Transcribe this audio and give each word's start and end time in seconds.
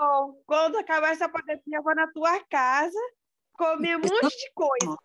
bom. 0.00 0.42
Quando 0.46 0.78
acabar 0.78 1.12
essa 1.12 1.28
pandemia, 1.28 1.78
eu 1.78 1.82
vou 1.82 1.94
na 1.94 2.10
tua 2.10 2.42
casa 2.44 2.98
comer 3.52 3.96
um 3.96 4.00
monte 4.00 4.36
de 4.36 4.52
coisa. 4.54 4.96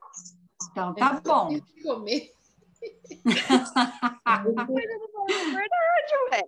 Então 0.71 0.95
tá 0.95 1.19
bom. 1.19 1.59
Comer. 1.83 2.31
É 4.27 4.41
verdade, 5.51 6.13
ué. 6.31 6.43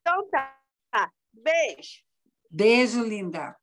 Então 0.00 0.28
tá. 0.30 0.56
Beijo. 1.32 2.02
Beijo, 2.50 3.02
linda. 3.02 3.56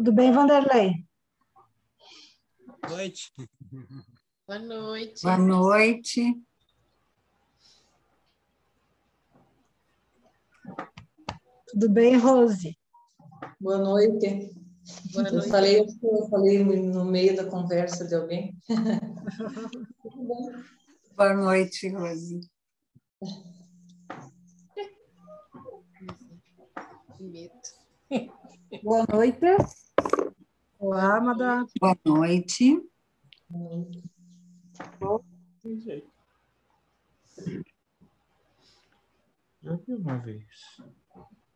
Tudo 0.00 0.12
bem, 0.12 0.32
Vanderlei? 0.32 1.06
Boa 2.64 2.88
noite. 2.88 3.30
Boa 4.46 4.58
noite. 4.58 5.22
Boa 5.22 5.36
noite. 5.36 6.42
Tudo 11.68 11.90
bem, 11.90 12.16
Rose? 12.16 12.78
Boa 13.60 13.76
noite. 13.76 14.50
Boa 15.12 15.28
eu 15.28 15.34
noite. 15.34 15.50
falei, 15.50 15.80
eu 15.80 16.28
falei 16.30 16.64
no 16.64 17.04
meio 17.04 17.36
da 17.36 17.44
conversa 17.44 18.08
de 18.08 18.14
alguém. 18.14 18.56
Boa 21.14 21.34
noite, 21.34 21.90
Rose. 21.90 22.40
Boa 28.82 29.04
noite. 29.12 29.38
Olá, 30.82 31.20
madame. 31.20 31.68
Boa 31.78 31.94
noite. 32.06 32.80
Já 39.62 39.76
vi 39.76 39.94
uma 39.94 40.16
vez. 40.16 40.80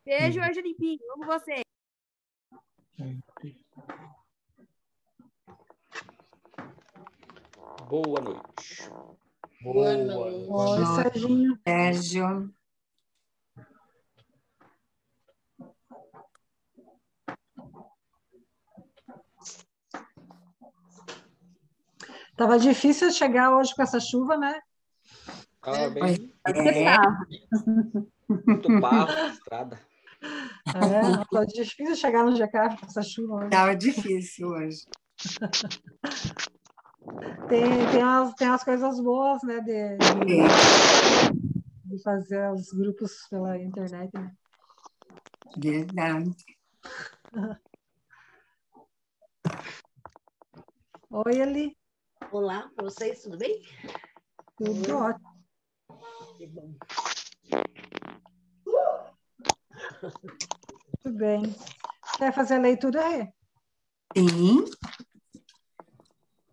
Beijo, 0.05 0.39
Anjo 0.39 0.61
Limpinho. 0.61 0.99
Amo 1.15 1.25
você. 1.25 1.63
Boa 7.89 8.21
noite. 8.21 8.89
Boa 9.63 9.97
noite. 9.97 10.49
Oi, 10.51 10.79
noite. 10.79 11.01
Serginho. 11.01 11.59
Sérgio. 11.67 12.53
Tava 22.35 22.59
difícil 22.59 23.11
chegar 23.11 23.55
hoje 23.55 23.73
com 23.73 23.81
essa 23.81 23.99
chuva, 23.99 24.37
né? 24.37 24.59
Ah, 25.61 25.89
bem, 25.89 26.33
É, 26.45 26.97
muito 28.45 28.79
barro 28.79 29.13
na 29.13 29.27
estrada. 29.27 29.79
É, 30.21 31.25
tá 31.31 31.45
difícil 31.45 31.95
chegar 31.95 32.23
no 32.23 32.35
GK 32.35 32.77
com 32.77 32.85
essa 32.85 33.01
chuva. 33.01 33.35
hoje. 33.35 33.45
Estava 33.45 33.75
difícil 33.75 34.47
hoje. 34.49 34.85
Tem, 37.47 37.63
tem, 37.91 38.01
umas, 38.03 38.33
tem 38.33 38.47
umas 38.47 38.63
coisas 38.63 38.99
boas, 38.99 39.43
né? 39.43 39.59
De, 39.61 39.97
de, 39.97 40.37
de 41.85 42.01
fazer 42.01 42.51
os 42.51 42.71
grupos 42.71 43.27
pela 43.29 43.55
internet, 43.61 44.11
né? 44.15 44.31
verdade. 45.55 46.35
Oi, 51.11 51.39
Eli. 51.39 51.77
Olá, 52.31 52.69
vocês, 52.77 53.21
tudo 53.21 53.37
bem? 53.37 53.61
Tudo 54.57 54.97
ótimo. 54.97 55.35
Que 56.37 56.47
bom. 56.47 56.73
Tudo 61.03 61.17
bem. 61.17 61.43
Quer 62.17 62.33
fazer 62.33 62.55
a 62.55 62.59
leitura, 62.59 63.07
Rê? 63.07 63.33
Sim. 64.17 64.65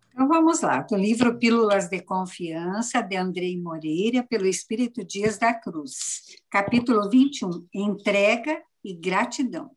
Então 0.09 0.27
vamos 0.27 0.61
lá, 0.61 0.81
do 0.81 0.95
livro 0.95 1.39
Pílulas 1.39 1.89
de 1.89 2.01
Confiança, 2.01 3.01
de 3.01 3.15
Andrei 3.15 3.59
Moreira, 3.59 4.23
pelo 4.23 4.45
Espírito 4.45 5.03
Dias 5.03 5.37
da 5.39 5.53
Cruz. 5.53 6.37
Capítulo 6.49 7.09
21, 7.09 7.67
Entrega 7.73 8.61
e 8.83 8.93
Gratidão. 8.93 9.75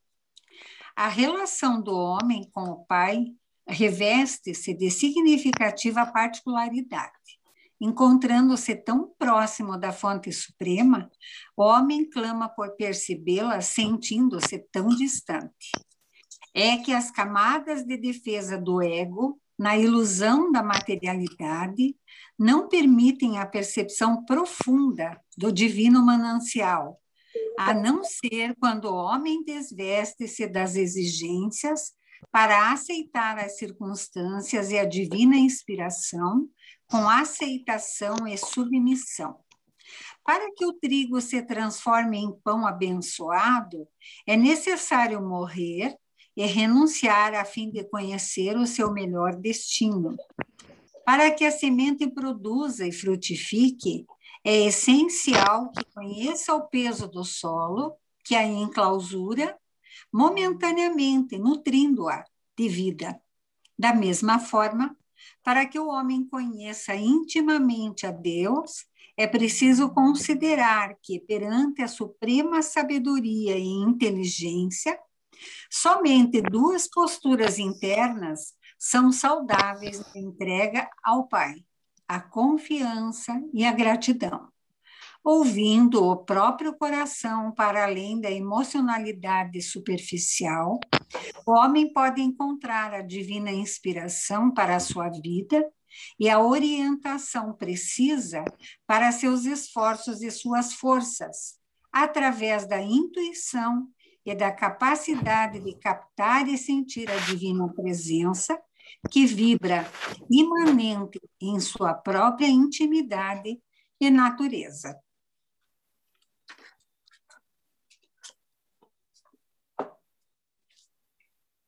A 0.95 1.09
relação 1.09 1.81
do 1.81 1.95
homem 1.95 2.49
com 2.51 2.65
o 2.65 2.85
Pai 2.85 3.35
reveste-se 3.67 4.73
de 4.75 4.91
significativa 4.91 6.07
particularidade. 6.07 7.13
Encontrando-se 7.81 8.75
tão 8.75 9.13
próximo 9.19 9.77
da 9.77 9.93
fonte 9.93 10.33
suprema, 10.33 11.11
o 11.57 11.63
homem 11.65 12.09
clama 12.09 12.49
por 12.49 12.71
percebê-la, 12.77 13.61
sentindo-se 13.61 14.59
tão 14.73 14.89
distante. 14.89 15.73
É 16.55 16.79
que 16.79 16.93
as 16.93 17.11
camadas 17.11 17.85
de 17.85 17.99
defesa 17.99 18.57
do 18.57 18.81
ego, 18.81 19.39
na 19.59 19.77
ilusão 19.77 20.51
da 20.51 20.63
materialidade, 20.63 21.95
não 22.39 22.69
permitem 22.69 23.39
a 23.39 23.47
percepção 23.47 24.25
profunda 24.25 25.21
do 25.37 25.53
divino 25.53 26.03
manancial, 26.03 26.99
a 27.59 27.75
não 27.75 28.03
ser 28.05 28.55
quando 28.59 28.87
o 28.87 28.95
homem 28.95 29.45
desveste-se 29.45 30.47
das 30.47 30.77
exigências 30.77 31.96
para 32.31 32.73
aceitar 32.73 33.39
as 33.39 33.57
circunstâncias 33.59 34.71
e 34.71 34.79
a 34.79 34.85
divina 34.85 35.37
inspiração 35.37 36.49
com 36.89 37.09
aceitação 37.09 38.27
e 38.27 38.37
submissão. 38.37 39.39
Para 40.25 40.53
que 40.55 40.65
o 40.67 40.73
trigo 40.73 41.21
se 41.21 41.43
transforme 41.43 42.19
em 42.19 42.33
pão 42.43 42.67
abençoado, 42.67 43.87
é 44.27 44.37
necessário 44.37 45.21
morrer 45.23 45.97
e 46.37 46.45
renunciar 46.45 47.35
a 47.35 47.45
fim 47.45 47.71
de 47.71 47.85
conhecer 47.85 48.57
o 48.57 48.67
seu 48.67 48.93
melhor 48.93 49.37
destino. 49.37 50.17
Para 51.05 51.31
que 51.31 51.45
a 51.45 51.51
semente 51.51 52.09
produza 52.09 52.87
e 52.87 52.93
frutifique, 52.93 54.05
é 54.45 54.67
essencial 54.67 55.71
que 55.71 55.85
conheça 55.95 56.55
o 56.55 56.69
peso 56.69 57.09
do 57.09 57.25
solo, 57.25 57.95
que 58.25 58.35
a 58.35 58.45
enclausura, 58.45 59.57
momentaneamente 60.17 61.37
nutrindo-a 61.37 62.25
de 62.57 62.71
vida. 62.71 63.21
Da 63.79 63.93
mesma 63.93 64.39
forma, 64.39 64.97
para 65.45 65.67
que 65.67 65.79
o 65.79 65.89
homem 65.89 66.27
conheça 66.27 66.95
intimamente 66.95 68.07
a 68.07 68.11
Deus, 68.11 68.87
é 69.15 69.27
preciso 69.27 69.91
considerar 69.91 70.97
que, 71.03 71.21
perante 71.21 71.83
a 71.83 71.89
suprema 71.89 72.63
sabedoria 72.63 73.59
e 73.59 73.67
inteligência, 73.67 74.99
somente 75.71 76.41
duas 76.41 76.89
posturas 76.89 77.59
internas 77.59 78.55
são 78.79 79.13
saudáveis 79.13 80.03
de 80.15 80.19
entrega 80.19 80.89
ao 81.05 81.29
Pai: 81.29 81.57
a 82.09 82.21
confiança 82.21 83.39
e 83.53 83.67
a 83.67 83.73
gratidão. 83.73 84.49
Ouvindo 85.29 86.05
o 86.05 86.19
próprio 86.19 86.73
coração 86.73 87.51
para 87.51 87.83
além 87.83 88.21
da 88.21 88.31
emocionalidade 88.31 89.61
superficial, 89.61 90.79
o 91.45 91.51
homem 91.51 91.93
pode 91.93 92.23
encontrar 92.23 92.95
a 92.95 93.03
divina 93.03 93.51
inspiração 93.51 94.55
para 94.55 94.77
a 94.77 94.81
sua 94.81 95.09
vida 95.09 95.69
e 96.17 96.31
a 96.31 96.39
orientação 96.39 97.53
precisa 97.53 98.45
para 98.87 99.11
seus 99.11 99.47
esforços 99.47 100.23
e 100.23 100.31
suas 100.31 100.75
forças, 100.75 101.59
através 101.91 102.65
da 102.65 102.81
intuição 102.81 103.89
e 104.25 104.33
da 104.33 104.53
capacidade 104.53 105.59
de 105.59 105.75
captar 105.75 106.47
e 106.47 106.57
sentir 106.57 107.11
a 107.11 107.17
divina 107.17 107.69
presença 107.75 108.57
que 109.11 109.27
vibra 109.27 109.91
imanente 110.31 111.21
em 111.41 111.59
sua 111.59 111.95
própria 111.95 112.47
intimidade 112.47 113.61
e 114.01 114.09
natureza. 114.09 114.97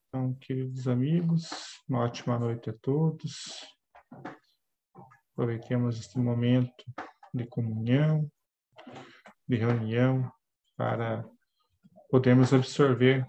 Então, 0.09 0.33
queridos 0.41 0.89
amigos, 0.89 1.51
uma 1.87 2.01
ótima 2.01 2.39
noite 2.39 2.71
a 2.71 2.73
todos. 2.73 3.63
Aproveitemos 5.33 6.01
este 6.01 6.19
momento 6.19 6.83
de 7.35 7.47
comunhão, 7.47 8.27
de 9.47 9.57
reunião 9.57 10.33
para 10.79 11.29
podermos 12.09 12.55
absorver 12.55 13.27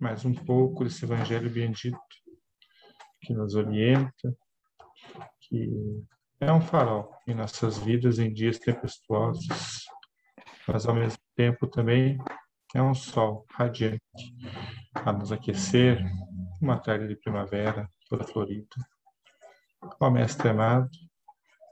mais 0.00 0.24
um 0.24 0.32
pouco 0.32 0.82
desse 0.82 1.04
Evangelho 1.04 1.50
bendito 1.50 2.00
que 3.20 3.34
nos 3.34 3.54
orienta, 3.54 4.34
que 5.42 5.68
é 6.40 6.50
um 6.50 6.62
farol 6.62 7.14
em 7.26 7.34
nossas 7.34 7.76
vidas 7.76 8.18
em 8.18 8.32
dias 8.32 8.58
tempestuosos, 8.58 9.84
mas 10.66 10.86
ao 10.86 10.94
mesmo 10.94 11.20
tempo 11.36 11.66
também 11.66 12.16
é 12.74 12.80
um 12.80 12.94
sol 12.94 13.44
radiante 13.50 14.00
a 14.94 15.12
nos 15.12 15.32
aquecer, 15.32 16.02
uma 16.60 16.78
tarde 16.78 17.08
de 17.08 17.16
primavera 17.16 17.90
toda 18.08 18.24
florida. 18.24 18.76
Ó 20.00 20.10
Mestre 20.10 20.48
amado, 20.48 20.90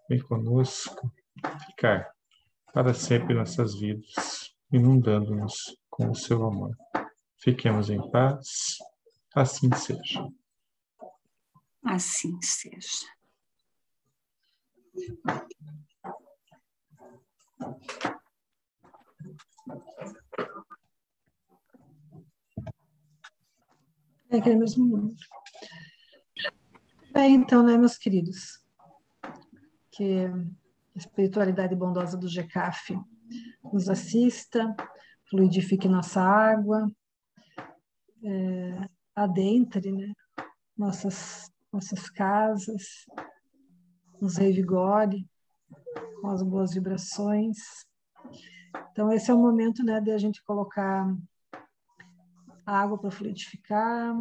vem 0.09 0.21
conosco 0.21 1.13
ficar 1.67 2.11
para 2.73 2.95
sempre 2.95 3.35
nossas 3.35 3.75
vidas, 3.75 4.55
inundando-nos 4.71 5.77
com 5.89 6.11
o 6.11 6.15
seu 6.15 6.45
amor. 6.45 6.77
Fiquemos 7.39 7.91
em 7.91 8.11
paz, 8.11 8.79
assim 9.35 9.73
seja. 9.75 10.29
Assim 11.85 12.39
seja. 12.43 13.07
É 24.31 24.39
aquele 24.39 24.57
mesmo 24.57 24.85
número. 24.85 25.15
Bem, 27.13 27.35
então, 27.35 27.63
né, 27.63 27.79
meus 27.79 27.97
queridos? 27.97 28.61
Que 29.91 30.27
a 30.27 30.99
espiritualidade 30.99 31.75
bondosa 31.75 32.17
do 32.17 32.29
GECAF 32.29 32.99
nos 33.73 33.89
assista, 33.89 34.75
fluidifique 35.31 35.89
nossa 35.89 36.21
água, 36.21 36.91
é, 38.23 38.89
adentre 39.15 39.93
né, 39.93 40.13
nossas, 40.77 41.51
nossas 41.73 42.11
casas, 42.11 43.07
nos 44.21 44.37
revigore 44.37 45.27
com 46.21 46.29
as 46.31 46.43
boas 46.43 46.75
vibrações. 46.75 47.57
Então, 48.91 49.13
esse 49.13 49.31
é 49.31 49.35
o 49.35 49.39
momento 49.39 49.85
né, 49.85 50.01
de 50.01 50.11
a 50.11 50.19
gente 50.19 50.43
colocar 50.43 51.07
água 52.67 52.99
para 52.99 53.11
fluidificar, 53.11 54.17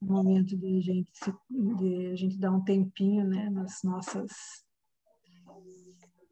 o 0.00 0.04
momento 0.04 0.56
de 0.56 0.78
a 0.78 0.80
gente, 0.80 1.10
se, 1.14 1.34
de 1.50 2.06
a 2.12 2.16
gente 2.16 2.38
dar 2.38 2.52
um 2.52 2.62
tempinho 2.62 3.26
né, 3.26 3.48
nas 3.50 3.82
nossas 3.82 4.30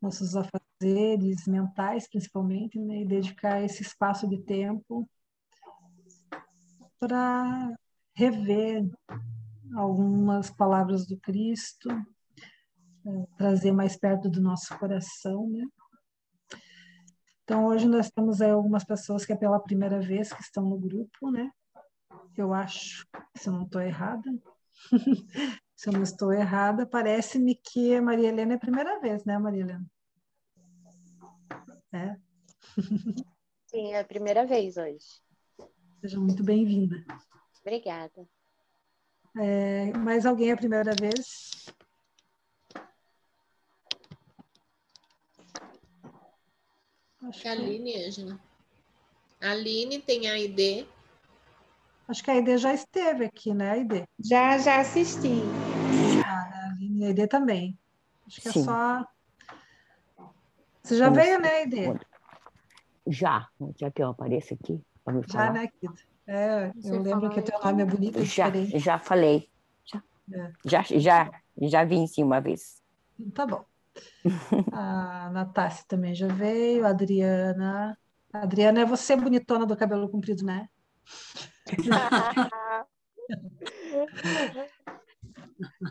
nossos 0.00 0.36
afazeres 0.36 1.46
mentais, 1.46 2.06
principalmente, 2.06 2.78
né, 2.78 3.00
e 3.00 3.06
dedicar 3.06 3.62
esse 3.62 3.82
espaço 3.82 4.28
de 4.28 4.38
tempo 4.42 5.08
para 7.00 7.74
rever 8.14 8.86
algumas 9.74 10.50
palavras 10.50 11.06
do 11.06 11.18
Cristo, 11.18 11.88
é, 11.90 13.26
trazer 13.38 13.72
mais 13.72 13.96
perto 13.96 14.28
do 14.28 14.42
nosso 14.42 14.78
coração, 14.78 15.48
né? 15.48 15.64
Então, 17.44 17.66
hoje 17.66 17.86
nós 17.86 18.10
temos 18.10 18.40
aí 18.40 18.50
algumas 18.50 18.84
pessoas 18.84 19.26
que 19.26 19.32
é 19.32 19.36
pela 19.36 19.60
primeira 19.60 20.00
vez 20.00 20.32
que 20.32 20.40
estão 20.40 20.64
no 20.64 20.78
grupo, 20.78 21.30
né? 21.30 21.50
Eu 22.34 22.54
acho, 22.54 23.06
se 23.36 23.48
eu 23.48 23.52
não 23.52 23.64
estou 23.64 23.82
errada, 23.82 24.30
se 25.76 25.90
eu 25.90 25.92
não 25.92 26.02
estou 26.02 26.32
errada, 26.32 26.86
parece-me 26.86 27.54
que 27.54 27.94
a 27.94 28.00
Maria 28.02 28.28
Helena 28.28 28.54
é 28.54 28.56
a 28.56 28.60
primeira 28.60 28.98
vez, 28.98 29.26
né, 29.26 29.38
Maria 29.38 29.60
Helena? 29.60 29.86
É. 31.92 32.16
Sim, 33.66 33.92
é 33.92 34.00
a 34.00 34.04
primeira 34.04 34.46
vez 34.46 34.78
hoje. 34.78 35.22
Seja 36.00 36.18
muito 36.18 36.42
bem-vinda. 36.42 37.04
Obrigada. 37.60 38.26
É, 39.36 39.92
mais 39.98 40.24
alguém 40.24 40.48
é 40.48 40.52
a 40.52 40.56
primeira 40.56 40.94
vez? 40.98 41.66
Acho 47.28 47.40
que 47.40 47.48
a 47.48 47.52
Aline, 47.52 48.04
Ângela. 48.06 48.38
A 49.40 49.50
Aline 49.50 50.00
tem 50.00 50.28
a 50.28 50.38
ID. 50.38 50.86
Acho 52.08 52.22
que 52.22 52.30
a 52.30 52.36
ID 52.36 52.58
já 52.58 52.72
esteve 52.72 53.24
aqui, 53.24 53.54
né, 53.54 53.80
ID? 53.80 54.04
Já, 54.20 54.58
já 54.58 54.80
assisti. 54.80 55.42
Ah, 56.26 56.50
a 56.52 56.70
Aline 56.72 57.00
e 57.00 57.06
a 57.06 57.10
ID 57.10 57.26
também. 57.28 57.78
Acho 58.26 58.40
que 58.42 58.48
Sim. 58.48 58.60
é 58.60 58.64
só. 58.64 59.06
Você 60.82 60.98
já 60.98 61.08
Vamos 61.08 61.24
veio, 61.24 61.40
né, 61.40 61.62
ID? 61.62 61.74
Já, 63.06 63.48
já 63.78 63.90
que 63.90 64.02
eu 64.02 64.08
apareço 64.08 64.54
aqui 64.54 64.80
para 65.04 65.14
me 65.14 65.22
Já, 65.26 65.32
falar. 65.32 65.52
né, 65.52 65.68
Kida? 65.68 65.94
É, 66.26 66.72
Você 66.74 66.94
eu 66.94 67.02
lembro 67.02 67.30
que 67.30 67.42
teu 67.42 67.58
nome 67.62 67.82
é 67.82 67.84
bonito 67.86 68.22
Já, 68.24 68.48
diferente. 68.50 68.78
já 68.78 68.98
falei. 68.98 69.50
Já, 69.84 70.02
É. 70.32 70.52
já, 70.64 70.82
já, 70.98 71.42
já 71.60 71.84
vim 71.84 72.06
sim 72.06 72.22
uma 72.22 72.40
vez. 72.40 72.82
Tá 73.34 73.46
bom. 73.46 73.64
A 74.72 75.30
Natácia 75.30 75.84
também 75.88 76.14
já 76.14 76.26
veio, 76.26 76.84
a 76.84 76.90
Adriana. 76.90 77.98
A 78.32 78.42
Adriana 78.42 78.80
é 78.80 78.84
você 78.84 79.16
bonitona 79.16 79.66
do 79.66 79.76
cabelo 79.76 80.08
comprido, 80.08 80.44
né? 80.44 80.68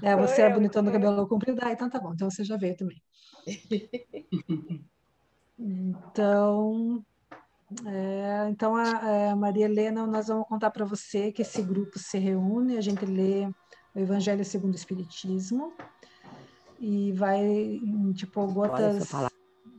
É, 0.03 0.15
você 0.15 0.41
é 0.41 0.49
bonitona 0.49 0.91
do 0.91 0.93
cabelo 0.93 1.27
comprido. 1.27 1.59
Ah, 1.63 1.71
então 1.71 1.89
tá 1.89 1.99
bom. 1.99 2.13
Então 2.13 2.29
você 2.29 2.43
já 2.43 2.57
veio 2.57 2.75
também. 2.75 3.01
Então, 5.57 7.03
é, 7.85 8.49
então 8.49 8.75
a, 8.75 9.31
a 9.31 9.35
Maria 9.35 9.65
Helena, 9.65 10.05
nós 10.05 10.27
vamos 10.27 10.47
contar 10.47 10.69
para 10.69 10.85
você 10.85 11.31
que 11.31 11.41
esse 11.41 11.61
grupo 11.61 11.97
se 11.97 12.17
reúne, 12.17 12.77
a 12.77 12.81
gente 12.81 13.05
lê 13.05 13.47
o 13.95 13.99
Evangelho 13.99 14.43
segundo 14.43 14.73
o 14.73 14.77
Espiritismo 14.77 15.73
e 16.83 17.13
vai 17.13 17.39
em, 17.41 18.11
tipo 18.11 18.45
gotas, 18.47 19.09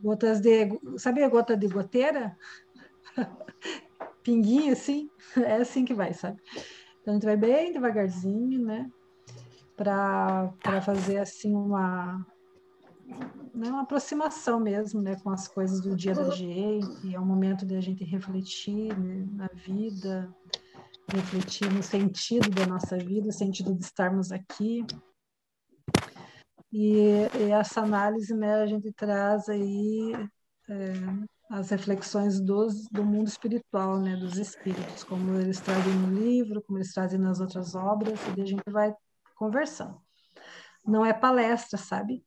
gotas 0.01 0.41
de, 0.41 0.79
sabe 0.97 1.21
a 1.21 1.29
gota 1.29 1.55
de 1.55 1.67
goteira? 1.67 2.35
Pinguinho 4.23 4.73
assim, 4.73 5.07
é 5.37 5.57
assim 5.57 5.85
que 5.85 5.93
vai, 5.93 6.15
sabe? 6.15 6.41
Então 7.01 7.13
a 7.13 7.17
gente 7.17 7.25
vai 7.25 7.37
bem 7.37 7.71
devagarzinho, 7.71 8.65
né? 8.65 8.89
Para 9.77 10.51
fazer 10.81 11.19
assim 11.19 11.53
uma 11.53 12.25
né, 13.53 13.69
uma 13.69 13.83
aproximação 13.83 14.59
mesmo, 14.59 14.99
né, 14.99 15.15
com 15.17 15.29
as 15.29 15.47
coisas 15.47 15.79
do 15.79 15.95
dia 15.95 16.15
da 16.15 16.31
gente. 16.31 17.13
É 17.13 17.19
um 17.19 17.25
momento 17.25 17.67
de 17.67 17.75
a 17.75 17.81
gente 17.81 18.03
refletir 18.03 18.97
né, 18.97 19.27
na 19.31 19.47
vida, 19.53 20.33
refletir 21.13 21.71
no 21.71 21.83
sentido 21.83 22.49
da 22.49 22.65
nossa 22.65 22.97
vida, 22.97 23.29
o 23.29 23.31
sentido 23.31 23.75
de 23.75 23.83
estarmos 23.83 24.31
aqui. 24.31 24.83
E, 26.77 27.29
e 27.39 27.51
essa 27.53 27.79
análise, 27.79 28.35
né, 28.35 28.55
a 28.55 28.65
gente 28.65 28.91
traz 28.91 29.47
aí 29.47 30.11
é, 30.67 30.93
as 31.49 31.69
reflexões 31.69 32.41
dos, 32.41 32.89
do 32.91 33.01
mundo 33.01 33.29
espiritual, 33.29 33.97
né, 33.97 34.17
dos 34.17 34.37
espíritos, 34.37 35.01
como 35.05 35.39
eles 35.39 35.61
trazem 35.61 35.93
no 35.93 36.13
livro, 36.13 36.61
como 36.61 36.77
eles 36.77 36.91
trazem 36.93 37.17
nas 37.17 37.39
outras 37.39 37.75
obras, 37.75 38.19
e 38.35 38.41
a 38.41 38.45
gente 38.45 38.69
vai 38.69 38.93
conversando. 39.37 40.01
Não 40.85 41.05
é 41.05 41.13
palestra, 41.13 41.79
sabe? 41.79 42.21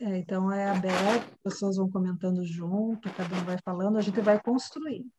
É, 0.00 0.16
então 0.16 0.50
é 0.50 0.70
aberto, 0.70 1.30
as 1.34 1.52
pessoas 1.52 1.76
vão 1.76 1.90
comentando 1.90 2.42
junto, 2.42 3.12
cada 3.12 3.36
um 3.36 3.44
vai 3.44 3.58
falando, 3.62 3.98
a 3.98 4.00
gente 4.00 4.22
vai 4.22 4.40
construindo. 4.40 5.10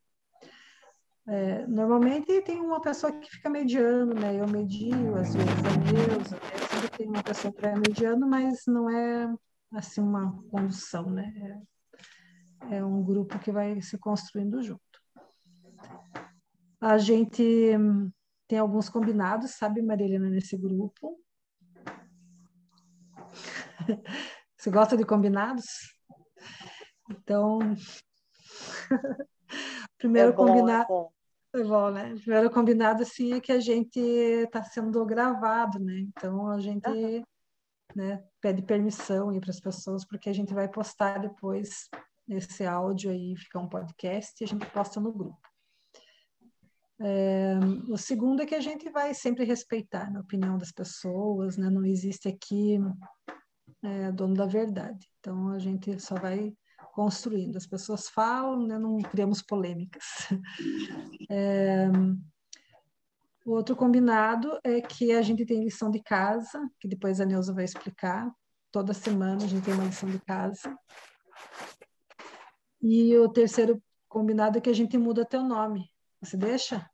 É, 1.32 1.66
normalmente 1.66 2.42
tem 2.42 2.60
uma 2.60 2.78
pessoa 2.78 3.10
que 3.10 3.30
fica 3.30 3.48
mediando, 3.48 4.14
né? 4.14 4.38
Eu 4.38 4.46
medio, 4.46 5.16
às 5.16 5.34
vezes 5.34 5.64
a 5.64 5.70
Neuza, 5.90 6.36
né? 6.36 6.42
sempre 6.70 6.98
tem 6.98 7.08
uma 7.08 7.22
pessoa 7.22 7.50
que 7.54 7.62
vai 7.62 7.74
mediando, 7.74 8.26
mas 8.26 8.66
não 8.66 8.90
é 8.90 9.34
assim 9.72 10.02
uma 10.02 10.30
condução, 10.50 11.08
né? 11.08 11.64
É, 12.70 12.76
é 12.76 12.84
um 12.84 13.02
grupo 13.02 13.38
que 13.38 13.50
vai 13.50 13.80
se 13.80 13.96
construindo 13.96 14.62
junto. 14.62 14.82
A 16.78 16.98
gente 16.98 17.42
tem 18.46 18.58
alguns 18.58 18.90
combinados, 18.90 19.52
sabe, 19.52 19.80
Marilena, 19.80 20.28
nesse 20.28 20.58
grupo. 20.58 21.18
Você 24.54 24.70
gosta 24.70 24.98
de 24.98 25.06
combinados? 25.06 25.96
Então, 27.10 27.58
primeiro 29.96 30.28
É 30.28 30.32
bom, 30.34 30.44
é 30.44 30.46
combinado, 30.48 30.88
bom. 30.88 31.21
É 31.54 31.64
bom, 31.64 31.90
né? 31.90 32.14
Primeiro 32.16 32.50
combinado 32.50 33.02
assim 33.02 33.34
é 33.34 33.40
que 33.40 33.52
a 33.52 33.60
gente 33.60 33.98
está 33.98 34.62
sendo 34.62 35.04
gravado, 35.04 35.78
né? 35.78 36.00
Então 36.00 36.48
a 36.48 36.58
gente, 36.60 36.86
Aham. 36.86 37.22
né, 37.94 38.24
pede 38.40 38.62
permissão 38.62 39.30
aí 39.30 39.40
para 39.40 39.50
as 39.50 39.60
pessoas 39.60 40.04
porque 40.04 40.30
a 40.30 40.32
gente 40.32 40.54
vai 40.54 40.68
postar 40.68 41.18
depois 41.18 41.88
esse 42.28 42.64
áudio 42.64 43.10
aí, 43.10 43.36
fica 43.36 43.58
um 43.58 43.68
podcast 43.68 44.34
e 44.40 44.44
a 44.44 44.48
gente 44.48 44.64
posta 44.66 45.00
no 45.00 45.12
grupo. 45.12 45.38
É, 47.00 47.54
o 47.88 47.96
segundo 47.98 48.42
é 48.42 48.46
que 48.46 48.54
a 48.54 48.60
gente 48.60 48.88
vai 48.90 49.12
sempre 49.12 49.44
respeitar 49.44 50.10
né, 50.10 50.18
a 50.18 50.22
opinião 50.22 50.56
das 50.56 50.70
pessoas, 50.70 51.56
né? 51.56 51.68
Não 51.68 51.84
existe 51.84 52.28
aqui 52.28 52.78
é, 53.82 54.12
dono 54.12 54.34
da 54.34 54.46
verdade. 54.46 55.08
Então 55.18 55.48
a 55.50 55.58
gente 55.58 55.98
só 56.00 56.14
vai 56.14 56.54
construindo. 56.92 57.56
As 57.56 57.66
pessoas 57.66 58.08
falam, 58.08 58.66
né, 58.66 58.78
não 58.78 58.98
criamos 58.98 59.42
polêmicas. 59.42 60.04
É, 61.30 61.88
o 63.46 63.52
outro 63.52 63.74
combinado 63.74 64.58
é 64.62 64.80
que 64.82 65.12
a 65.12 65.22
gente 65.22 65.46
tem 65.46 65.64
lição 65.64 65.90
de 65.90 66.00
casa, 66.02 66.60
que 66.78 66.86
depois 66.86 67.20
a 67.20 67.24
Neuza 67.24 67.54
vai 67.54 67.64
explicar. 67.64 68.30
Toda 68.70 68.92
semana 68.92 69.42
a 69.42 69.48
gente 69.48 69.64
tem 69.64 69.72
uma 69.72 69.84
lição 69.84 70.10
de 70.10 70.20
casa. 70.20 70.76
E 72.82 73.16
o 73.16 73.28
terceiro 73.28 73.82
combinado 74.08 74.58
é 74.58 74.60
que 74.60 74.68
a 74.68 74.74
gente 74.74 74.98
muda 74.98 75.24
teu 75.24 75.42
nome. 75.42 75.90
Você 76.20 76.36
deixa? 76.36 76.86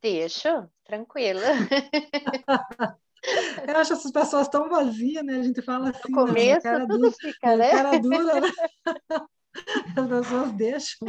Deixo, 0.00 0.48
tranquila. 0.84 1.42
Eu 3.68 3.76
acho 3.76 3.92
essas 3.92 4.10
pessoas 4.10 4.48
tão 4.48 4.68
vazias, 4.68 5.24
né? 5.24 5.38
A 5.38 5.42
gente 5.42 5.62
fala 5.62 5.90
assim. 5.90 6.12
No 6.12 6.26
começo, 6.26 6.62
cara 6.62 6.86
tudo 6.86 6.98
dura, 6.98 7.12
fica, 7.12 7.56
né? 7.56 7.70
Cara 7.70 7.98
dura, 7.98 8.40
né? 8.40 8.48
As 9.96 10.08
pessoas 10.08 10.52
deixam. 10.52 11.08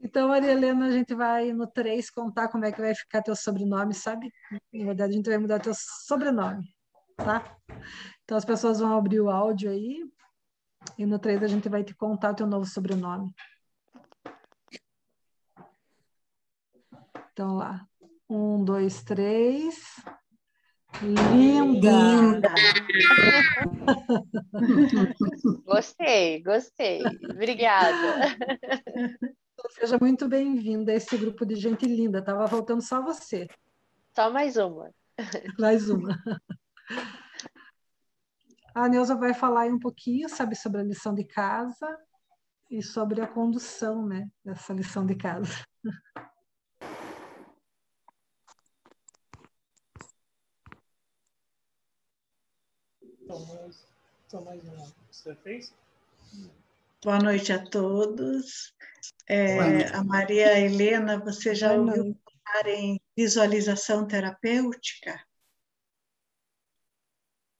Então, 0.00 0.28
Maria 0.28 0.52
Helena, 0.52 0.86
a 0.86 0.90
gente 0.90 1.14
vai 1.14 1.52
no 1.52 1.66
3 1.66 2.10
contar 2.10 2.48
como 2.48 2.64
é 2.64 2.72
que 2.72 2.80
vai 2.80 2.94
ficar 2.94 3.22
teu 3.22 3.36
sobrenome, 3.36 3.94
sabe? 3.94 4.32
Na 4.72 4.86
verdade, 4.86 5.12
a 5.12 5.16
gente 5.16 5.28
vai 5.28 5.38
mudar 5.38 5.60
teu 5.60 5.72
sobrenome, 5.74 6.64
tá? 7.16 7.56
Então, 8.24 8.36
as 8.36 8.44
pessoas 8.44 8.80
vão 8.80 8.96
abrir 8.96 9.20
o 9.20 9.30
áudio 9.30 9.70
aí 9.70 10.02
e 10.98 11.06
no 11.06 11.18
3 11.18 11.42
a 11.42 11.46
gente 11.46 11.68
vai 11.68 11.84
te 11.84 11.94
contar 11.94 12.34
teu 12.34 12.46
novo 12.46 12.64
sobrenome. 12.66 13.32
Então, 17.32 17.56
lá. 17.56 17.86
Um, 18.32 18.64
dois, 18.64 19.02
três. 19.02 20.00
Linda! 21.02 21.90
Linda! 21.90 22.54
gostei, 25.66 26.40
gostei. 26.40 27.02
Obrigada. 27.28 28.36
Seja 29.70 29.98
muito 30.00 30.28
bem-vinda 30.28 30.92
a 30.92 30.94
esse 30.94 31.18
grupo 31.18 31.44
de 31.44 31.56
gente 31.56 31.86
linda. 31.86 32.22
Tava 32.22 32.46
faltando 32.46 32.82
só 32.82 33.02
você. 33.02 33.48
Só 34.14 34.30
mais 34.30 34.56
uma. 34.56 34.94
Mais 35.58 35.90
uma. 35.90 36.16
A 38.72 38.88
Neuza 38.88 39.16
vai 39.16 39.34
falar 39.34 39.62
aí 39.62 39.72
um 39.72 39.80
pouquinho, 39.80 40.28
sabe, 40.28 40.54
sobre 40.54 40.82
a 40.82 40.84
lição 40.84 41.12
de 41.12 41.24
casa 41.24 41.98
e 42.70 42.80
sobre 42.80 43.20
a 43.20 43.26
condução, 43.26 44.06
né, 44.06 44.30
dessa 44.44 44.72
lição 44.72 45.04
de 45.04 45.16
casa. 45.16 45.52
Você 55.10 55.34
fez? 55.36 55.72
Boa 57.04 57.18
noite 57.18 57.52
a 57.52 57.64
todos. 57.64 58.74
É, 59.28 59.86
a 59.94 60.02
Maria 60.02 60.58
Helena, 60.58 61.18
você 61.20 61.54
já 61.54 61.72
ouviu 61.72 62.16
falar 62.44 62.66
em 62.68 63.00
visualização 63.16 64.04
terapêutica? 64.06 65.24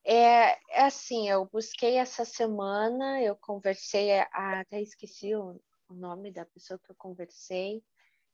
É, 0.04 0.58
é 0.70 0.82
assim, 0.86 1.28
eu 1.28 1.46
busquei 1.52 1.98
essa 1.98 2.24
semana, 2.24 3.22
eu 3.22 3.36
conversei, 3.36 4.10
a- 4.18 4.60
até 4.60 4.80
esqueci 4.82 5.36
o, 5.36 5.60
o 5.88 5.94
nome 5.94 6.32
da 6.32 6.44
pessoa 6.46 6.80
que 6.80 6.90
eu 6.90 6.96
conversei. 6.96 7.80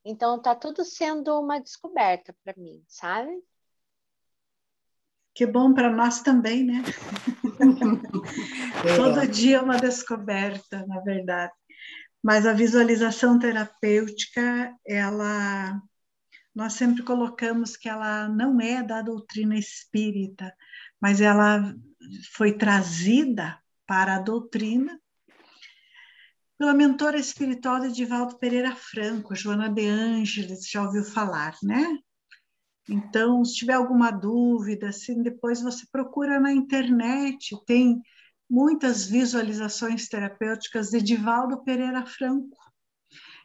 Então 0.05 0.41
tá 0.41 0.55
tudo 0.55 0.85
sendo 0.85 1.39
uma 1.41 1.61
descoberta 1.61 2.35
para 2.45 2.55
mim, 2.57 2.83
sabe? 2.89 3.31
Que 5.37 5.45
bom 5.45 5.75
para 5.75 5.91
nós 5.91 6.23
também, 6.23 6.65
né? 6.65 6.83
Todo 8.97 9.29
dia 9.29 9.59
é 9.59 9.61
uma 9.61 9.77
descoberta, 9.77 10.87
na 10.87 11.01
verdade. 11.01 11.53
Mas 12.23 12.47
a 12.47 12.55
visualização 12.55 13.39
terapêutica, 13.39 14.75
ela 14.87 15.79
nós 16.55 16.73
sempre 16.73 17.03
colocamos 17.03 17.77
que 17.77 17.87
ela 17.87 18.31
não 18.31 18.59
é 18.59 18.83
da 18.83 19.03
doutrina 19.03 19.59
espírita, 19.59 20.55
mas 20.99 21.21
ela 21.21 21.75
foi 22.33 22.57
trazida 22.57 23.59
para 23.87 24.17
a 24.17 24.21
doutrina 24.21 24.99
pela 26.59 26.73
mentora 26.73 27.19
espiritual 27.19 27.81
de 27.81 27.93
Divaldo 27.93 28.39
Pereira 28.39 28.75
Franco, 28.75 29.35
Joana 29.35 29.69
de 29.69 29.87
Ângeles, 29.87 30.67
já 30.67 30.83
ouviu 30.83 31.05
falar, 31.05 31.55
né? 31.63 31.99
Então, 32.89 33.45
se 33.45 33.55
tiver 33.55 33.73
alguma 33.73 34.11
dúvida, 34.11 34.89
assim, 34.89 35.23
depois 35.23 35.61
você 35.61 35.85
procura 35.91 36.39
na 36.39 36.53
internet, 36.53 37.57
tem 37.67 38.01
muitas 38.49 39.07
visualizações 39.07 40.09
terapêuticas 40.09 40.91
de 40.91 41.03
Divaldo 41.03 41.65
Pereira 41.65 42.07
Franco, 42.07 42.57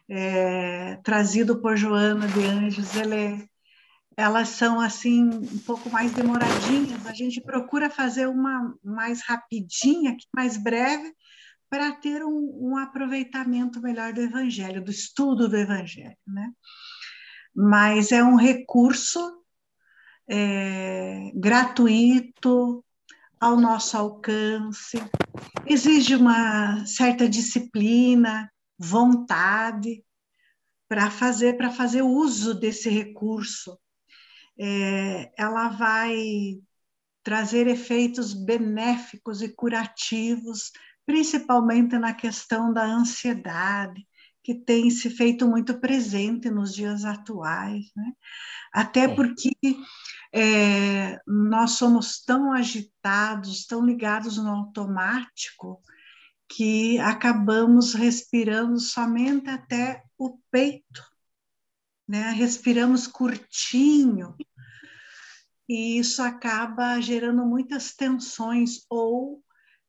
é, 0.08 0.96
trazido 1.02 1.60
por 1.60 1.76
Joana 1.76 2.28
de 2.28 2.44
Anjos. 2.44 2.94
Ele, 2.94 3.48
elas 4.16 4.50
são 4.50 4.80
assim 4.80 5.28
um 5.28 5.58
pouco 5.58 5.90
mais 5.90 6.12
demoradinhas. 6.12 7.04
A 7.06 7.12
gente 7.12 7.40
procura 7.40 7.90
fazer 7.90 8.28
uma 8.28 8.74
mais 8.82 9.22
rapidinha, 9.22 10.16
mais 10.34 10.56
breve, 10.56 11.12
para 11.68 11.90
ter 11.90 12.22
um, 12.22 12.58
um 12.60 12.76
aproveitamento 12.76 13.80
melhor 13.80 14.12
do 14.12 14.20
Evangelho, 14.20 14.84
do 14.84 14.90
estudo 14.90 15.48
do 15.48 15.56
Evangelho, 15.56 16.16
né? 16.26 16.52
Mas 17.54 18.12
é 18.12 18.22
um 18.22 18.36
recurso 18.36 19.42
é, 20.28 21.30
gratuito, 21.34 22.84
ao 23.42 23.56
nosso 23.56 23.96
alcance, 23.96 24.98
exige 25.66 26.14
uma 26.14 26.86
certa 26.86 27.28
disciplina, 27.28 28.48
vontade 28.78 30.04
para 30.88 31.10
fazer 31.10 31.56
para 31.56 31.68
fazer 31.68 32.02
uso 32.02 32.54
desse 32.54 32.88
recurso. 32.88 33.76
É, 34.56 35.32
ela 35.36 35.70
vai 35.70 36.60
trazer 37.24 37.66
efeitos 37.66 38.32
benéficos 38.32 39.42
e 39.42 39.48
curativos, 39.48 40.70
principalmente 41.04 41.98
na 41.98 42.14
questão 42.14 42.72
da 42.72 42.84
ansiedade, 42.84 44.06
que 44.42 44.54
tem 44.54 44.90
se 44.90 45.08
feito 45.10 45.46
muito 45.46 45.78
presente 45.78 46.50
nos 46.50 46.74
dias 46.74 47.04
atuais, 47.04 47.90
né? 47.96 48.12
Até 48.72 49.06
porque 49.08 49.52
é, 50.32 51.20
nós 51.26 51.72
somos 51.72 52.22
tão 52.24 52.52
agitados, 52.52 53.66
tão 53.66 53.84
ligados 53.84 54.36
no 54.38 54.48
automático, 54.48 55.80
que 56.48 56.98
acabamos 56.98 57.94
respirando 57.94 58.78
somente 58.78 59.48
até 59.48 60.02
o 60.18 60.38
peito, 60.50 61.02
né? 62.08 62.30
Respiramos 62.30 63.06
curtinho, 63.06 64.34
e 65.68 65.98
isso 65.98 66.22
acaba 66.22 67.00
gerando 67.00 67.46
muitas 67.46 67.94
tensões 67.94 68.84
ou 68.90 69.42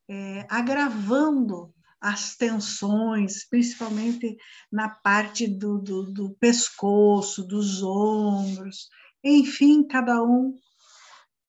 é, 0.07 0.45
agravando 0.49 1.72
as 2.03 2.35
tensões, 2.35 3.47
principalmente 3.47 4.35
na 4.69 4.89
parte 4.89 5.47
do, 5.47 5.79
do, 5.79 6.11
do 6.11 6.35
pescoço, 6.37 7.47
dos 7.47 7.81
ombros, 7.81 8.89
enfim, 9.23 9.87
cada 9.87 10.21
um 10.21 10.53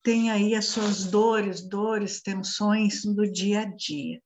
tem 0.00 0.30
aí 0.30 0.54
as 0.54 0.66
suas 0.66 1.06
dores, 1.06 1.68
dores, 1.68 2.22
tensões 2.22 3.02
do 3.04 3.28
dia 3.30 3.62
a 3.62 3.64
dia. 3.64 4.22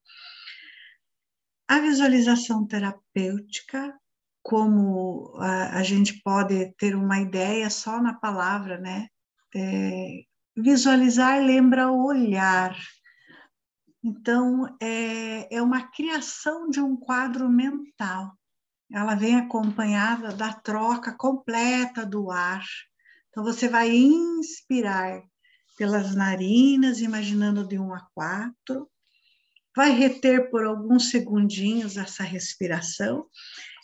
A 1.67 1.81
visualização 1.81 2.67
terapêutica, 2.67 3.99
como 4.43 5.35
a, 5.39 5.79
a 5.79 5.83
gente 5.83 6.21
pode 6.23 6.75
ter 6.77 6.95
uma 6.95 7.21
ideia 7.21 7.71
só 7.71 8.03
na 8.03 8.13
palavra, 8.13 8.79
né? 8.79 9.07
É, 9.55 10.25
visualizar 10.55 11.41
lembra 11.41 11.91
olhar. 11.91 12.77
Então, 14.09 14.75
é, 14.81 15.55
é 15.55 15.61
uma 15.61 15.83
criação 15.83 16.71
de 16.71 16.81
um 16.81 16.97
quadro 16.97 17.47
mental. 17.47 18.33
Ela 18.91 19.15
vem 19.15 19.37
acompanhada 19.37 20.33
da 20.33 20.51
troca 20.51 21.13
completa 21.13 22.07
do 22.07 22.31
ar. 22.31 22.65
Então, 23.29 23.45
você 23.45 23.69
vai 23.69 23.95
inspirar 23.95 25.23
pelas 25.77 26.15
narinas, 26.15 27.03
imaginando 27.03 27.69
de 27.69 27.79
1 27.79 27.95
a 27.95 28.01
4, 28.15 28.89
vai 29.77 29.91
reter 29.91 30.51
por 30.51 30.65
alguns 30.65 31.11
segundinhos 31.11 31.99
essa 31.99 32.23
respiração 32.23 33.27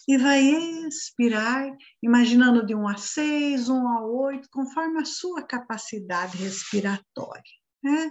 e 0.09 0.17
vai 0.17 0.43
expirar, 0.87 1.71
imaginando 2.03 2.65
de 2.65 2.75
1 2.75 2.89
a 2.89 2.97
6, 2.97 3.69
1 3.69 3.89
a 3.89 4.07
8, 4.07 4.49
conforme 4.51 5.03
a 5.03 5.05
sua 5.05 5.43
capacidade 5.43 6.39
respiratória. 6.39 7.43
Né? 7.83 8.11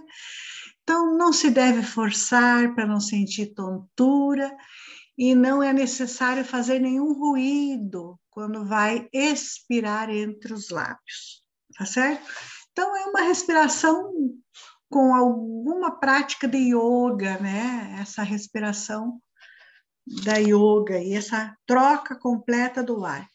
Então, 0.84 1.16
não 1.16 1.32
se 1.32 1.50
deve 1.50 1.82
forçar 1.82 2.74
para 2.74 2.86
não 2.86 3.00
sentir 3.00 3.54
tontura 3.54 4.54
e 5.16 5.34
não 5.34 5.62
é 5.62 5.72
necessário 5.72 6.44
fazer 6.44 6.78
nenhum 6.78 7.14
ruído 7.14 8.20
quando 8.30 8.66
vai 8.66 9.08
expirar 9.10 10.10
entre 10.10 10.52
os 10.52 10.68
lábios, 10.68 11.42
tá 11.76 11.86
certo? 11.86 12.22
Então, 12.70 12.94
é 12.96 13.06
uma 13.06 13.22
respiração 13.22 14.12
com 14.90 15.14
alguma 15.14 15.98
prática 15.98 16.46
de 16.46 16.58
yoga, 16.58 17.38
né? 17.38 17.96
Essa 18.00 18.22
respiração 18.22 19.20
da 20.24 20.36
yoga 20.36 20.98
e 20.98 21.14
essa 21.14 21.56
troca 21.66 22.14
completa 22.14 22.82
do 22.82 23.04
ar. 23.06 23.26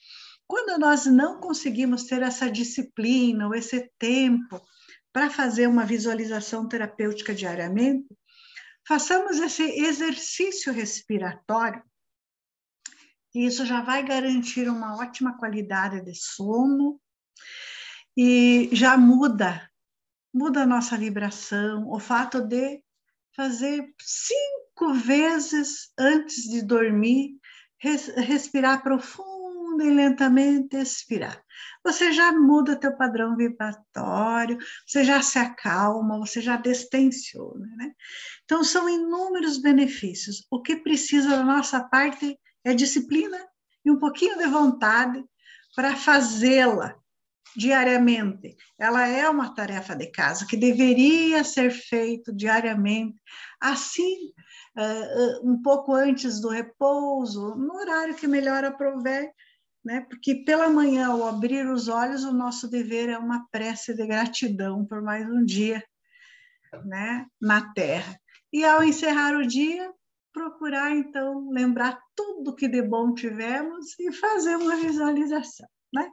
Quando 0.46 0.80
nós 0.80 1.06
não 1.08 1.40
conseguimos 1.40 2.04
ter 2.04 2.22
essa 2.22 2.50
disciplina 2.50 3.48
ou 3.48 3.56
esse 3.56 3.92
tempo 3.98 4.62
para 5.12 5.30
fazer 5.30 5.68
uma 5.68 5.86
visualização 5.86 6.68
terapêutica 6.68 7.34
diariamente, 7.34 8.08
façamos 8.88 9.40
esse 9.40 9.64
exercício 9.64 10.72
respiratório, 10.72 11.84
e 13.34 13.46
isso 13.46 13.66
já 13.66 13.82
vai 13.82 14.04
garantir 14.04 14.68
uma 14.68 14.98
ótima 14.98 15.38
qualidade 15.38 16.02
de 16.02 16.16
sono 16.16 17.00
e 18.18 18.70
já 18.74 18.98
muda, 18.98 19.70
muda 20.34 20.64
a 20.64 20.66
nossa 20.66 20.98
vibração, 20.98 21.88
o 21.90 22.00
fato 22.00 22.42
de 22.42 22.84
fazer 23.36 23.94
cinco 24.02 24.94
vezes 24.94 25.92
antes 25.98 26.44
de 26.50 26.64
dormir, 26.64 27.38
respirar 27.78 28.82
profundo 28.82 29.39
e 29.84 29.90
lentamente 29.90 30.76
expirar. 30.78 31.42
Você 31.84 32.12
já 32.12 32.32
muda 32.32 32.80
teu 32.80 32.96
padrão 32.96 33.36
vibratório, 33.36 34.58
você 34.86 35.04
já 35.04 35.22
se 35.22 35.40
acalma, 35.40 36.18
você 36.20 36.42
já 36.42 36.58
destensiona, 36.58 37.68
né? 37.78 37.94
Então, 38.44 38.64
são 38.64 38.90
inúmeros 38.90 39.58
benefícios. 39.58 40.46
O 40.52 40.62
que 40.62 40.76
precisa 40.76 41.30
da 41.30 41.44
nossa 41.44 41.82
parte 41.82 42.38
é 42.64 42.74
disciplina 42.74 43.38
e 43.86 43.92
um 43.92 43.98
pouquinho 43.98 44.38
de 44.38 44.48
vontade 44.48 45.24
para 45.76 45.96
fazê-la 45.96 46.96
diariamente. 47.56 48.56
Ela 48.78 49.08
é 49.08 49.28
uma 49.30 49.54
tarefa 49.54 49.96
de 49.96 50.08
casa 50.12 50.46
que 50.46 50.58
deveria 50.58 51.44
ser 51.44 51.72
feita 51.72 52.34
diariamente, 52.34 53.20
assim, 53.60 54.32
uh, 54.78 55.50
um 55.50 55.62
pouco 55.62 55.94
antes 55.94 56.40
do 56.40 56.50
repouso, 56.50 57.56
no 57.56 57.76
horário 57.76 58.16
que 58.16 58.28
melhor 58.28 58.64
aprover, 58.64 59.32
né? 59.90 60.02
Porque 60.02 60.36
pela 60.36 60.70
manhã, 60.70 61.08
ao 61.08 61.28
abrir 61.28 61.68
os 61.68 61.88
olhos, 61.88 62.24
o 62.24 62.32
nosso 62.32 62.68
dever 62.68 63.10
é 63.10 63.18
uma 63.18 63.48
prece 63.50 63.96
de 63.96 64.06
gratidão 64.06 64.86
por 64.86 65.02
mais 65.02 65.28
um 65.28 65.44
dia, 65.44 65.84
né? 66.86 67.26
Na 67.42 67.74
Terra. 67.74 68.22
E 68.54 68.64
ao 68.64 68.84
encerrar 68.84 69.36
o 69.36 69.48
dia, 69.48 69.92
procurar 70.32 70.92
então 70.92 71.50
lembrar 71.50 72.00
tudo 72.16 72.56
que 72.56 72.68
de 72.68 72.84
bom 72.84 73.16
tivemos 73.16 74.00
e 74.00 74.12
fazer 74.12 74.58
uma 74.58 74.76
visualização, 74.76 75.68
né? 75.92 76.08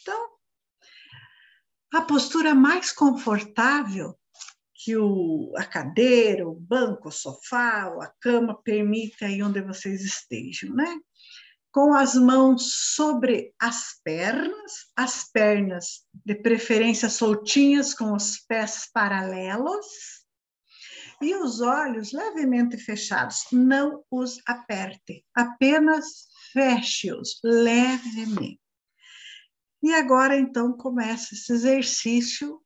Então, 0.00 0.28
a 1.92 2.00
postura 2.00 2.54
mais 2.54 2.90
confortável 2.90 4.18
que 4.82 4.96
o, 4.96 5.52
a 5.58 5.64
cadeira, 5.66 6.48
o 6.48 6.54
banco, 6.54 7.10
o 7.10 7.12
sofá 7.12 7.84
a 8.00 8.10
cama 8.18 8.58
permita 8.62 9.26
aí 9.26 9.42
onde 9.42 9.60
vocês 9.60 10.00
estejam, 10.02 10.74
né? 10.74 10.98
Com 11.72 11.94
as 11.94 12.14
mãos 12.14 12.94
sobre 12.94 13.54
as 13.58 14.00
pernas, 14.02 14.90
as 14.96 15.30
pernas 15.30 16.04
de 16.24 16.34
preferência 16.34 17.08
soltinhas, 17.08 17.94
com 17.94 18.12
os 18.12 18.38
pés 18.38 18.88
paralelos, 18.92 19.86
e 21.20 21.34
os 21.36 21.60
olhos 21.60 22.12
levemente 22.12 22.76
fechados. 22.78 23.44
Não 23.52 24.04
os 24.10 24.38
aperte, 24.46 25.24
apenas 25.34 26.28
feche-os 26.52 27.38
levemente. 27.44 28.60
E 29.82 29.94
agora, 29.94 30.36
então, 30.36 30.76
começa 30.76 31.34
esse 31.34 31.52
exercício 31.52 32.60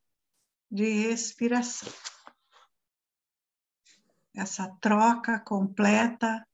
de 0.70 0.88
respiração. 1.08 1.92
Essa 4.34 4.68
troca 4.80 5.38
completa 5.38 6.44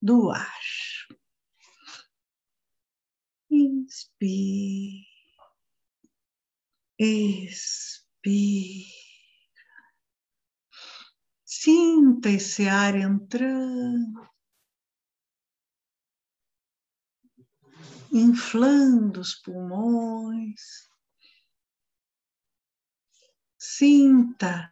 do 0.00 0.30
ar. 0.30 0.60
Inspire. 3.50 5.06
Expire. 6.98 8.84
Sinta 11.44 12.30
esse 12.30 12.68
ar 12.68 12.94
entrando, 12.94 14.28
inflando 18.12 19.20
os 19.20 19.34
pulmões. 19.34 20.88
Sinta 23.58 24.70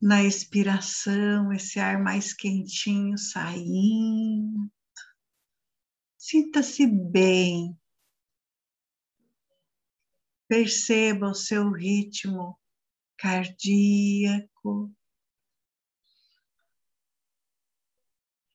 na 0.00 0.22
expiração 0.22 1.52
esse 1.52 1.80
ar 1.80 2.02
mais 2.02 2.32
quentinho 2.32 3.16
saindo. 3.18 4.75
Sinta-se 6.28 6.84
bem. 6.84 7.78
Perceba 10.48 11.28
o 11.28 11.34
seu 11.34 11.70
ritmo 11.70 12.58
cardíaco. 13.16 14.92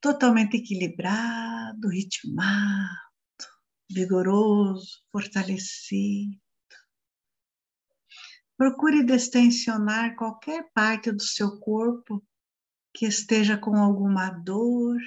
Totalmente 0.02 0.58
equilibrado, 0.58 1.88
ritmado, 1.88 3.48
vigoroso, 3.90 5.06
fortalecido. 5.10 6.38
Procure 8.58 9.02
destensionar 9.02 10.18
qualquer 10.18 10.70
parte 10.74 11.10
do 11.10 11.24
seu 11.24 11.58
corpo 11.62 12.22
que 12.94 13.06
esteja 13.06 13.58
com 13.58 13.78
alguma 13.78 14.30
dor, 14.30 15.00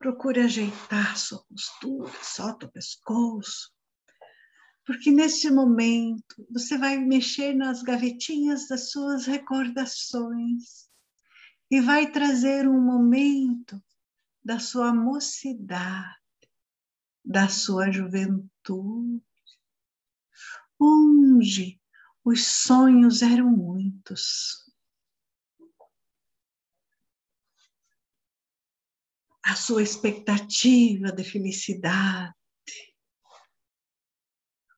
Procure 0.00 0.40
ajeitar 0.40 1.18
sua 1.18 1.44
postura, 1.44 2.10
solta 2.22 2.64
o 2.64 2.72
pescoço, 2.72 3.70
porque 4.86 5.10
nesse 5.10 5.50
momento 5.50 6.46
você 6.50 6.78
vai 6.78 6.96
mexer 6.96 7.54
nas 7.54 7.82
gavetinhas 7.82 8.66
das 8.66 8.90
suas 8.90 9.26
recordações 9.26 10.88
e 11.70 11.82
vai 11.82 12.10
trazer 12.10 12.66
um 12.66 12.80
momento 12.80 13.78
da 14.42 14.58
sua 14.58 14.90
mocidade, 14.94 16.16
da 17.22 17.46
sua 17.50 17.90
juventude, 17.90 19.22
onde 20.80 21.78
os 22.24 22.46
sonhos 22.46 23.20
eram 23.20 23.50
muitos, 23.50 24.69
a 29.50 29.56
sua 29.56 29.82
expectativa 29.82 31.10
de 31.10 31.24
felicidade, 31.24 32.32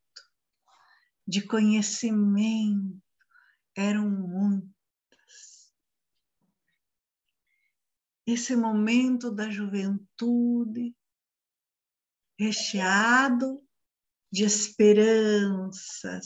de 1.28 1.42
conhecimento, 1.46 3.02
eram 3.76 4.08
muitas. 4.08 5.74
Esse 8.26 8.56
momento 8.56 9.30
da 9.30 9.50
juventude, 9.50 10.96
recheado 12.38 13.62
de 14.30 14.44
esperanças, 14.44 16.20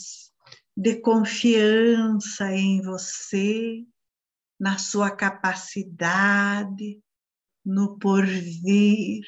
de 0.77 1.01
confiança 1.01 2.53
em 2.53 2.83
você, 2.83 3.85
na 4.59 4.79
sua 4.79 5.11
capacidade, 5.11 7.03
no 7.65 7.99
porvir. 7.99 9.25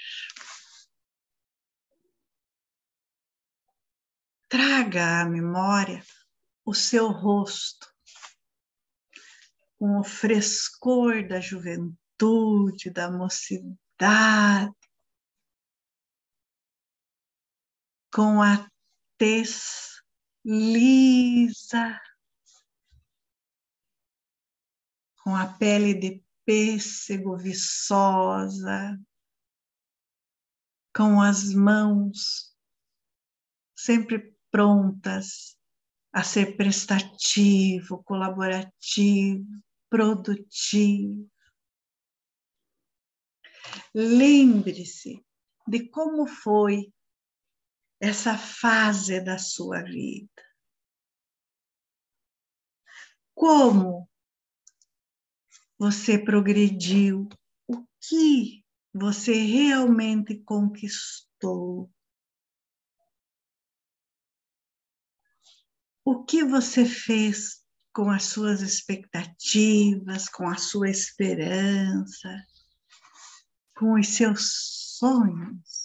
Traga 4.48 5.22
à 5.22 5.24
memória 5.24 6.04
o 6.64 6.74
seu 6.74 7.08
rosto, 7.08 7.86
com 9.78 10.00
o 10.00 10.04
frescor 10.04 11.26
da 11.26 11.40
juventude, 11.40 12.90
da 12.90 13.10
mocidade, 13.10 14.75
com 18.12 18.42
a 18.42 18.68
tez 19.18 20.00
lisa, 20.44 22.00
com 25.22 25.34
a 25.34 25.46
pele 25.46 25.94
de 25.94 26.22
pêssego 26.44 27.36
viçosa, 27.36 28.96
com 30.94 31.20
as 31.20 31.52
mãos 31.52 32.54
sempre 33.76 34.34
prontas 34.50 35.58
a 36.12 36.22
ser 36.22 36.56
prestativo, 36.56 38.02
colaborativo, 38.04 39.44
produtivo. 39.90 41.30
Lembre-se 43.92 45.22
de 45.68 45.88
como 45.90 46.26
foi 46.26 46.92
essa 48.00 48.36
fase 48.36 49.20
da 49.20 49.38
sua 49.38 49.82
vida. 49.82 50.28
Como 53.34 54.08
você 55.78 56.18
progrediu, 56.18 57.28
o 57.68 57.86
que 58.00 58.64
você 58.92 59.34
realmente 59.34 60.38
conquistou. 60.40 61.90
O 66.04 66.24
que 66.24 66.44
você 66.44 66.86
fez 66.86 67.62
com 67.92 68.10
as 68.10 68.24
suas 68.24 68.62
expectativas, 68.62 70.28
com 70.28 70.48
a 70.48 70.56
sua 70.56 70.88
esperança, 70.88 72.46
com 73.76 73.98
os 73.98 74.08
seus 74.08 74.96
sonhos? 74.98 75.75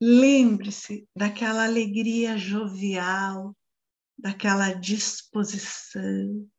Lembre-se 0.00 1.06
daquela 1.14 1.64
alegria 1.64 2.38
jovial, 2.38 3.54
daquela 4.18 4.72
disposição. 4.72 6.50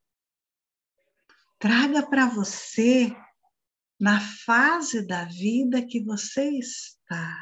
Traga 1.57 2.05
para 2.05 2.27
você, 2.27 3.15
na 3.99 4.19
fase 4.19 5.05
da 5.05 5.25
vida 5.25 5.85
que 5.85 6.03
você 6.03 6.49
está, 6.59 7.35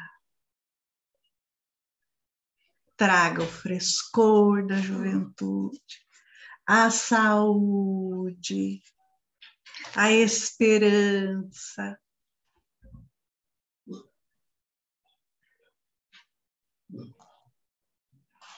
traga 2.96 3.42
o 3.42 3.46
frescor 3.46 4.66
da 4.66 4.76
juventude, 4.76 5.80
a 6.66 6.90
saúde, 6.90 8.82
a 9.96 10.12
esperança, 10.12 11.98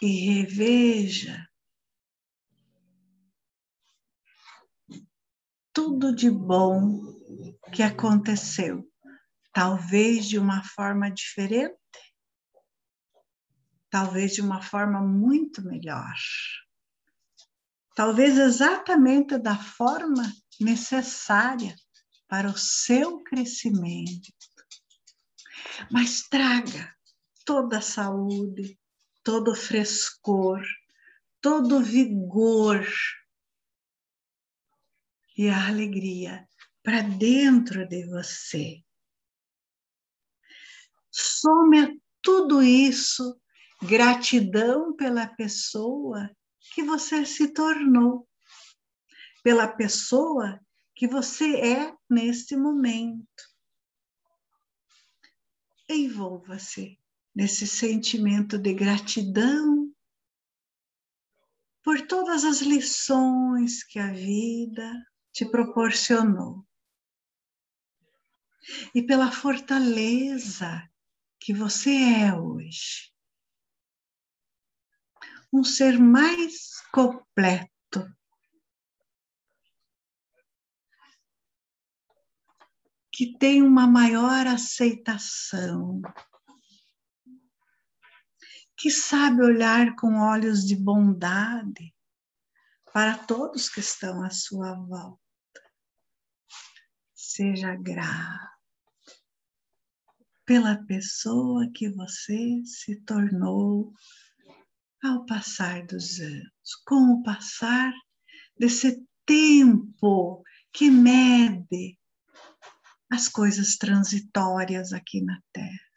e 0.02 0.34
reveja 0.34 1.48
tudo 5.72 6.12
de 6.12 6.28
bom 6.28 7.00
que 7.72 7.84
aconteceu, 7.84 8.84
talvez 9.52 10.26
de 10.26 10.40
uma 10.40 10.64
forma 10.64 11.08
diferente, 11.08 11.78
talvez 13.88 14.32
de 14.32 14.40
uma 14.40 14.60
forma 14.60 15.00
muito 15.00 15.62
melhor, 15.62 16.16
talvez 17.94 18.36
exatamente 18.36 19.38
da 19.38 19.56
forma 19.56 20.24
necessária 20.60 21.76
para 22.26 22.50
o 22.50 22.58
seu 22.58 23.22
crescimento. 23.22 24.32
Mas 25.92 26.22
traga 26.28 26.92
toda 27.44 27.78
a 27.78 27.82
saúde, 27.82 28.76
todo 29.22 29.54
frescor, 29.54 30.62
todo 31.40 31.82
vigor 31.82 32.86
e 35.36 35.48
a 35.48 35.68
alegria 35.68 36.48
para 36.82 37.02
dentro 37.02 37.86
de 37.88 38.06
você. 38.06 38.84
Some 41.10 41.80
a 41.80 41.88
tudo 42.20 42.62
isso 42.62 43.40
gratidão 43.82 44.94
pela 44.94 45.26
pessoa 45.26 46.30
que 46.74 46.82
você 46.82 47.26
se 47.26 47.52
tornou, 47.52 48.28
pela 49.42 49.68
pessoa 49.68 50.60
que 50.94 51.08
você 51.08 51.56
é 51.56 51.96
neste 52.08 52.56
momento. 52.56 53.42
Envolva-se 55.88 57.01
nesse 57.34 57.66
sentimento 57.66 58.58
de 58.58 58.74
gratidão 58.74 59.92
por 61.82 62.06
todas 62.06 62.44
as 62.44 62.60
lições 62.60 63.82
que 63.82 63.98
a 63.98 64.12
vida 64.12 64.92
te 65.32 65.44
proporcionou 65.44 66.64
e 68.94 69.02
pela 69.02 69.32
fortaleza 69.32 70.88
que 71.40 71.52
você 71.52 71.90
é 71.90 72.34
hoje. 72.34 73.12
Um 75.52 75.64
ser 75.64 75.98
mais 75.98 76.80
completo. 76.92 77.68
Que 83.10 83.36
tem 83.36 83.62
uma 83.62 83.86
maior 83.86 84.46
aceitação 84.46 86.00
que 88.82 88.90
sabe 88.90 89.40
olhar 89.44 89.94
com 89.94 90.18
olhos 90.18 90.66
de 90.66 90.74
bondade 90.74 91.94
para 92.92 93.16
todos 93.16 93.68
que 93.68 93.78
estão 93.78 94.24
à 94.24 94.30
sua 94.30 94.74
volta. 94.74 95.20
Seja 97.14 97.76
grato 97.76 98.50
pela 100.44 100.84
pessoa 100.84 101.70
que 101.72 101.88
você 101.90 102.60
se 102.64 102.96
tornou 103.02 103.94
ao 105.00 105.24
passar 105.26 105.86
dos 105.86 106.18
anos, 106.18 106.74
com 106.84 107.12
o 107.12 107.22
passar 107.22 107.92
desse 108.58 109.00
tempo 109.24 110.42
que 110.72 110.90
mede 110.90 111.96
as 113.08 113.28
coisas 113.28 113.76
transitórias 113.76 114.92
aqui 114.92 115.22
na 115.22 115.40
Terra. 115.52 115.92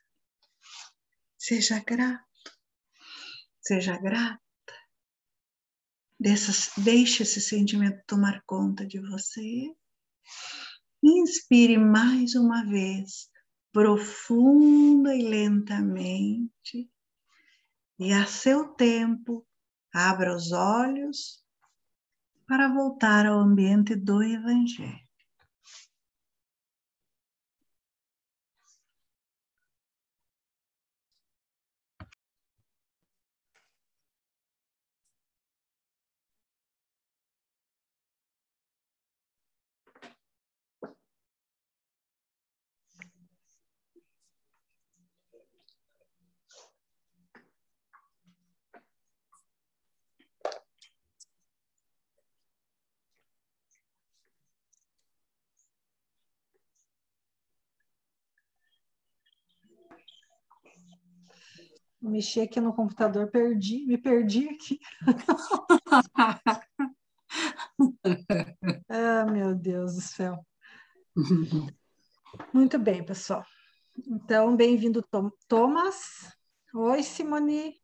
Seja 1.36 1.80
grato 1.84 2.35
Seja 3.66 3.98
grata. 3.98 4.40
Deixe 6.20 7.24
esse 7.24 7.42
sentimento 7.42 8.04
tomar 8.06 8.44
conta 8.46 8.86
de 8.86 9.00
você. 9.00 9.74
Inspire 11.04 11.78
mais 11.78 12.36
uma 12.36 12.64
vez, 12.64 13.30
profunda 13.72 15.16
e 15.16 15.24
lentamente. 15.24 16.90
E 17.98 18.14
a 18.14 18.26
seu 18.28 18.68
tempo, 18.76 19.46
abra 19.94 20.36
os 20.36 20.52
olhos 20.52 21.44
para 22.48 22.68
voltar 22.68 23.26
ao 23.26 23.40
ambiente 23.40 23.96
do 23.96 24.22
Evangelho. 24.22 25.05
Mexi 62.10 62.42
aqui 62.42 62.60
no 62.62 62.74
computador, 62.74 63.30
perdi, 63.30 63.86
me 63.86 63.98
perdi 63.98 64.50
aqui. 64.50 64.80
ah, 68.90 69.26
meu 69.26 69.56
Deus 69.56 69.96
do 69.96 70.02
céu. 70.02 70.46
Muito 72.54 72.78
bem, 72.78 73.04
pessoal. 73.04 73.46
Então, 74.08 74.56
bem-vindo, 74.56 75.02
Tom 75.02 75.32
Thomas. 75.48 76.36
Oi, 76.74 77.02
Simone. 77.02 77.76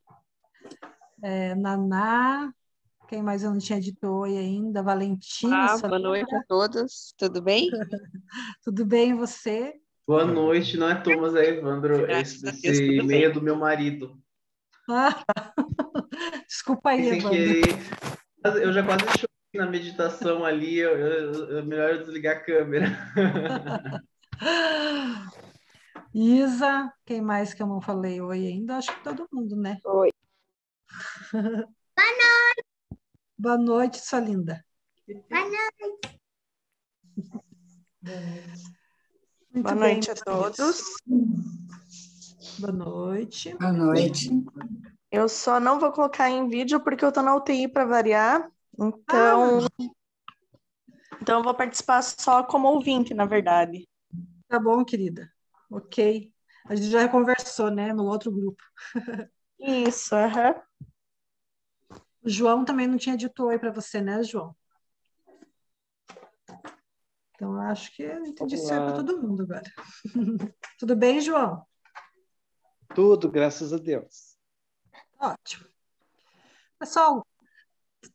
É, 1.24 1.56
Naná. 1.56 2.54
Quem 3.08 3.22
mais 3.22 3.44
eu 3.44 3.52
não 3.52 3.60
tinha 3.60 3.80
dito 3.80 4.08
oi 4.08 4.38
ainda? 4.38 4.82
Valentina. 4.84 5.74
Ah, 5.74 5.78
boa 5.78 6.00
noite 6.00 6.34
a 6.34 6.44
todos. 6.44 7.14
Tudo 7.18 7.42
bem? 7.42 7.70
Tudo 8.64 8.86
bem, 8.86 9.16
você? 9.16 9.81
Boa 10.08 10.26
noite, 10.26 10.78
não 10.78 10.90
é 10.90 10.96
Thomas, 10.96 11.36
é 11.36 11.50
Evandro. 11.50 12.10
Esse, 12.10 12.48
esse 12.66 12.84
e-mail 12.98 13.30
é 13.30 13.34
do 13.34 13.42
meu 13.42 13.56
marido. 13.56 14.20
Ah, 14.90 15.24
desculpa 16.48 16.90
aí, 16.90 17.08
Evandro. 17.10 17.30
Que... 17.32 17.62
Eu 18.62 18.74
já 18.74 18.84
quase 18.84 19.06
chorei 19.06 19.30
na 19.54 19.68
meditação 19.68 20.44
ali, 20.44 20.80
eu, 20.80 20.98
eu, 20.98 21.60
é 21.60 21.62
melhor 21.62 21.92
eu 21.92 22.00
desligar 22.00 22.38
a 22.38 22.40
câmera. 22.40 22.88
Isa, 26.14 26.92
quem 27.06 27.22
mais 27.22 27.54
que 27.54 27.62
eu 27.62 27.68
não 27.68 27.80
falei 27.80 28.20
oi 28.20 28.48
ainda? 28.48 28.78
Acho 28.78 28.94
que 28.94 29.04
todo 29.04 29.30
mundo, 29.32 29.56
né? 29.56 29.78
Oi. 29.86 30.10
Boa 31.32 31.48
noite. 31.96 32.64
Boa 33.38 33.58
noite, 33.58 34.00
sua 34.00 34.20
linda. 34.20 34.66
Boa 35.30 35.50
noite. 35.50 36.20
Muito 39.54 39.64
Boa 39.66 39.76
bem, 39.76 39.96
noite 39.96 40.12
a 40.12 40.14
meus 40.14 40.58
todos. 40.58 40.82
Boa 42.58 42.72
noite. 42.72 43.54
Boa 43.58 43.72
noite. 43.74 44.30
Eu 45.12 45.28
só 45.28 45.60
não 45.60 45.78
vou 45.78 45.92
colocar 45.92 46.30
em 46.30 46.48
vídeo 46.48 46.80
porque 46.80 47.04
eu 47.04 47.12
tô 47.12 47.22
na 47.22 47.36
UTI 47.36 47.68
para 47.68 47.84
variar. 47.84 48.50
Então, 48.74 49.68
então 51.22 51.40
eu 51.40 51.44
vou 51.44 51.54
participar 51.54 52.02
só 52.02 52.44
como 52.44 52.70
ouvinte, 52.70 53.14
na 53.14 53.26
verdade. 53.26 53.86
Tá 54.48 54.58
bom, 54.58 54.86
querida. 54.86 55.30
Ok. 55.70 56.32
A 56.66 56.76
gente 56.76 56.90
já 56.90 57.10
conversou, 57.10 57.70
né, 57.70 57.92
no 57.92 58.06
outro 58.06 58.32
grupo. 58.32 58.64
Isso, 59.60 60.16
aham. 60.16 60.56
O 62.24 62.30
João 62.30 62.64
também 62.64 62.88
não 62.88 62.98
tinha 62.98 63.18
dito 63.18 63.44
oi 63.44 63.60
para 63.60 63.72
você, 63.72 64.00
né, 64.00 64.24
João? 64.24 64.56
Então, 67.42 67.60
acho 67.60 67.92
que 67.96 68.04
eu 68.04 68.24
entendi 68.24 68.54
isso 68.54 68.68
para 68.68 68.94
todo 68.94 69.20
mundo 69.20 69.42
agora. 69.42 69.64
Tudo 70.78 70.96
bem, 70.96 71.20
João? 71.20 71.66
Tudo, 72.94 73.32
graças 73.32 73.74
a 73.74 73.78
Deus. 73.78 74.38
Ótimo. 75.20 75.66
Pessoal, 76.78 77.26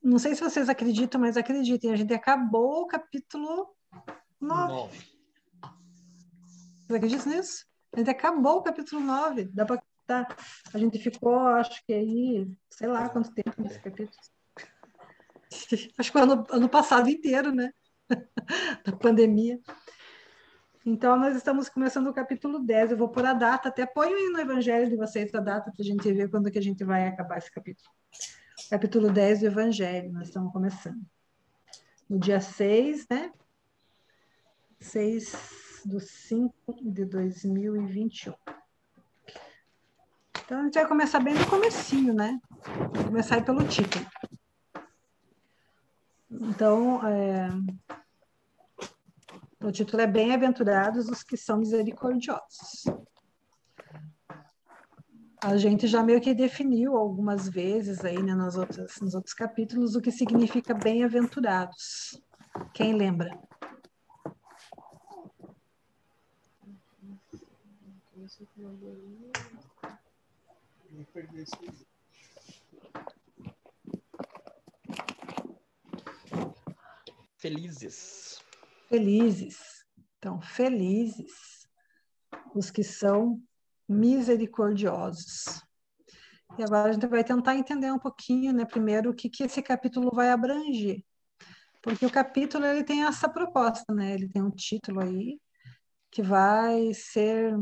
não 0.01 0.21
sei 0.21 0.37
se 0.37 0.41
vocês 0.41 0.69
acreditam, 0.69 1.21
mas 1.21 1.37
acreditem, 1.37 1.93
a 1.93 1.97
gente 1.97 2.15
acabou 2.15 2.83
o 2.83 2.87
capítulo 2.87 3.75
9. 4.41 4.97
Vocês 6.87 6.97
acreditam 6.97 7.33
nisso? 7.33 7.67
A 7.95 7.99
gente 7.99 8.11
acabou 8.11 8.59
o 8.59 8.63
capítulo 8.63 9.01
9. 9.03 9.47
Dá 9.47 9.67
pra, 9.67 9.83
tá, 10.07 10.37
a 10.73 10.79
gente 10.79 11.01
ficou, 11.01 11.37
acho 11.37 11.85
que 11.85 11.93
aí, 11.93 12.49
sei 12.71 12.87
lá 12.87 13.09
quanto 13.09 13.35
tempo 13.35 13.61
nesse 13.61 13.81
capítulo. 13.81 14.23
Acho 15.99 16.13
que 16.13 16.19
o 16.19 16.23
ano, 16.23 16.45
ano 16.51 16.69
passado 16.69 17.09
inteiro, 17.09 17.51
né? 17.51 17.73
da 18.85 18.93
pandemia. 18.93 19.61
Então, 20.85 21.19
nós 21.19 21.35
estamos 21.35 21.69
começando 21.69 22.07
o 22.07 22.13
capítulo 22.13 22.61
10. 22.61 22.93
Eu 22.93 22.97
vou 22.97 23.09
pôr 23.09 23.27
a 23.27 23.33
data, 23.33 23.69
até 23.69 23.85
ponho 23.85 24.15
aí 24.17 24.29
no 24.29 24.39
evangelho 24.39 24.89
de 24.89 24.97
vocês 24.97 25.35
a 25.35 25.41
data 25.41 25.73
para 25.73 25.83
a 25.83 25.85
gente 25.85 26.13
ver 26.13 26.31
quando 26.31 26.51
que 26.51 26.59
a 26.59 26.63
gente 26.63 26.85
vai 26.85 27.09
acabar 27.09 27.39
esse 27.39 27.51
capítulo. 27.51 27.91
Capítulo 28.71 29.11
10 29.11 29.41
do 29.41 29.47
evangelho, 29.47 30.13
nós 30.13 30.29
estamos 30.29 30.53
começando. 30.53 31.05
No 32.09 32.19
dia 32.19 32.41
6, 32.41 33.07
né? 33.11 33.33
6 34.79 35.83
do 35.87 35.99
5 35.99 36.55
de 36.83 37.05
2021. 37.05 38.33
Então, 40.45 40.61
a 40.61 40.63
gente 40.63 40.75
vai 40.75 40.87
começar 40.87 41.19
bem 41.19 41.35
no 41.35 41.47
comecinho, 41.49 42.15
né? 42.15 42.41
Vou 42.95 43.07
começar 43.07 43.37
aí 43.37 43.43
pelo 43.43 43.67
título. 43.67 44.07
Então, 46.31 47.07
é, 47.07 47.49
o 49.63 49.71
título 49.71 50.03
é 50.03 50.07
Bem-aventurados 50.07 51.09
os 51.09 51.23
que 51.23 51.37
são 51.37 51.59
misericordiosos. 51.59 52.85
A 55.43 55.57
gente 55.57 55.87
já 55.87 56.03
meio 56.03 56.21
que 56.21 56.35
definiu 56.35 56.97
algumas 56.97 57.49
vezes 57.49 58.05
aí, 58.05 58.21
né, 58.21 58.35
nas 58.35 58.57
outras, 58.57 59.01
nos 59.01 59.15
outros 59.15 59.35
capítulos, 59.35 59.95
o 59.95 60.01
que 60.01 60.11
significa 60.11 60.75
bem-aventurados. 60.75 62.21
Quem 62.73 62.95
lembra? 62.95 63.39
Felizes. 77.39 78.41
Felizes. 78.89 79.85
Então, 80.19 80.41
felizes 80.41 81.67
os 82.55 82.71
que 82.71 82.83
são 82.83 83.41
misericordiosos. 83.89 85.63
E 86.59 86.63
agora 86.63 86.89
a 86.89 86.93
gente 86.93 87.07
vai 87.07 87.23
tentar 87.23 87.57
entender 87.57 87.93
um 87.93 87.99
pouquinho, 87.99 88.53
né, 88.53 88.65
primeiro, 88.65 89.11
o 89.11 89.15
que, 89.15 89.29
que 89.29 89.45
esse 89.45 89.63
capítulo 89.63 90.11
vai 90.15 90.31
abranger. 90.31 91.05
Porque 91.83 92.07
o 92.07 92.11
capítulo 92.11 92.65
ele 92.65 92.83
tem 92.83 93.05
essa 93.05 93.29
proposta, 93.29 93.95
né? 93.95 94.15
Ele 94.15 94.29
tem 94.29 94.43
um 94.43 94.51
título 94.51 95.01
aí 95.01 95.39
que 96.11 96.21
vai 96.21 96.93
ser 96.95 97.55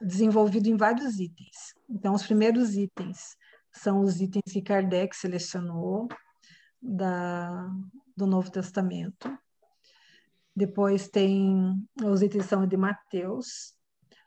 desenvolvido 0.00 0.68
em 0.68 0.76
vários 0.76 1.18
itens. 1.18 1.74
Então, 1.88 2.14
os 2.14 2.22
primeiros 2.22 2.74
itens 2.74 3.36
são 3.72 4.00
os 4.00 4.20
itens 4.20 4.50
que 4.50 4.62
Kardec 4.62 5.14
selecionou 5.14 6.08
da, 6.80 7.68
do 8.20 8.26
Novo 8.26 8.50
Testamento. 8.50 9.36
Depois 10.54 11.08
tem 11.08 11.74
os 12.04 12.22
itens 12.22 12.48
de 12.68 12.76
Mateus. 12.76 13.74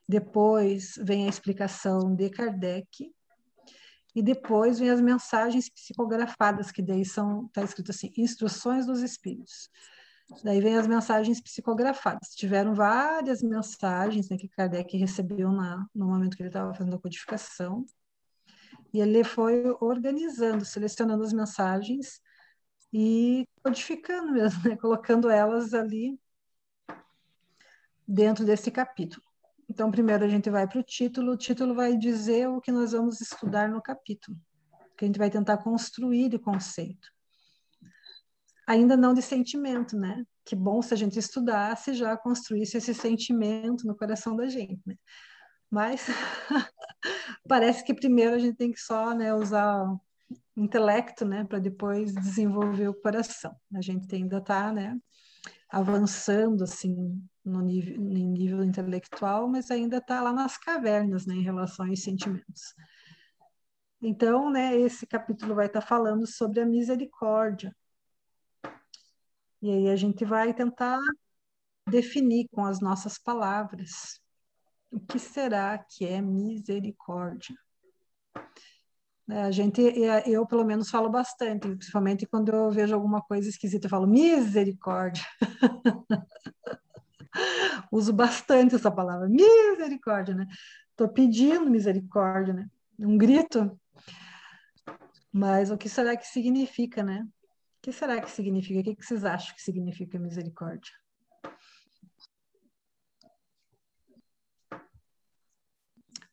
Depois 0.08 0.96
vem 1.02 1.26
a 1.26 1.30
explicação 1.30 2.14
de 2.16 2.30
Kardec. 2.30 3.14
E 4.16 4.22
depois 4.22 4.80
vem 4.80 4.90
as 4.90 5.02
mensagens 5.02 5.70
psicografadas, 5.70 6.72
que 6.72 6.82
daí 6.82 7.06
são, 7.06 7.46
está 7.46 7.64
escrito 7.64 7.92
assim, 7.92 8.12
instruções 8.18 8.86
dos 8.86 9.02
espíritos. 9.02 9.70
Daí 10.44 10.60
vem 10.62 10.78
as 10.78 10.88
mensagens 10.88 11.42
psicografadas. 11.42 12.30
Tiveram 12.30 12.74
várias 12.74 13.42
mensagens 13.42 14.30
né, 14.30 14.38
que 14.38 14.50
Kardec 14.50 14.98
recebeu 14.98 15.52
na, 15.52 15.86
no 15.94 16.08
momento 16.08 16.36
que 16.36 16.44
ele 16.44 16.50
estava 16.50 16.74
fazendo 16.74 16.96
a 16.96 17.00
codificação. 17.00 17.86
E 18.92 19.00
ele 19.00 19.24
foi 19.24 19.64
organizando, 19.80 20.64
selecionando 20.66 21.24
as 21.24 21.34
mensagens 21.34 22.22
e 22.94 23.50
codificando 23.64 24.32
mesmo, 24.32 24.70
né? 24.70 24.78
colocando 24.78 25.30
elas 25.30 25.74
ali 25.74 26.20
dentro 28.08 28.46
desse 28.46 28.70
capítulo. 28.70 29.26
Então, 29.68 29.90
primeiro 29.90 30.24
a 30.24 30.28
gente 30.28 30.50
vai 30.50 30.68
para 30.68 30.80
o 30.80 30.84
título, 30.84 31.32
o 31.32 31.38
título 31.38 31.74
vai 31.74 31.98
dizer 31.98 32.48
o 32.48 32.62
que 32.62 32.72
nós 32.72 32.92
vamos 32.92 33.20
estudar 33.20 33.68
no 33.68 33.82
capítulo, 33.82 34.38
que 34.96 35.06
a 35.06 35.08
gente 35.08 35.18
vai 35.18 35.32
tentar 35.32 35.58
construir 35.58 36.36
o 36.36 36.40
conceito. 36.40 37.12
Ainda 38.68 38.96
não 38.96 39.14
de 39.14 39.22
sentimento, 39.22 39.98
né? 39.98 40.24
Que 40.46 40.56
bom 40.56 40.82
se 40.82 40.94
a 40.94 40.98
gente 40.98 41.18
estudasse 41.18 41.92
e 41.92 41.96
já 41.96 42.16
construísse 42.16 42.78
esse 42.78 42.94
sentimento 42.94 43.88
no 43.88 43.96
coração 43.96 44.36
da 44.36 44.48
gente, 44.48 44.82
né? 44.86 44.96
Mas 45.70 46.06
parece 47.48 47.84
que 47.84 47.94
primeiro 47.94 48.36
a 48.36 48.40
gente 48.40 48.56
tem 48.56 48.72
que 48.72 48.80
só 48.80 49.16
né, 49.16 49.34
usar 49.34 49.84
intelecto, 50.56 51.26
né, 51.26 51.44
para 51.44 51.60
depois 51.60 52.14
desenvolver 52.14 52.88
o 52.88 52.94
coração. 52.94 53.56
A 53.76 53.82
gente 53.82 54.14
ainda 54.16 54.38
está, 54.38 54.72
né, 54.72 54.98
avançando 55.70 56.64
assim 56.64 57.22
no 57.44 57.62
nível, 57.62 58.00
no 58.00 58.32
nível 58.32 58.64
intelectual, 58.64 59.48
mas 59.48 59.72
ainda 59.72 59.98
está 59.98 60.22
lá 60.22 60.32
nas 60.32 60.58
cavernas, 60.58 61.26
né, 61.26 61.36
em 61.36 61.44
relação 61.44 61.86
aos 61.88 62.02
sentimentos. 62.02 62.74
Então, 64.02 64.50
né, 64.52 64.76
esse 64.76 65.08
capítulo 65.08 65.56
vai 65.56 65.68
estar 65.68 65.82
tá 65.82 65.88
falando 65.88 66.28
sobre 66.28 66.60
a 66.60 66.66
misericórdia. 66.66 67.76
E 69.62 69.70
aí 69.72 69.90
a 69.90 69.96
gente 69.96 70.26
vai 70.26 70.54
tentar 70.54 71.00
definir 71.90 72.48
com 72.52 72.66
as 72.66 72.82
nossas 72.82 73.18
palavras 73.18 74.22
o 74.92 75.00
que 75.00 75.18
será 75.18 75.78
que 75.78 76.06
é 76.06 76.22
misericórdia. 76.22 77.56
A 79.30 79.52
gente, 79.52 79.82
eu 80.26 80.46
pelo 80.46 80.66
menos 80.66 80.90
falo 80.90 81.10
bastante, 81.10 81.68
principalmente 81.68 82.26
quando 82.26 82.50
eu 82.50 82.70
vejo 82.70 82.94
alguma 82.94 83.22
coisa 83.22 83.48
esquisita, 83.48 83.86
eu 83.86 83.90
falo 83.90 84.06
misericórdia. 84.06 85.24
Uso 87.92 88.12
bastante 88.12 88.76
essa 88.76 88.92
palavra, 88.92 89.30
misericórdia, 89.30 90.36
né? 90.36 90.46
Estou 90.92 91.08
pedindo 91.08 91.70
misericórdia, 91.70 92.54
né? 92.54 92.68
Um 93.00 93.18
grito. 93.18 93.80
Mas 95.32 95.72
o 95.72 95.78
que 95.78 95.88
será 95.88 96.18
que 96.18 96.28
significa, 96.28 97.02
né? 97.02 97.24
O 97.24 97.82
que 97.82 97.92
será 97.92 98.22
que 98.22 98.30
significa? 98.30 98.92
O 98.92 98.96
que 98.96 99.04
vocês 99.04 99.24
acham 99.24 99.56
que 99.56 99.62
significa 99.62 100.20
misericórdia? 100.20 100.92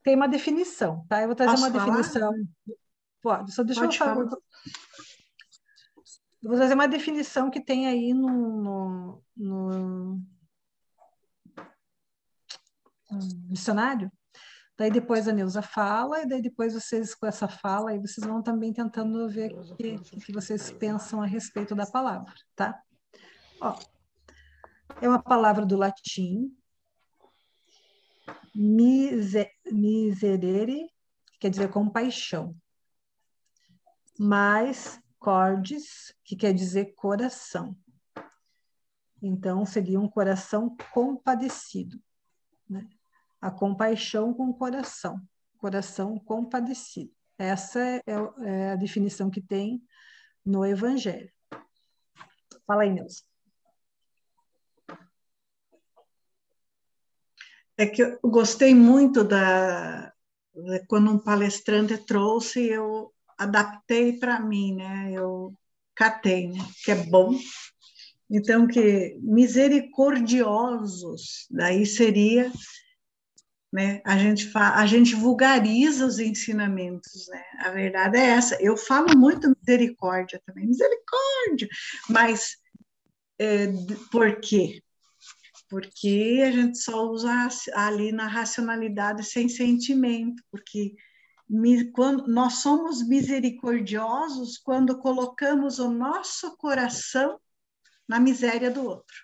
Tem 0.03 0.17
uma 0.17 0.29
definição, 0.29 1.05
tá? 1.09 1.21
Eu 1.21 1.27
vou 1.27 1.37
trazer 1.37 1.53
Posso 1.53 1.65
uma 1.65 1.73
falar? 1.73 1.97
definição. 1.97 2.33
Pode, 3.23 3.53
só 3.53 3.63
deixa 3.63 3.83
Pode 3.83 3.95
eu 3.95 3.99
falar. 3.99 4.15
falar. 4.15 4.39
Eu 6.43 6.49
vou 6.49 6.57
trazer 6.57 6.75
uma 6.75 6.89
definição 6.89 7.51
que 7.51 7.63
tem 7.63 7.87
aí 7.87 8.15
no, 8.15 8.63
no, 8.63 9.23
no, 9.37 9.71
no 13.11 13.19
dicionário. 13.51 14.11
Daí 14.79 14.91
depois 14.91 15.29
a 15.29 15.33
Neuza 15.33 15.61
fala, 15.61 16.23
e 16.23 16.27
daí 16.27 16.41
depois 16.41 16.73
vocês, 16.73 17.15
com 17.15 17.27
essa 17.27 17.47
fala, 17.47 17.91
aí 17.91 17.99
vocês 17.99 18.27
vão 18.27 18.43
também 18.43 18.73
tentando 18.73 19.29
ver 19.29 19.53
o 19.53 19.77
que, 19.77 19.99
que, 19.99 20.21
que 20.21 20.33
vocês 20.33 20.71
pensam 20.71 21.21
a 21.21 21.27
respeito 21.27 21.75
da 21.75 21.85
palavra, 21.85 22.33
tá? 22.57 22.81
Ó, 23.61 23.79
é 25.03 25.07
uma 25.07 25.23
palavra 25.23 25.67
do 25.67 25.77
latim, 25.77 26.57
mise, 28.55 29.47
miserere, 29.73 30.89
que 31.33 31.39
quer 31.41 31.51
dizer 31.51 31.71
compaixão. 31.71 32.55
mais 34.19 35.01
cordes, 35.19 36.15
que 36.25 36.37
quer 36.37 36.53
dizer 36.53 36.95
coração. 36.95 37.77
Então, 39.23 39.65
seria 39.67 40.01
um 40.01 40.09
coração 40.09 40.77
compadecido. 40.93 41.99
Né? 42.69 42.89
A 43.41 43.51
compaixão 43.51 44.33
com 44.33 44.49
o 44.49 44.55
coração, 44.55 45.21
coração 45.59 46.19
compadecido. 46.19 47.13
Essa 47.39 47.81
é, 47.81 48.03
é 48.43 48.73
a 48.73 48.77
definição 48.77 49.31
que 49.31 49.41
tem 49.41 49.83
no 50.45 50.65
Evangelho. 50.65 51.31
Fala 52.67 52.83
aí, 52.83 52.93
Neuza. 52.93 53.30
É 57.81 57.87
que 57.87 58.03
eu 58.03 58.19
gostei 58.23 58.75
muito 58.75 59.25
da 59.25 60.13
quando 60.87 61.11
um 61.11 61.19
palestrante 61.19 61.97
trouxe, 61.97 62.67
eu 62.67 63.11
adaptei 63.39 64.19
para 64.19 64.39
mim, 64.39 64.75
né? 64.75 65.11
Eu 65.15 65.55
catei, 65.95 66.49
né? 66.49 66.59
Que 66.85 66.91
é 66.91 66.97
bom. 67.07 67.35
Então 68.31 68.67
que 68.67 69.17
misericordiosos, 69.23 71.47
daí 71.51 71.87
seria 71.87 72.53
né? 73.73 74.03
A 74.05 74.19
gente 74.19 74.51
fa 74.51 74.75
a 74.75 74.85
gente 74.85 75.15
vulgariza 75.15 76.05
os 76.05 76.19
ensinamentos, 76.19 77.29
né? 77.29 77.43
A 77.61 77.71
verdade 77.71 78.19
é 78.19 78.27
essa. 78.27 78.61
Eu 78.61 78.77
falo 78.77 79.17
muito 79.17 79.51
misericórdia 79.59 80.39
também, 80.45 80.67
misericórdia, 80.67 81.67
mas 82.11 82.59
é, 83.39 83.69
por 84.13 84.39
quê? 84.41 84.83
Porque 85.71 86.43
a 86.45 86.51
gente 86.51 86.79
só 86.79 87.09
usa 87.09 87.49
ali 87.75 88.11
na 88.11 88.27
racionalidade 88.27 89.25
sem 89.25 89.49
sentimento, 89.49 90.43
porque 90.51 90.97
quando 91.93 92.27
nós 92.27 92.55
somos 92.55 93.07
misericordiosos 93.07 94.59
quando 94.59 94.99
colocamos 94.99 95.79
o 95.79 95.89
nosso 95.89 96.57
coração 96.57 97.41
na 98.09 98.19
miséria 98.19 98.71
do 98.71 98.85
outro. 98.85 99.17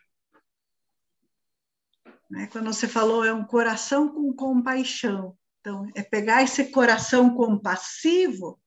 Né? 2.30 2.48
Quando 2.48 2.72
você 2.72 2.86
falou, 2.86 3.24
é 3.24 3.32
um 3.32 3.44
coração 3.44 4.08
com 4.08 4.32
compaixão. 4.32 5.36
Então, 5.60 5.84
é 5.96 6.02
pegar 6.02 6.42
esse 6.44 6.70
coração 6.70 7.34
compassivo 7.34 8.60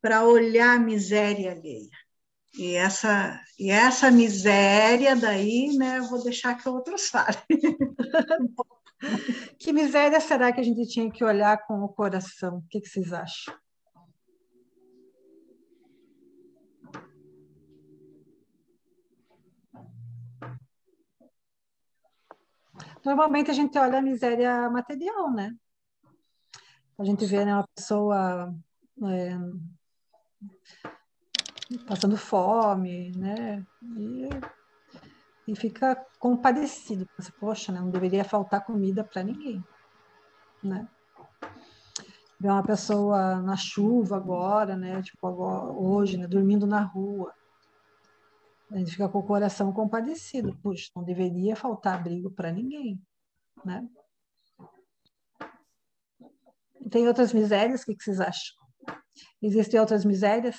para 0.00 0.24
olhar 0.24 0.76
a 0.76 0.80
miséria 0.80 1.52
alheia. 1.52 1.90
E 2.54 2.74
essa, 2.74 3.40
e 3.58 3.70
essa 3.70 4.10
miséria 4.10 5.14
daí, 5.14 5.76
né, 5.76 5.98
eu 5.98 6.04
vou 6.04 6.22
deixar 6.22 6.56
que 6.56 6.68
outros 6.68 7.08
falem. 7.10 7.36
que 9.58 9.72
miséria 9.72 10.20
será 10.20 10.52
que 10.52 10.60
a 10.60 10.64
gente 10.64 10.86
tinha 10.88 11.10
que 11.10 11.24
olhar 11.24 11.64
com 11.66 11.80
o 11.82 11.88
coração? 11.88 12.58
O 12.58 12.68
que, 12.68 12.80
que 12.80 12.88
vocês 12.88 13.12
acham? 13.12 13.54
Normalmente 23.04 23.50
a 23.50 23.54
gente 23.54 23.78
olha 23.78 23.98
a 23.98 24.02
miséria 24.02 24.68
material, 24.68 25.32
né? 25.32 25.56
A 26.98 27.04
gente 27.04 27.24
vê 27.24 27.44
né, 27.46 27.54
uma 27.54 27.66
pessoa 27.74 28.54
é, 29.04 29.38
passando 31.78 32.16
fome, 32.16 33.12
né? 33.12 33.64
E, 33.96 34.28
e 35.46 35.56
fica 35.56 35.94
compadecido. 36.18 37.06
Pensa, 37.16 37.32
Poxa, 37.38 37.72
né, 37.72 37.80
não 37.80 37.90
deveria 37.90 38.24
faltar 38.24 38.64
comida 38.64 39.04
para 39.04 39.22
ninguém, 39.22 39.64
né? 40.62 40.88
Vê 42.38 42.48
uma 42.48 42.62
pessoa 42.62 43.36
na 43.42 43.56
chuva 43.56 44.16
agora, 44.16 44.76
né? 44.76 45.02
Tipo, 45.02 45.26
agora, 45.26 45.72
hoje, 45.72 46.16
né? 46.16 46.26
Dormindo 46.26 46.66
na 46.66 46.82
rua. 46.82 47.34
A 48.70 48.78
gente 48.78 48.92
fica 48.92 49.08
com 49.08 49.18
o 49.18 49.26
coração 49.26 49.72
compadecido. 49.72 50.56
Puxa, 50.62 50.90
não 50.96 51.04
deveria 51.04 51.54
faltar 51.54 51.98
abrigo 51.98 52.30
para 52.30 52.50
ninguém, 52.50 53.00
né? 53.64 53.86
Tem 56.90 57.06
outras 57.06 57.32
misérias? 57.32 57.82
O 57.82 57.86
que 57.86 58.02
vocês 58.02 58.20
acham? 58.20 58.56
Existem 59.42 59.78
outras 59.78 60.04
misérias? 60.04 60.58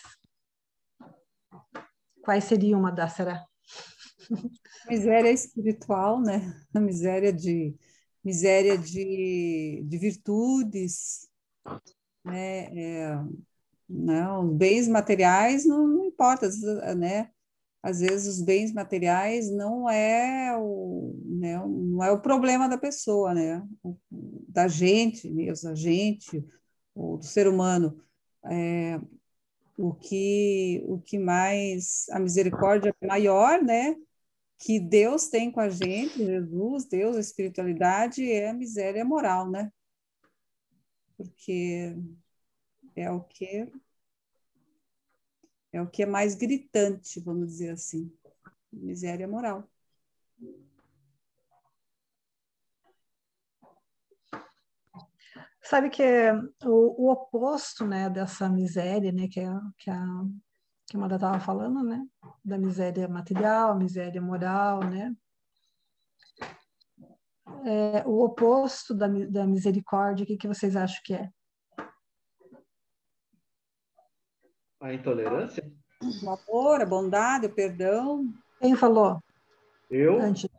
Quais 2.23 2.43
seriam 2.43 2.81
será? 3.09 3.45
Miséria 4.89 5.31
espiritual, 5.31 6.21
né? 6.21 6.53
A 6.73 6.79
miséria 6.79 7.31
de 7.33 7.75
miséria 8.23 8.77
de, 8.77 9.83
de 9.83 9.97
virtudes, 9.97 11.27
né? 12.23 12.65
É, 12.77 13.19
não, 13.89 14.47
bens 14.47 14.87
materiais 14.87 15.65
não, 15.65 15.87
não 15.87 16.05
importa, 16.05 16.47
né? 16.95 17.31
às 17.83 17.99
vezes 17.99 18.37
os 18.37 18.41
bens 18.41 18.71
materiais 18.71 19.49
não 19.51 19.89
é 19.89 20.55
o, 20.57 21.15
né, 21.25 21.57
não 21.57 22.03
é 22.03 22.11
o 22.11 22.21
problema 22.21 22.69
da 22.69 22.77
pessoa, 22.77 23.33
né, 23.33 23.65
da 24.47 24.67
gente 24.67 25.29
mesmo, 25.29 25.69
da 25.69 25.75
gente, 25.75 26.45
ou 26.93 27.17
do 27.17 27.25
ser 27.25 27.47
humano. 27.47 27.99
É, 28.45 28.99
o 29.77 29.93
que 29.93 30.83
o 30.85 30.99
que 31.01 31.17
mais 31.17 32.07
a 32.09 32.19
misericórdia 32.19 32.95
maior, 33.01 33.61
né, 33.63 33.95
que 34.59 34.79
Deus 34.79 35.27
tem 35.27 35.51
com 35.51 35.59
a 35.59 35.69
gente, 35.69 36.17
Jesus, 36.17 36.85
Deus, 36.85 37.17
a 37.17 37.19
espiritualidade 37.19 38.31
é 38.31 38.49
a 38.49 38.53
miséria 38.53 39.03
moral, 39.03 39.49
né? 39.49 39.71
Porque 41.17 41.95
é 42.95 43.11
o 43.11 43.21
que 43.21 43.71
é 45.73 45.81
o 45.81 45.87
que 45.89 46.03
é 46.03 46.05
mais 46.05 46.35
gritante, 46.35 47.19
vamos 47.19 47.47
dizer 47.47 47.71
assim. 47.71 48.11
Miséria 48.71 49.27
moral. 49.27 49.67
Sabe 55.63 55.89
que 55.89 56.03
o, 56.63 57.05
o, 57.05 57.11
oposto 57.11 57.85
né, 57.85 58.09
dessa 58.09 58.49
miséria, 58.49 59.11
né, 59.11 59.27
que, 59.27 59.39
é, 59.39 59.47
que, 59.77 59.91
a, 59.91 60.05
que 60.87 60.97
a 60.97 60.99
Mada 60.99 61.15
estava 61.15 61.39
falando, 61.39 61.83
né, 61.83 62.03
da 62.43 62.57
miséria 62.57 63.07
material, 63.07 63.77
miséria 63.77 64.21
moral, 64.21 64.79
né, 64.79 65.15
é, 67.63 68.03
o 68.07 68.23
oposto 68.23 68.93
da, 68.93 69.07
da 69.07 69.45
misericórdia, 69.45 70.23
o 70.23 70.27
que, 70.27 70.37
que 70.37 70.47
vocês 70.47 70.75
acham 70.75 70.99
que 71.03 71.13
é? 71.13 71.29
A 74.79 74.93
intolerância? 74.93 75.71
O 76.23 76.29
amor, 76.29 76.81
a 76.81 76.85
bondade, 76.85 77.45
o 77.45 77.53
perdão. 77.53 78.33
Quem 78.59 78.75
falou? 78.75 79.21
Eu? 79.91 80.19
Antes. 80.19 80.49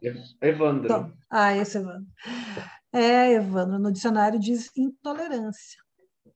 Evandro. 0.40 0.84
Então, 0.84 1.12
ah, 1.28 1.56
esse 1.56 1.78
Evandro. 1.78 2.06
É, 2.92 3.32
Evandro, 3.32 3.78
no 3.78 3.90
dicionário 3.90 4.38
diz 4.38 4.70
intolerância. 4.76 5.80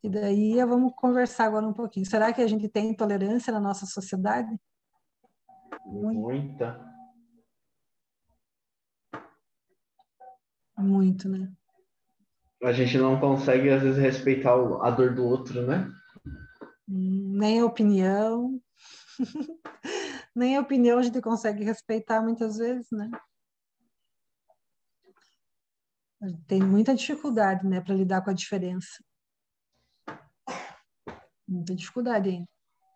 E 0.02 0.08
daí 0.08 0.54
vamos 0.64 0.92
conversar 0.96 1.46
agora 1.46 1.66
um 1.66 1.72
pouquinho. 1.72 2.06
Será 2.06 2.32
que 2.32 2.40
a 2.40 2.46
gente 2.46 2.68
tem 2.68 2.90
intolerância 2.90 3.52
na 3.52 3.60
nossa 3.60 3.86
sociedade? 3.86 4.56
Muita. 5.84 6.80
Muito, 10.78 11.28
né? 11.28 11.52
A 12.62 12.72
gente 12.72 12.96
não 12.98 13.20
consegue, 13.20 13.68
às 13.70 13.82
vezes, 13.82 13.98
respeitar 13.98 14.52
a 14.52 14.90
dor 14.90 15.14
do 15.14 15.24
outro, 15.24 15.66
né? 15.66 15.90
nem 16.88 17.60
a 17.60 17.66
opinião, 17.66 18.60
nem 20.34 20.56
a 20.56 20.60
opinião 20.60 20.98
a 20.98 21.02
gente 21.02 21.20
consegue 21.20 21.64
respeitar 21.64 22.22
muitas 22.22 22.58
vezes, 22.58 22.86
né? 22.92 23.10
Tem 26.46 26.60
muita 26.62 26.94
dificuldade, 26.94 27.66
né, 27.66 27.80
para 27.80 27.94
lidar 27.94 28.22
com 28.22 28.30
a 28.30 28.34
diferença. 28.34 29.04
Muita 31.46 31.74
dificuldade 31.74 32.30
ainda. 32.30 32.48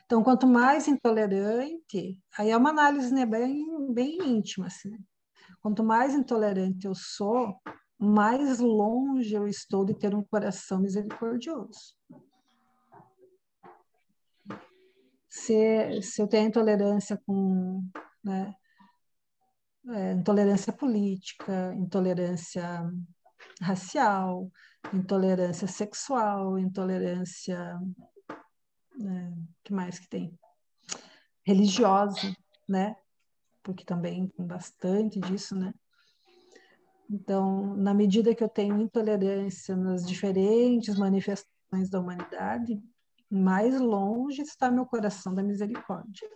Então, 0.05 0.23
quanto 0.25 0.47
mais 0.47 0.89
intolerante, 0.89 2.19
aí 2.37 2.51
é 2.51 2.57
uma 2.57 2.71
análise 2.71 3.15
né, 3.15 3.25
bem, 3.25 3.93
bem 3.93 4.19
íntima, 4.19 4.67
assim. 4.67 4.91
Né? 4.91 4.99
Quanto 5.61 5.85
mais 5.85 6.15
intolerante 6.15 6.87
eu 6.87 6.95
sou, 6.95 7.61
mais 7.99 8.59
longe 8.59 9.35
eu 9.35 9.47
estou 9.47 9.85
de 9.85 9.95
ter 9.95 10.15
um 10.15 10.25
coração 10.25 10.81
misericordioso. 10.81 11.95
se, 15.31 16.03
se 16.03 16.21
eu 16.21 16.27
tenho 16.27 16.49
intolerância 16.49 17.17
com 17.25 17.83
né, 18.23 18.55
é, 19.89 20.13
intolerância 20.13 20.73
política, 20.73 21.75
intolerância 21.75 22.91
racial, 23.61 24.51
intolerância 24.93 25.67
sexual, 25.67 26.59
intolerância 26.59 27.79
né, 28.97 29.33
que 29.65 29.73
mais 29.73 29.99
que 29.99 30.09
tem 30.09 30.39
religiosa, 31.43 32.35
né? 32.69 32.97
Porque 33.63 33.85
também 33.85 34.29
tem 34.29 34.47
bastante 34.47 35.19
disso, 35.21 35.57
né? 35.57 35.73
Então, 37.09 37.75
na 37.77 37.93
medida 37.93 38.35
que 38.35 38.45
eu 38.45 38.49
tenho 38.49 38.81
intolerância 38.81 39.77
nas 39.77 40.07
diferentes 40.07 40.97
manifestações 40.97 41.91
da 41.91 41.99
humanidade, 42.01 42.81
mais 43.29 43.81
longe 43.81 44.43
está 44.43 44.71
meu 44.71 44.87
coração 44.87 45.35
da 45.35 45.43
misericórdia. 45.43 46.29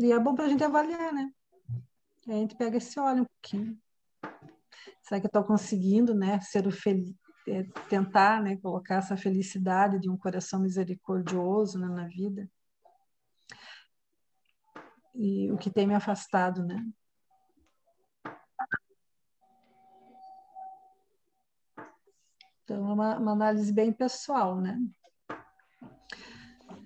E 0.00 0.12
é 0.12 0.18
bom 0.20 0.32
para 0.32 0.44
a 0.44 0.48
gente 0.48 0.62
avaliar, 0.62 1.12
né? 1.12 1.28
E 2.24 2.30
a 2.30 2.36
gente 2.36 2.54
pega 2.54 2.76
esse 2.76 3.00
olho 3.00 3.22
um 3.22 3.24
pouquinho. 3.24 3.76
Será 5.02 5.20
que 5.20 5.26
eu 5.26 5.28
estou 5.28 5.42
conseguindo, 5.42 6.14
né, 6.14 6.38
ser 6.40 6.68
o 6.68 6.70
feliz, 6.70 7.16
é, 7.48 7.64
tentar, 7.88 8.40
né, 8.40 8.56
colocar 8.58 8.96
essa 8.96 9.16
felicidade 9.16 9.98
de 9.98 10.08
um 10.08 10.16
coração 10.16 10.60
misericordioso 10.60 11.80
né, 11.80 11.88
na 11.88 12.06
vida? 12.06 12.48
E 15.16 15.50
o 15.50 15.58
que 15.58 15.68
tem 15.68 15.84
me 15.84 15.94
afastado, 15.94 16.64
né? 16.64 16.80
Então, 22.62 22.88
é 22.88 22.92
uma, 22.92 23.18
uma 23.18 23.32
análise 23.32 23.72
bem 23.72 23.92
pessoal, 23.92 24.60
né? 24.60 24.78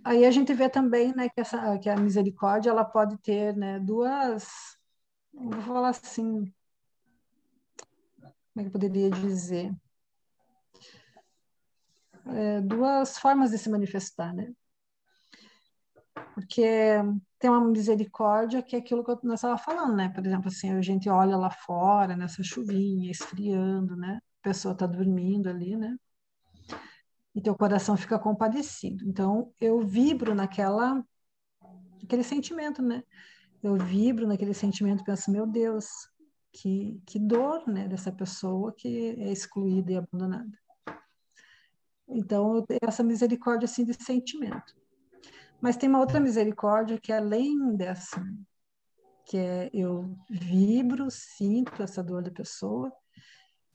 Aí 0.04 0.24
a 0.24 0.30
gente 0.30 0.52
vê 0.52 0.68
também, 0.68 1.14
né, 1.14 1.28
que, 1.28 1.40
essa, 1.40 1.78
que 1.78 1.88
a 1.88 1.96
misericórdia, 1.96 2.70
ela 2.70 2.84
pode 2.84 3.16
ter, 3.18 3.56
né, 3.56 3.78
duas, 3.78 4.76
vou 5.32 5.62
falar 5.62 5.90
assim, 5.90 6.52
como 8.52 8.58
é 8.58 8.62
que 8.62 8.68
eu 8.68 8.72
poderia 8.72 9.10
dizer? 9.10 9.72
É, 12.26 12.60
duas 12.60 13.18
formas 13.18 13.50
de 13.50 13.58
se 13.58 13.70
manifestar, 13.70 14.34
né? 14.34 14.52
Porque 16.34 16.62
tem 17.38 17.50
uma 17.50 17.64
misericórdia 17.64 18.62
que 18.62 18.76
é 18.76 18.78
aquilo 18.78 19.04
que 19.04 19.26
nós 19.26 19.40
estávamos 19.40 19.62
falando, 19.62 19.96
né? 19.96 20.08
Por 20.10 20.24
exemplo, 20.24 20.48
assim, 20.48 20.70
a 20.72 20.82
gente 20.82 21.08
olha 21.08 21.36
lá 21.36 21.50
fora, 21.50 22.16
nessa 22.16 22.42
chuvinha, 22.42 23.10
esfriando, 23.10 23.96
né? 23.96 24.20
A 24.40 24.48
pessoa 24.48 24.72
está 24.72 24.86
dormindo 24.86 25.48
ali, 25.48 25.76
né? 25.76 25.96
E 27.34 27.40
teu 27.40 27.54
coração 27.54 27.96
fica 27.96 28.18
compadecido. 28.18 29.04
Então, 29.08 29.52
eu 29.60 29.80
vibro 29.80 30.34
naquela, 30.34 31.02
aquele 32.02 32.22
sentimento, 32.22 32.82
né? 32.82 33.02
Eu 33.62 33.76
vibro 33.76 34.26
naquele 34.26 34.52
sentimento, 34.52 35.04
penso, 35.04 35.30
meu 35.30 35.46
Deus, 35.46 35.86
que, 36.52 37.00
que 37.06 37.18
dor, 37.18 37.66
né? 37.66 37.88
Dessa 37.88 38.12
pessoa 38.12 38.72
que 38.72 39.16
é 39.18 39.32
excluída 39.32 39.92
e 39.92 39.96
abandonada. 39.96 40.58
Então, 42.08 42.64
essa 42.82 43.02
misericórdia, 43.02 43.64
assim, 43.64 43.84
de 43.84 43.94
sentimento. 43.94 44.74
Mas 45.60 45.76
tem 45.76 45.88
uma 45.88 46.00
outra 46.00 46.20
misericórdia 46.20 46.98
que 46.98 47.12
é 47.12 47.16
além 47.16 47.76
dessa, 47.76 48.20
que 49.24 49.38
é 49.38 49.70
eu 49.72 50.14
vibro, 50.28 51.08
sinto 51.10 51.82
essa 51.82 52.02
dor 52.02 52.22
da 52.22 52.30
pessoa 52.30 52.92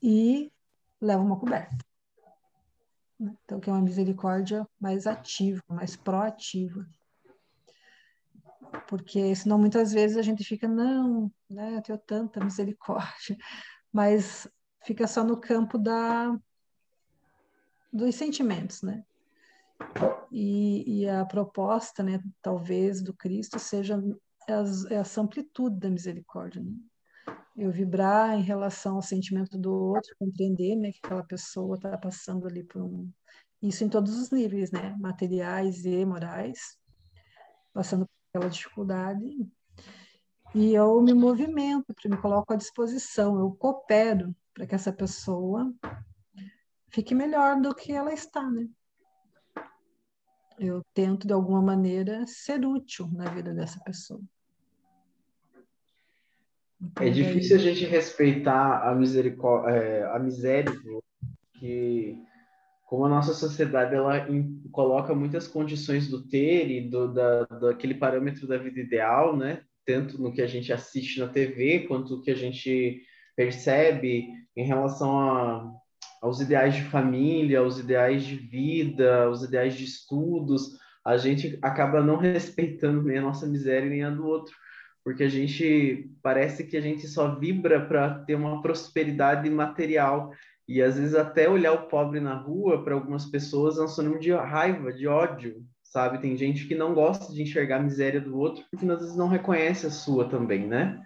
e 0.03 0.51
levo 1.01 1.23
uma 1.23 1.39
coberta. 1.39 1.86
Então, 3.19 3.59
que 3.59 3.69
é 3.69 3.73
uma 3.73 3.81
misericórdia 3.81 4.67
mais 4.79 5.07
ativa, 5.07 5.61
mais 5.67 5.95
proativa. 5.95 6.87
Porque 8.87 9.35
senão 9.35 9.57
muitas 9.57 9.91
vezes 9.91 10.17
a 10.17 10.21
gente 10.21 10.43
fica, 10.43 10.67
não, 10.67 11.31
né, 11.49 11.77
eu 11.77 11.81
tenho 11.81 11.97
tanta 11.97 12.43
misericórdia, 12.43 13.37
mas 13.91 14.47
fica 14.83 15.07
só 15.07 15.23
no 15.23 15.39
campo 15.39 15.77
da 15.77 16.37
dos 17.91 18.15
sentimentos, 18.15 18.81
né? 18.81 19.03
E, 20.31 21.01
e 21.01 21.09
a 21.09 21.25
proposta, 21.25 22.03
né, 22.03 22.21
talvez, 22.41 23.01
do 23.01 23.13
Cristo 23.13 23.57
seja 23.57 23.99
as, 24.47 24.85
essa 24.91 25.21
amplitude 25.21 25.79
da 25.79 25.89
misericórdia. 25.89 26.61
Né? 26.61 26.71
Eu 27.57 27.71
vibrar 27.71 28.37
em 28.37 28.43
relação 28.43 28.95
ao 28.95 29.01
sentimento 29.01 29.57
do 29.57 29.73
outro, 29.73 30.15
compreender 30.19 30.75
né, 30.75 30.91
que 30.91 30.99
aquela 31.03 31.23
pessoa 31.23 31.75
está 31.75 31.97
passando 31.97 32.47
ali 32.47 32.63
por 32.63 32.83
um. 32.83 33.11
Isso 33.61 33.83
em 33.83 33.89
todos 33.89 34.15
os 34.17 34.29
níveis, 34.29 34.71
né? 34.71 34.95
materiais 34.99 35.83
e 35.83 36.05
morais, 36.05 36.77
passando 37.73 38.05
por 38.05 38.13
aquela 38.29 38.51
dificuldade. 38.51 39.25
E 40.53 40.73
eu 40.73 41.01
me 41.01 41.13
movimento, 41.13 41.93
me 42.05 42.17
coloco 42.17 42.53
à 42.53 42.55
disposição, 42.55 43.39
eu 43.39 43.51
coopero 43.51 44.35
para 44.53 44.67
que 44.67 44.75
essa 44.75 44.93
pessoa 44.93 45.73
fique 46.89 47.15
melhor 47.15 47.59
do 47.59 47.73
que 47.73 47.91
ela 47.91 48.13
está, 48.13 48.47
né? 48.49 48.69
eu 50.57 50.83
tento 50.93 51.27
de 51.27 51.33
alguma 51.33 51.61
maneira 51.61 52.25
ser 52.25 52.65
útil 52.65 53.07
na 53.11 53.29
vida 53.29 53.53
dessa 53.53 53.79
pessoa. 53.81 54.21
Então, 56.81 57.05
é 57.05 57.09
difícil 57.09 57.57
daí... 57.57 57.67
a 57.67 57.73
gente 57.73 57.85
respeitar 57.85 58.87
a 58.87 58.93
misericórdia, 58.93 59.71
é, 59.71 60.03
a 60.15 60.19
miséria 60.19 60.71
que 61.53 62.17
como 62.85 63.05
a 63.05 63.09
nossa 63.09 63.33
sociedade 63.33 63.93
ela 63.93 64.25
coloca 64.71 65.13
muitas 65.13 65.45
condições 65.45 66.07
do 66.07 66.25
ter 66.25 66.71
e 66.71 66.89
do 66.89 67.13
da, 67.13 67.43
daquele 67.43 67.95
parâmetro 67.95 68.47
da 68.47 68.57
vida 68.57 68.79
ideal, 68.79 69.35
né? 69.35 69.61
Tanto 69.85 70.21
no 70.21 70.31
que 70.31 70.41
a 70.41 70.47
gente 70.47 70.71
assiste 70.71 71.19
na 71.19 71.27
TV 71.27 71.81
quanto 71.81 72.15
no 72.15 72.21
que 72.21 72.31
a 72.31 72.35
gente 72.35 73.01
percebe 73.35 74.27
em 74.55 74.63
relação 74.63 75.19
a 75.19 75.71
aos 76.21 76.41
ideais 76.41 76.75
de 76.75 76.83
família, 76.83 77.59
aos 77.59 77.77
ideais 77.77 78.23
de 78.23 78.35
vida, 78.35 79.25
aos 79.25 79.43
ideais 79.43 79.75
de 79.75 79.83
estudos, 79.83 80.77
a 81.05 81.15
gente 81.15 81.57
acaba 81.61 82.01
não 82.01 82.17
respeitando 82.17 83.03
nem 83.03 83.19
a 83.19 83.21
nossa 83.21 83.45
miséria 83.45 83.89
nem 83.89 84.03
a 84.03 84.09
do 84.09 84.25
outro, 84.25 84.55
porque 85.07 85.23
a 85.23 85.29
gente 85.29 86.11
parece 86.21 86.65
que 86.65 86.75
a 86.75 86.81
gente 86.81 87.07
só 87.07 87.33
vibra 87.33 87.79
para 87.79 88.25
ter 88.25 88.35
uma 88.35 88.61
prosperidade 88.61 89.49
material 89.49 90.33
e 90.67 90.81
às 90.81 90.97
vezes 90.99 91.15
até 91.15 91.49
olhar 91.49 91.71
o 91.71 91.87
pobre 91.87 92.19
na 92.19 92.33
rua 92.33 92.83
para 92.83 92.93
algumas 92.93 93.25
pessoas 93.25 93.77
é 93.77 93.83
um 93.83 93.87
sinônimo 93.87 94.19
de 94.19 94.33
raiva, 94.33 94.91
de 94.91 95.07
ódio, 95.07 95.63
sabe? 95.81 96.17
Tem 96.17 96.35
gente 96.35 96.67
que 96.67 96.75
não 96.75 96.93
gosta 96.93 97.33
de 97.33 97.41
enxergar 97.41 97.77
a 97.77 97.83
miséria 97.83 98.19
do 98.19 98.37
outro 98.37 98.65
porque 98.69 98.85
às 98.85 98.99
vezes 98.99 99.15
não 99.15 99.29
reconhece 99.29 99.87
a 99.87 99.91
sua 99.91 100.27
também, 100.27 100.67
né? 100.67 101.01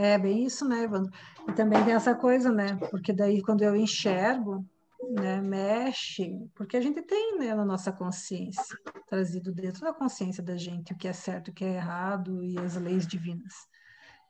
É 0.00 0.16
bem 0.16 0.44
isso, 0.44 0.64
né, 0.64 0.84
Evandro? 0.84 1.12
E 1.48 1.52
também 1.52 1.84
tem 1.84 1.92
essa 1.92 2.14
coisa, 2.14 2.52
né? 2.52 2.76
Porque 2.88 3.12
daí 3.12 3.42
quando 3.42 3.62
eu 3.62 3.74
enxergo, 3.74 4.64
né, 5.10 5.40
mexe, 5.40 6.38
porque 6.54 6.76
a 6.76 6.80
gente 6.80 7.02
tem, 7.02 7.36
né, 7.36 7.52
na 7.52 7.64
nossa 7.64 7.90
consciência, 7.90 8.78
trazido 9.08 9.52
dentro 9.52 9.80
da 9.80 9.92
consciência 9.92 10.40
da 10.40 10.56
gente 10.56 10.92
o 10.92 10.96
que 10.96 11.08
é 11.08 11.12
certo, 11.12 11.48
o 11.48 11.52
que 11.52 11.64
é 11.64 11.74
errado 11.74 12.44
e 12.44 12.56
as 12.60 12.76
leis 12.76 13.08
divinas. 13.08 13.52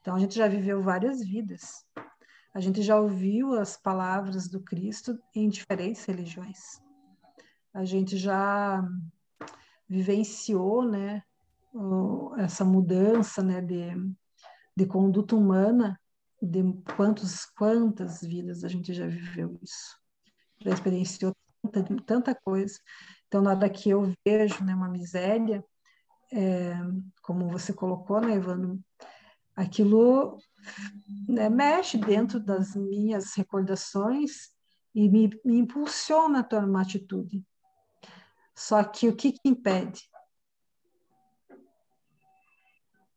Então 0.00 0.14
a 0.16 0.18
gente 0.18 0.34
já 0.34 0.48
viveu 0.48 0.82
várias 0.82 1.20
vidas. 1.22 1.84
A 2.54 2.60
gente 2.60 2.80
já 2.80 2.98
ouviu 2.98 3.52
as 3.52 3.76
palavras 3.76 4.48
do 4.48 4.62
Cristo 4.62 5.18
em 5.34 5.50
diferentes 5.50 6.02
religiões. 6.06 6.80
A 7.74 7.84
gente 7.84 8.16
já 8.16 8.82
vivenciou, 9.86 10.82
né, 10.82 11.22
essa 12.38 12.64
mudança, 12.64 13.42
né, 13.42 13.60
de 13.60 13.94
de 14.78 14.86
conduta 14.86 15.34
humana, 15.34 16.00
de 16.40 16.62
quantos, 16.96 17.46
quantas 17.46 18.20
vidas 18.20 18.62
a 18.62 18.68
gente 18.68 18.94
já 18.94 19.08
viveu 19.08 19.58
isso, 19.60 19.98
já 20.60 20.70
experienciou 20.70 21.34
tanta, 21.72 21.96
tanta 22.04 22.34
coisa. 22.36 22.78
Então, 23.26 23.42
na 23.42 23.50
hora 23.50 23.68
que 23.68 23.90
eu 23.90 24.14
vejo 24.24 24.64
né, 24.64 24.72
uma 24.72 24.88
miséria, 24.88 25.64
é, 26.32 26.74
como 27.22 27.48
você 27.48 27.72
colocou, 27.72 28.20
né, 28.20 28.34
Evandro, 28.34 28.78
aquilo 29.56 30.38
né, 31.28 31.48
mexe 31.48 31.98
dentro 31.98 32.38
das 32.38 32.76
minhas 32.76 33.34
recordações 33.34 34.50
e 34.94 35.08
me, 35.08 35.28
me 35.44 35.58
impulsiona 35.58 36.38
a 36.38 36.44
tomar 36.44 36.68
uma 36.68 36.82
atitude. 36.82 37.44
Só 38.54 38.84
que 38.84 39.08
o 39.08 39.16
que, 39.16 39.32
que 39.32 39.48
impede? 39.48 40.08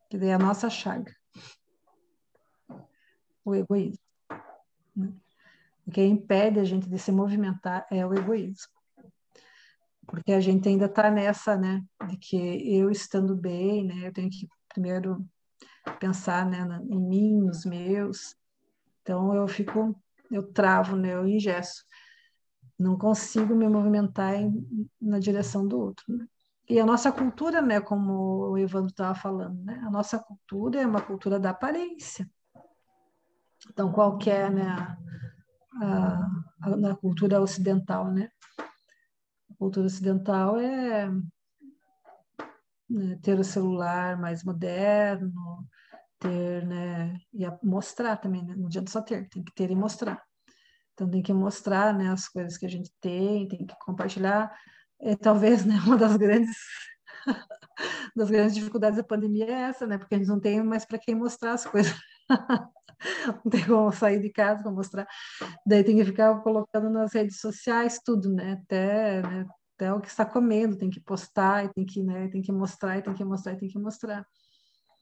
Que 0.09 0.18
daí 0.18 0.30
é 0.30 0.34
a 0.34 0.39
nossa 0.39 0.68
chaga 0.68 1.20
o 3.44 3.56
egoísmo. 3.56 4.04
Né? 4.96 5.14
O 5.86 5.92
que 5.92 6.04
impede 6.04 6.60
a 6.60 6.64
gente 6.64 6.89
de 6.89 6.98
se 7.00 7.12
movimentar 7.12 7.88
é 7.92 8.06
o 8.06 8.14
egoísmo. 8.14 8.72
Porque 10.06 10.34
a 10.34 10.39
gente 10.39 10.68
ainda 10.68 10.86
está 10.86 11.10
nessa, 11.10 11.56
né, 11.56 11.84
de 12.08 12.18
que 12.18 12.36
eu 12.76 12.89
estando 12.89 13.36
bem, 13.36 13.86
né, 13.86 14.08
eu 14.08 14.14
tenho 14.14 14.30
que 14.30 14.48
primeiro 14.68 15.26
pensar, 16.00 16.46
né, 16.46 16.68
em 16.89 17.00
mim, 17.00 17.42
nos 17.42 17.66
meus. 17.66 18.36
Então 19.02 19.34
eu 19.34 19.48
fico, 19.48 19.96
eu 20.30 20.52
travo, 20.52 20.96
né, 20.96 21.14
eu 21.14 21.28
engesso. 21.28 21.86
Não 22.78 22.98
consigo 22.98 23.56
me 23.56 23.68
movimentar 23.68 24.36
em, 24.36 24.89
na 25.00 25.20
direção 25.20 25.68
do 25.68 25.80
outro. 25.80 26.06
Né? 26.10 26.26
E 26.70 26.80
a 26.80 26.86
nossa 26.86 27.12
cultura, 27.12 27.62
né, 27.62 27.80
como 27.80 28.52
o 28.52 28.58
Evandro 28.58 28.89
estava 28.89 29.16
falando, 29.16 29.64
né, 29.64 29.82
a 29.86 29.89
nossa 29.89 30.20
cultura 30.20 30.82
é 30.82 30.88
uma 30.88 31.02
cultura 31.02 31.39
da 31.39 31.52
aparência. 31.52 32.30
Então, 33.70 33.91
qualquer, 33.91 34.47
é, 34.47 34.49
né, 34.49 34.97
na 36.78 36.95
cultura 36.95 37.41
ocidental, 37.41 38.12
né? 38.12 38.30
A 39.49 39.55
cultura 39.57 39.86
ocidental 39.86 40.57
é 40.59 41.09
né, 42.89 43.18
ter 43.22 43.39
o 43.39 43.43
celular 43.43 44.20
mais 44.20 44.43
moderno, 44.43 45.66
ter, 46.20 46.66
né, 46.66 47.18
e 47.34 47.45
mostrar 47.64 48.18
também, 48.18 48.43
né? 48.45 48.55
não 48.55 48.68
adianta 48.68 48.91
só 48.91 49.01
ter, 49.01 49.28
tem 49.30 49.43
que 49.43 49.53
ter 49.53 49.72
e 49.72 49.76
mostrar. 49.76 50.22
Então 50.93 51.09
tem 51.09 51.22
que 51.22 51.34
mostrar, 51.34 51.93
né, 51.93 52.09
as 52.12 52.28
coisas 52.28 52.57
que 52.57 52.66
a 52.66 52.70
gente 52.70 52.91
tem, 52.99 53.47
tem 53.47 53.66
que 53.66 53.76
compartilhar. 53.80 54.51
E, 54.99 55.16
talvez, 55.16 55.66
né, 55.66 55.76
uma 55.86 55.97
das 55.97 56.18
grandes 56.18 56.55
das 58.16 58.30
grandes 58.30 58.55
dificuldades 58.55 58.97
da 58.97 59.03
pandemia 59.03 59.45
é 59.45 59.62
essa, 59.70 59.88
né, 59.88 59.97
porque 59.97 60.16
a 60.16 60.18
gente 60.18 60.28
não 60.28 60.39
tem 60.39 60.62
mais 60.64 60.86
para 60.86 60.99
quem 60.99 61.16
mostrar 61.16 61.53
as 61.53 61.66
coisas. 61.66 61.95
Não 63.43 63.51
tem 63.51 63.65
como 63.65 63.91
sair 63.91 64.21
de 64.21 64.29
casa 64.29 64.63
para 64.63 64.71
mostrar. 64.71 65.07
Daí 65.65 65.84
tem 65.84 65.97
que 65.97 66.05
ficar 66.05 66.41
colocando 66.41 66.89
nas 66.89 67.13
redes 67.13 67.39
sociais 67.39 67.99
tudo, 68.03 68.32
né, 68.34 68.53
até, 68.53 69.21
né, 69.21 69.45
até 69.75 69.93
o 69.93 69.99
que 69.99 70.07
está 70.07 70.25
comendo, 70.25 70.77
tem 70.77 70.89
que 70.89 70.99
postar, 70.99 71.65
e 71.65 71.69
tem 71.73 71.86
que, 71.86 72.03
né, 72.03 72.27
tem 72.29 72.41
que 72.41 72.51
mostrar, 72.51 73.01
tem 73.01 73.13
que 73.13 73.23
mostrar, 73.23 73.55
tem 73.55 73.69
que 73.69 73.79
mostrar 73.79 74.25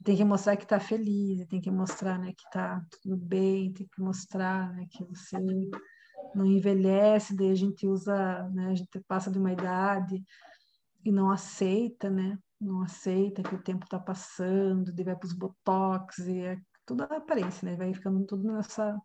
tem 0.03 0.15
que 0.15 0.23
mostrar 0.23 0.55
que 0.55 0.63
está 0.63 0.79
feliz, 0.79 1.45
tem 1.47 1.59
que 1.59 1.69
mostrar 1.69 2.17
né, 2.17 2.27
que 2.27 2.45
está 2.45 2.81
tudo 3.01 3.17
bem, 3.17 3.73
tem 3.73 3.87
que 3.87 4.01
mostrar 4.01 4.73
né, 4.73 4.85
que 4.89 5.03
você 5.03 5.37
não 6.33 6.45
envelhece, 6.45 7.35
daí 7.35 7.51
a 7.51 7.55
gente 7.55 7.85
usa, 7.87 8.49
né, 8.49 8.67
a 8.67 8.75
gente 8.75 8.99
passa 9.07 9.29
de 9.29 9.37
uma 9.37 9.51
idade 9.51 10.23
e 11.03 11.11
não 11.11 11.31
aceita, 11.31 12.09
né? 12.09 12.37
Não 12.59 12.81
aceita 12.81 13.41
que 13.41 13.55
o 13.55 13.63
tempo 13.63 13.85
está 13.85 13.99
passando, 13.99 14.93
daí 14.93 15.05
vai 15.05 15.15
para 15.15 15.27
os 15.27 15.33
botox 15.33 16.19
e 16.19 16.39
é 16.39 16.57
tudo 16.89 17.03
a 17.03 17.17
aparência, 17.17 17.69
né? 17.69 17.75
Vai 17.75 17.93
ficando 17.93 18.25
tudo 18.25 18.51
nessa 18.51 18.99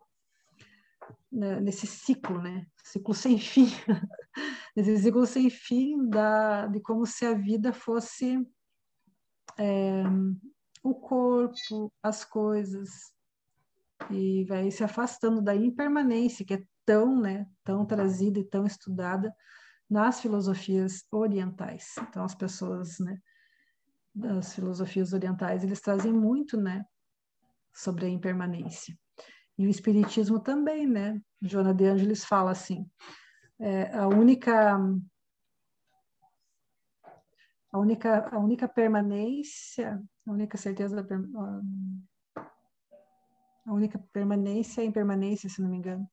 né, 1.31 1.61
nesse 1.61 1.85
ciclo, 1.85 2.41
né? 2.41 2.65
Ciclo 2.83 3.13
sem 3.13 3.37
fim, 3.37 3.67
esse 4.75 4.97
ciclo 4.97 5.25
sem 5.27 5.51
fim 5.51 6.09
da 6.09 6.65
de 6.65 6.79
como 6.79 7.05
se 7.05 7.25
a 7.27 7.35
vida 7.35 7.71
fosse 7.71 8.43
é, 9.59 10.03
o 10.81 10.95
corpo, 10.95 11.93
as 12.01 12.25
coisas, 12.25 12.89
e 14.09 14.43
vai 14.45 14.71
se 14.71 14.83
afastando 14.83 15.41
da 15.41 15.55
impermanência, 15.55 16.43
que 16.43 16.55
é 16.55 16.63
tão, 16.85 17.19
né, 17.21 17.45
tão 17.63 17.85
trazida 17.85 18.39
e 18.39 18.43
tão 18.43 18.65
estudada 18.65 19.33
nas 19.87 20.19
filosofias 20.19 21.05
orientais. 21.11 21.93
Então, 22.01 22.23
as 22.23 22.33
pessoas, 22.33 22.99
né, 22.99 23.19
das 24.13 24.55
filosofias 24.55 25.13
orientais, 25.13 25.63
eles 25.63 25.81
trazem 25.81 26.11
muito, 26.11 26.57
né, 26.57 26.83
sobre 27.75 28.05
a 28.05 28.09
impermanência. 28.09 28.97
E 29.57 29.65
o 29.65 29.69
espiritismo 29.69 30.39
também, 30.39 30.87
né? 30.87 31.19
Joana 31.41 31.73
de 31.73 31.85
Angelis 31.85 32.25
fala 32.25 32.51
assim, 32.51 32.89
é, 33.59 33.95
a 33.95 34.07
única 34.07 34.77
a 37.71 37.77
única 37.77 38.29
a 38.33 38.39
única 38.39 38.67
permanência 38.67 40.01
a 40.27 40.31
única 40.31 40.57
certeza 40.57 40.95
da 40.95 41.03
a 43.65 43.73
única 43.73 43.97
permanência 44.13 44.81
é 44.81 44.83
a 44.83 44.87
impermanência, 44.87 45.49
se 45.49 45.59
não 45.59 45.69
me 45.69 45.77
engano. 45.77 46.07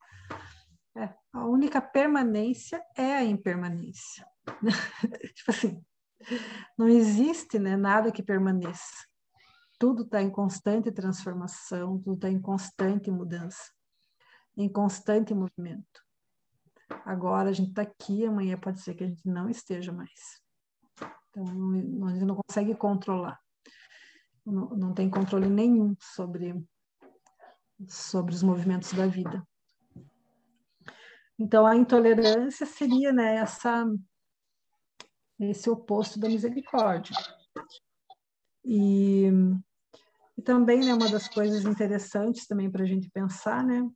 É, 0.96 1.14
a 1.32 1.46
única 1.46 1.80
permanência 1.82 2.82
é 2.96 3.16
a 3.16 3.24
impermanência. 3.24 4.26
tipo 5.34 5.50
assim, 5.50 5.84
não 6.78 6.88
existe 6.88 7.58
né, 7.58 7.76
nada 7.76 8.10
que 8.10 8.22
permaneça. 8.22 9.06
Tudo 9.82 10.04
está 10.04 10.22
em 10.22 10.30
constante 10.30 10.92
transformação, 10.92 11.98
tudo 11.98 12.14
está 12.14 12.30
em 12.30 12.40
constante 12.40 13.10
mudança, 13.10 13.72
em 14.56 14.68
constante 14.70 15.34
movimento. 15.34 16.04
Agora 17.04 17.50
a 17.50 17.52
gente 17.52 17.70
está 17.70 17.82
aqui, 17.82 18.24
amanhã 18.24 18.56
pode 18.56 18.80
ser 18.80 18.94
que 18.94 19.02
a 19.02 19.08
gente 19.08 19.26
não 19.26 19.48
esteja 19.48 19.90
mais. 19.90 20.40
Então, 21.30 22.06
a 22.06 22.12
gente 22.12 22.24
não 22.24 22.36
consegue 22.36 22.76
controlar 22.76 23.42
não, 24.44 24.68
não 24.70 24.94
tem 24.94 25.08
controle 25.08 25.48
nenhum 25.48 25.96
sobre, 26.00 26.64
sobre 27.88 28.34
os 28.34 28.42
movimentos 28.42 28.92
da 28.92 29.06
vida. 29.06 29.46
Então, 31.38 31.66
a 31.66 31.74
intolerância 31.74 32.66
seria 32.66 33.12
né, 33.12 33.36
essa, 33.36 33.84
esse 35.40 35.68
oposto 35.68 36.20
da 36.20 36.28
misericórdia. 36.28 37.16
E, 38.64 39.28
e 40.36 40.42
também, 40.42 40.80
né, 40.80 40.94
uma 40.94 41.10
das 41.10 41.28
coisas 41.28 41.64
interessantes 41.64 42.46
também 42.46 42.70
para 42.70 42.82
a 42.82 42.86
gente 42.86 43.10
pensar, 43.10 43.62
né, 43.64 43.86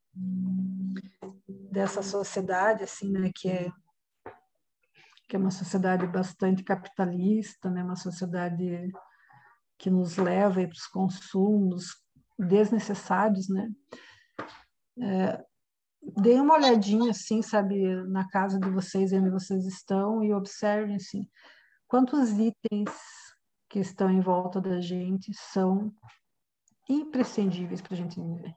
dessa 1.70 2.02
sociedade, 2.02 2.84
assim, 2.84 3.10
né, 3.10 3.30
que 3.34 3.48
é 3.48 3.70
que 5.28 5.34
é 5.34 5.38
uma 5.38 5.50
sociedade 5.50 6.06
bastante 6.06 6.62
capitalista, 6.62 7.68
né, 7.68 7.82
uma 7.82 7.96
sociedade 7.96 8.92
que 9.76 9.90
nos 9.90 10.16
leva 10.16 10.60
para 10.60 10.68
os 10.68 10.86
consumos 10.86 12.00
desnecessários, 12.38 13.48
né? 13.48 13.68
É, 15.00 15.44
deem 16.20 16.40
uma 16.40 16.54
olhadinha, 16.54 17.10
assim, 17.10 17.42
sabe, 17.42 17.96
na 18.04 18.28
casa 18.28 18.60
de 18.60 18.70
vocês, 18.70 19.12
onde 19.12 19.28
vocês 19.30 19.66
estão, 19.66 20.22
e 20.22 20.32
observem, 20.32 20.96
assim, 20.96 21.28
quantos 21.88 22.30
itens 22.30 22.90
que 23.68 23.80
estão 23.80 24.08
em 24.08 24.20
volta 24.20 24.60
da 24.60 24.80
gente 24.80 25.32
são 25.34 25.92
imprescindíveis 26.88 27.80
para 27.80 27.94
a 27.94 27.96
gente 27.96 28.20
viver. 28.20 28.56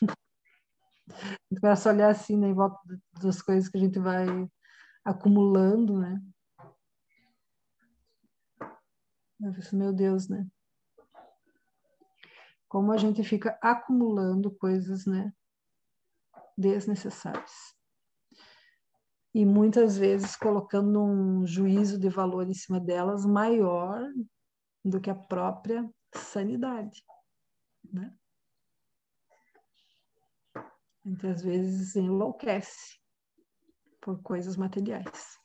Começa 1.60 1.90
a 1.90 1.92
olhar 1.92 2.10
assim, 2.10 2.36
né, 2.36 2.48
em 2.48 2.54
volta 2.54 2.78
das 3.22 3.42
coisas 3.42 3.68
que 3.68 3.76
a 3.76 3.80
gente 3.80 3.98
vai 3.98 4.26
acumulando, 5.04 5.98
né? 5.98 6.22
Eu 9.40 9.52
disse, 9.52 9.74
meu 9.74 9.92
Deus, 9.92 10.28
né? 10.28 10.46
Como 12.68 12.92
a 12.92 12.98
gente 12.98 13.24
fica 13.24 13.58
acumulando 13.62 14.54
coisas, 14.54 15.06
né? 15.06 15.32
Desnecessárias. 16.56 17.74
E 19.34 19.46
muitas 19.46 19.96
vezes 19.96 20.36
colocando 20.36 21.02
um 21.02 21.46
juízo 21.46 21.98
de 21.98 22.08
valor 22.08 22.48
em 22.48 22.54
cima 22.54 22.78
delas 22.78 23.24
maior 23.24 24.06
do 24.84 25.00
que 25.00 25.10
a 25.10 25.14
própria 25.14 25.88
sanidade, 26.14 27.04
né? 27.84 28.14
Às 31.24 31.42
vezes 31.42 31.96
enlouquece 31.96 32.98
por 34.00 34.22
coisas 34.22 34.56
materiais. 34.56 35.40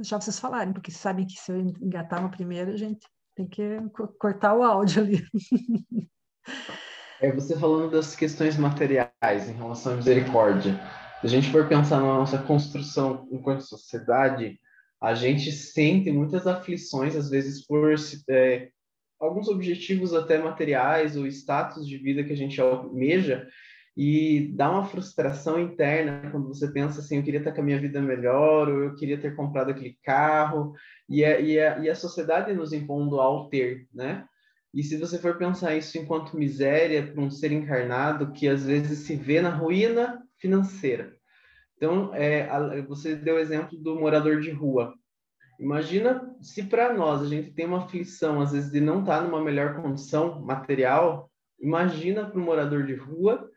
deixar 0.00 0.20
vocês 0.20 0.40
falarem, 0.40 0.72
porque 0.72 0.90
sabem 0.90 1.26
que 1.26 1.38
se 1.38 1.52
eu 1.52 1.58
engatar 1.58 2.22
no 2.22 2.30
primeiro, 2.30 2.72
a 2.72 2.76
gente 2.76 3.06
tem 3.36 3.46
que 3.46 3.62
cortar 4.18 4.54
o 4.54 4.62
áudio 4.62 5.02
ali. 5.02 5.22
É, 7.20 7.30
você 7.30 7.54
falando 7.58 7.90
das 7.90 8.16
questões 8.16 8.56
materiais 8.56 9.48
em 9.48 9.52
relação 9.52 9.92
à 9.92 9.96
misericórdia. 9.96 10.80
Se 11.20 11.26
a 11.26 11.28
gente 11.28 11.50
for 11.50 11.68
pensar 11.68 12.00
na 12.00 12.14
nossa 12.14 12.38
construção 12.38 13.28
enquanto 13.30 13.60
sociedade, 13.60 14.58
a 14.98 15.14
gente 15.14 15.52
sente 15.52 16.10
muitas 16.10 16.46
aflições, 16.46 17.14
às 17.14 17.28
vezes, 17.28 17.66
por 17.66 17.94
é, 18.30 18.70
alguns 19.20 19.48
objetivos 19.48 20.14
até 20.14 20.38
materiais 20.38 21.16
ou 21.16 21.26
status 21.26 21.86
de 21.86 21.98
vida 21.98 22.24
que 22.24 22.32
a 22.32 22.36
gente 22.36 22.58
almeja, 22.58 23.46
e 23.94 24.50
dá 24.54 24.70
uma 24.70 24.86
frustração 24.86 25.60
interna 25.60 26.30
quando 26.30 26.48
você 26.48 26.72
pensa 26.72 27.00
assim, 27.00 27.18
eu 27.18 27.22
queria 27.22 27.40
estar 27.40 27.52
com 27.52 27.60
a 27.60 27.64
minha 27.64 27.78
vida 27.78 28.00
melhor, 28.00 28.70
ou 28.70 28.84
eu 28.84 28.94
queria 28.94 29.20
ter 29.20 29.36
comprado 29.36 29.72
aquele 29.72 29.98
carro, 30.02 30.72
e 31.06 31.22
a, 31.22 31.38
e 31.38 31.60
a, 31.60 31.78
e 31.80 31.90
a 31.90 31.94
sociedade 31.94 32.54
nos 32.54 32.72
impondo 32.72 33.20
ao 33.20 33.50
ter, 33.50 33.86
né? 33.92 34.24
E 34.72 34.82
se 34.82 34.96
você 34.96 35.18
for 35.18 35.36
pensar 35.36 35.76
isso 35.76 35.98
enquanto 35.98 36.38
miséria 36.38 37.06
para 37.06 37.20
um 37.20 37.30
ser 37.30 37.52
encarnado 37.52 38.32
que 38.32 38.48
às 38.48 38.64
vezes 38.64 39.00
se 39.00 39.16
vê 39.16 39.42
na 39.42 39.50
ruína 39.50 40.22
financeira. 40.40 41.14
Então, 41.76 42.14
é, 42.14 42.48
a, 42.48 42.82
você 42.82 43.14
deu 43.14 43.36
o 43.36 43.38
exemplo 43.38 43.78
do 43.78 43.98
morador 43.98 44.40
de 44.40 44.50
rua. 44.50 44.94
Imagina 45.58 46.34
se 46.40 46.62
para 46.62 46.92
nós 46.92 47.22
a 47.22 47.26
gente 47.26 47.52
tem 47.52 47.66
uma 47.66 47.84
aflição, 47.84 48.40
às 48.40 48.52
vezes, 48.52 48.70
de 48.70 48.80
não 48.80 49.00
estar 49.00 49.22
numa 49.22 49.42
melhor 49.42 49.80
condição 49.80 50.40
material, 50.40 51.30
imagina 51.60 52.24
para 52.24 52.40
o 52.40 52.42
morador 52.42 52.84
de 52.84 52.94
rua 52.94 53.48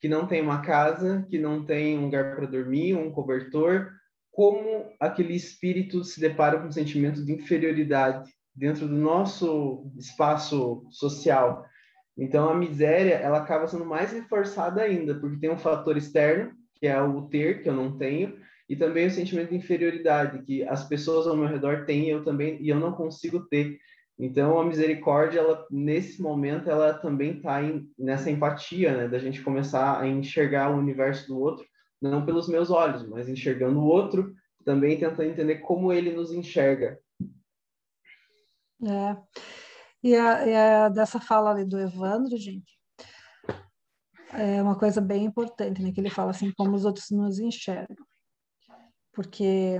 que 0.00 0.08
não 0.08 0.26
tem 0.26 0.40
uma 0.40 0.62
casa, 0.62 1.26
que 1.28 1.38
não 1.38 1.64
tem 1.64 1.98
um 1.98 2.04
lugar 2.04 2.36
para 2.36 2.46
dormir, 2.46 2.94
um 2.94 3.10
cobertor, 3.10 3.90
como 4.30 4.92
aquele 5.00 5.34
espírito 5.34 6.04
se 6.04 6.20
depara 6.20 6.60
com 6.60 6.68
um 6.68 6.72
sentimento 6.72 7.24
de 7.24 7.32
inferioridade 7.32 8.30
dentro 8.54 8.86
do 8.86 8.94
nosso 8.94 9.90
espaço 9.96 10.86
social. 10.90 11.64
Então 12.18 12.50
a 12.50 12.54
miséria, 12.54 13.14
ela 13.14 13.38
acaba 13.38 13.68
sendo 13.68 13.86
mais 13.86 14.12
reforçada 14.12 14.82
ainda, 14.82 15.14
porque 15.14 15.38
tem 15.38 15.50
um 15.50 15.56
fator 15.56 15.96
externo, 15.96 16.52
que 16.74 16.86
é 16.86 17.00
o 17.00 17.22
ter, 17.22 17.62
que 17.62 17.68
eu 17.68 17.74
não 17.74 17.96
tenho, 17.96 18.36
e 18.68 18.76
também 18.76 19.06
o 19.06 19.10
sentimento 19.10 19.50
de 19.50 19.56
inferioridade, 19.56 20.42
que 20.42 20.62
as 20.64 20.86
pessoas 20.86 21.26
ao 21.26 21.36
meu 21.36 21.46
redor 21.46 21.86
têm, 21.86 22.08
eu 22.08 22.24
também, 22.24 22.60
e 22.60 22.68
eu 22.68 22.78
não 22.78 22.92
consigo 22.92 23.46
ter. 23.46 23.78
Então, 24.18 24.58
a 24.58 24.64
misericórdia, 24.64 25.38
ela, 25.38 25.64
nesse 25.70 26.20
momento, 26.20 26.68
ela 26.68 26.92
também 26.92 27.36
está 27.36 27.60
nessa 27.96 28.30
empatia, 28.30 28.96
né? 28.96 29.08
Da 29.08 29.18
gente 29.18 29.40
começar 29.42 30.00
a 30.00 30.06
enxergar 30.08 30.70
o 30.70 30.78
universo 30.78 31.28
do 31.28 31.38
outro, 31.38 31.64
não 32.02 32.26
pelos 32.26 32.48
meus 32.48 32.68
olhos, 32.68 33.08
mas 33.08 33.28
enxergando 33.28 33.78
o 33.78 33.86
outro, 33.86 34.34
também 34.64 34.98
tentando 34.98 35.30
entender 35.30 35.56
como 35.58 35.92
ele 35.92 36.12
nos 36.12 36.32
enxerga. 36.32 36.98
É. 38.84 39.16
E, 40.02 40.14
a, 40.14 40.46
e 40.46 40.54
a, 40.54 40.88
dessa 40.88 41.20
fala 41.20 41.50
ali 41.50 41.64
do 41.64 41.78
Evandro, 41.78 42.36
gente, 42.36 42.78
é 44.32 44.62
uma 44.62 44.78
coisa 44.78 45.00
bem 45.00 45.24
importante, 45.24 45.82
né? 45.82 45.92
Que 45.92 46.00
ele 46.00 46.10
fala 46.10 46.30
assim, 46.30 46.52
como 46.52 46.74
os 46.76 46.84
outros 46.84 47.10
nos 47.10 47.38
enxergam. 47.38 48.06
Porque 49.12 49.78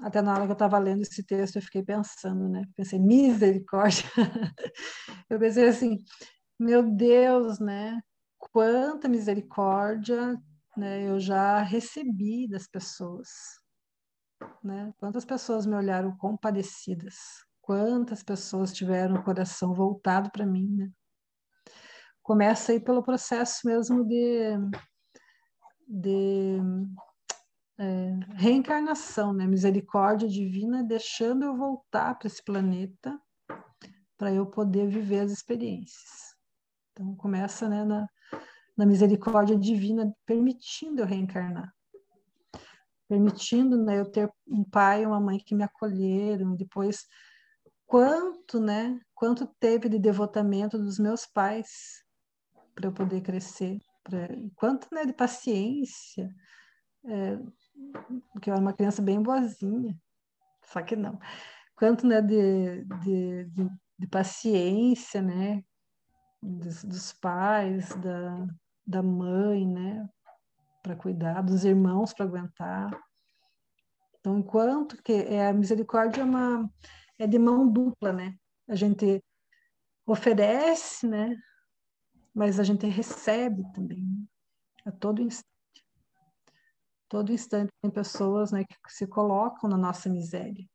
até 0.00 0.22
na 0.22 0.32
hora 0.32 0.44
que 0.44 0.50
eu 0.50 0.54
estava 0.54 0.78
lendo 0.78 1.02
esse 1.02 1.24
texto, 1.24 1.56
eu 1.56 1.62
fiquei 1.62 1.82
pensando, 1.82 2.48
né? 2.48 2.62
Pensei, 2.76 2.98
misericórdia. 2.98 4.04
eu 5.30 5.38
pensei 5.38 5.68
assim, 5.68 5.98
meu 6.58 6.82
Deus, 6.82 7.58
né? 7.58 8.00
Quanta 8.38 9.08
misericórdia 9.08 10.36
né, 10.76 11.08
eu 11.08 11.18
já 11.18 11.60
recebi 11.62 12.48
das 12.48 12.68
pessoas. 12.68 13.28
Né? 14.62 14.92
Quantas 14.98 15.24
pessoas 15.24 15.66
me 15.66 15.74
olharam 15.74 16.16
compadecidas? 16.16 17.16
Quantas 17.68 18.22
pessoas 18.22 18.72
tiveram 18.72 19.16
o 19.16 19.22
coração 19.22 19.74
voltado 19.74 20.30
para 20.30 20.46
mim, 20.46 20.74
né? 20.74 20.90
Começa 22.22 22.72
aí 22.72 22.80
pelo 22.80 23.02
processo 23.02 23.66
mesmo 23.66 24.06
de, 24.06 24.56
de 25.86 26.62
é, 27.78 28.12
reencarnação, 28.36 29.34
né? 29.34 29.46
Misericórdia 29.46 30.26
divina 30.26 30.82
deixando 30.82 31.44
eu 31.44 31.58
voltar 31.58 32.14
para 32.18 32.26
esse 32.26 32.42
planeta 32.42 33.20
para 34.16 34.32
eu 34.32 34.46
poder 34.46 34.88
viver 34.88 35.20
as 35.20 35.30
experiências. 35.30 36.34
Então 36.92 37.14
começa, 37.16 37.68
né, 37.68 37.84
na, 37.84 38.08
na 38.78 38.86
misericórdia 38.86 39.58
divina 39.58 40.10
permitindo 40.24 41.02
eu 41.02 41.06
reencarnar, 41.06 41.70
permitindo, 43.06 43.76
né, 43.76 44.00
eu 44.00 44.10
ter 44.10 44.32
um 44.46 44.64
pai 44.64 45.02
e 45.02 45.06
uma 45.06 45.20
mãe 45.20 45.38
que 45.38 45.54
me 45.54 45.64
acolheram, 45.64 46.56
depois 46.56 47.06
quanto, 47.88 48.60
né, 48.60 49.00
quanto 49.14 49.46
teve 49.58 49.88
de 49.88 49.98
devotamento 49.98 50.78
dos 50.78 50.98
meus 50.98 51.26
pais 51.26 52.04
para 52.74 52.86
eu 52.86 52.92
poder 52.92 53.22
crescer, 53.22 53.80
pra, 54.04 54.28
quanto, 54.54 54.86
né, 54.92 55.06
de 55.06 55.14
paciência, 55.14 56.32
é, 57.06 57.38
porque 58.32 58.50
eu 58.50 58.54
era 58.54 58.62
uma 58.62 58.74
criança 58.74 59.00
bem 59.00 59.20
boazinha, 59.20 59.98
só 60.62 60.82
que 60.82 60.94
não. 60.94 61.18
Quanto 61.74 62.06
né, 62.06 62.20
de, 62.20 62.84
de, 62.84 63.44
de, 63.46 63.70
de 63.98 64.06
paciência, 64.06 65.22
né, 65.22 65.64
dos, 66.42 66.84
dos, 66.84 67.12
pais, 67.14 67.88
da, 67.96 68.46
da 68.86 69.02
mãe, 69.02 69.66
né, 69.66 70.06
para 70.82 70.94
cuidar, 70.94 71.40
dos 71.42 71.64
irmãos 71.64 72.12
para 72.12 72.26
aguentar. 72.26 72.90
Então, 74.20 74.38
enquanto 74.38 75.02
que 75.02 75.12
é, 75.12 75.48
a 75.48 75.54
misericórdia 75.54 76.20
é, 76.20 76.24
uma, 76.24 76.70
é 77.18 77.26
de 77.26 77.38
mão 77.38 77.70
dupla, 77.70 78.12
né? 78.12 78.36
A 78.68 78.74
gente 78.74 79.22
oferece, 80.06 81.06
né, 81.06 81.36
mas 82.34 82.58
a 82.58 82.64
gente 82.64 82.86
recebe 82.86 83.62
também, 83.72 84.02
né? 84.02 84.24
a 84.86 84.92
todo 84.92 85.20
instante 85.20 85.48
todo 87.08 87.32
instante 87.32 87.72
tem 87.80 87.90
pessoas 87.90 88.52
né, 88.52 88.64
que 88.64 88.76
se 88.88 89.06
colocam 89.06 89.68
na 89.68 89.76
nossa 89.76 90.08
miséria, 90.08 90.68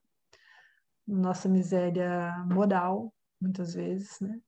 na 1.08 1.20
nossa 1.20 1.48
miséria 1.48 2.36
moral, 2.48 3.14
muitas 3.40 3.74
vezes, 3.74 4.20
né? 4.20 4.42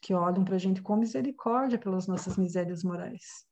que 0.00 0.12
olham 0.12 0.44
para 0.44 0.56
a 0.56 0.58
gente 0.58 0.82
com 0.82 0.96
misericórdia 0.96 1.78
pelas 1.78 2.08
nossas 2.08 2.36
misérias 2.36 2.82
morais. 2.82 3.46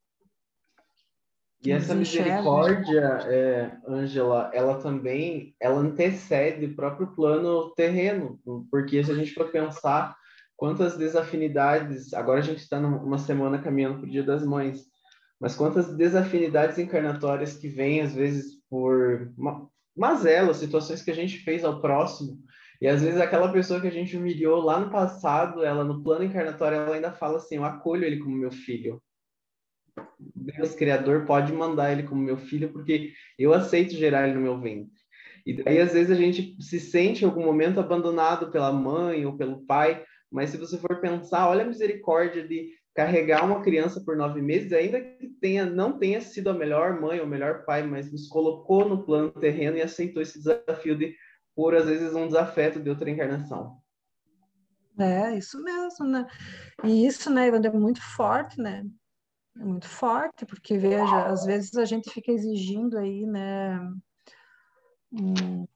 E 1.63 1.71
essa 1.71 1.95
misericórdia, 1.95 3.21
é, 3.27 3.77
Angela, 3.87 4.51
ela 4.55 4.79
também 4.79 5.55
ela 5.61 5.79
antecede 5.79 6.65
o 6.65 6.75
próprio 6.75 7.09
plano 7.09 7.71
terreno, 7.75 8.41
porque 8.71 9.05
se 9.05 9.13
a 9.13 9.15
gente 9.15 9.35
for 9.35 9.51
pensar 9.51 10.17
quantas 10.57 10.97
desafinidades, 10.97 12.15
agora 12.15 12.39
a 12.39 12.43
gente 12.43 12.61
está 12.61 12.81
numa 12.81 13.19
semana 13.19 13.61
caminhando 13.61 13.99
para 13.99 14.07
o 14.07 14.11
Dia 14.11 14.23
das 14.23 14.45
Mães, 14.45 14.87
mas 15.39 15.55
quantas 15.55 15.95
desafinidades 15.97 16.79
encarnatórias 16.79 17.57
que 17.57 17.69
vêm, 17.69 18.01
às 18.01 18.15
vezes, 18.15 18.59
por 18.69 19.31
mazelas, 19.95 20.57
situações 20.57 21.03
que 21.03 21.11
a 21.11 21.15
gente 21.15 21.39
fez 21.39 21.63
ao 21.63 21.81
próximo, 21.81 22.39
e 22.81 22.89
às 22.89 23.03
vezes 23.03 23.21
aquela 23.21 23.53
pessoa 23.53 23.81
que 23.81 23.89
a 23.89 23.93
gente 23.93 24.17
humilhou 24.17 24.63
lá 24.63 24.81
no 24.81 24.91
passado, 24.91 25.63
ela 25.63 25.85
no 25.85 26.03
plano 26.03 26.25
encarnatório, 26.25 26.79
ela 26.79 26.95
ainda 26.95 27.13
fala 27.13 27.37
assim: 27.37 27.57
Eu 27.57 27.65
acolho 27.65 28.05
ele 28.05 28.19
como 28.19 28.35
meu 28.35 28.51
filho. 28.51 29.03
Deus 30.19 30.75
Criador 30.75 31.25
pode 31.25 31.53
mandar 31.53 31.93
ele 31.93 32.03
como 32.03 32.23
meu 32.23 32.37
filho, 32.37 32.73
porque 32.73 33.13
eu 33.39 33.53
aceito 33.53 33.95
gerar 33.95 34.27
ele 34.27 34.37
no 34.37 34.43
meu 34.43 34.61
ventre. 34.61 35.01
E 35.47 35.55
daí, 35.55 35.81
às 35.81 35.93
vezes, 35.93 36.11
a 36.11 36.15
gente 36.15 36.57
se 36.61 36.79
sente 36.79 37.25
em 37.25 37.27
algum 37.27 37.45
momento 37.45 37.81
abandonado 37.81 38.51
pela 38.51 38.73
mãe 38.73 39.25
ou 39.25 39.37
pelo 39.37 39.65
pai, 39.65 40.05
mas 40.31 40.51
se 40.51 40.57
você 40.57 40.79
for 40.79 41.01
pensar, 41.01 41.49
olha 41.49 41.65
a 41.65 41.67
misericórdia 41.67 42.47
de 42.47 42.71
carregar 42.95 43.45
uma 43.45 43.63
criança 43.63 44.03
por 44.05 44.17
nove 44.17 44.43
meses, 44.43 44.73
ainda 44.73 45.01
que 45.01 45.29
tenha, 45.41 45.65
não 45.65 45.99
tenha 45.99 46.21
sido 46.21 46.51
a 46.51 46.55
melhor 46.55 47.01
mãe 47.01 47.21
ou 47.21 47.27
melhor 47.27 47.65
pai, 47.65 47.83
mas 47.83 48.13
nos 48.13 48.29
colocou 48.29 48.89
no 48.89 49.05
plano 49.05 49.31
terreno 49.31 49.77
e 49.77 49.83
aceitou 49.83 50.23
esse 50.23 50.39
desafio 50.39 50.97
de, 50.97 51.15
por 51.55 51.75
às 51.75 51.87
vezes, 51.87 52.15
um 52.15 52.27
desafeto 52.27 52.81
de 52.81 52.91
outra 52.91 53.11
encarnação. 53.11 53.79
É, 54.99 55.37
isso 55.37 55.63
mesmo, 55.63 56.07
né? 56.07 56.27
E 56.85 57.07
isso, 57.07 57.31
né, 57.31 57.49
é 57.49 57.71
muito 57.71 58.03
forte, 58.03 58.61
né? 58.61 58.85
É 59.57 59.65
muito 59.65 59.89
forte, 59.89 60.47
porque, 60.47 60.79
veja, 60.79 61.27
às 61.27 61.45
vezes 61.45 61.75
a 61.77 61.85
gente 61.85 62.11
fica 62.11 62.31
exigindo 62.31 62.97
aí, 62.97 63.27
né, 63.27 63.79
um, 65.13 65.67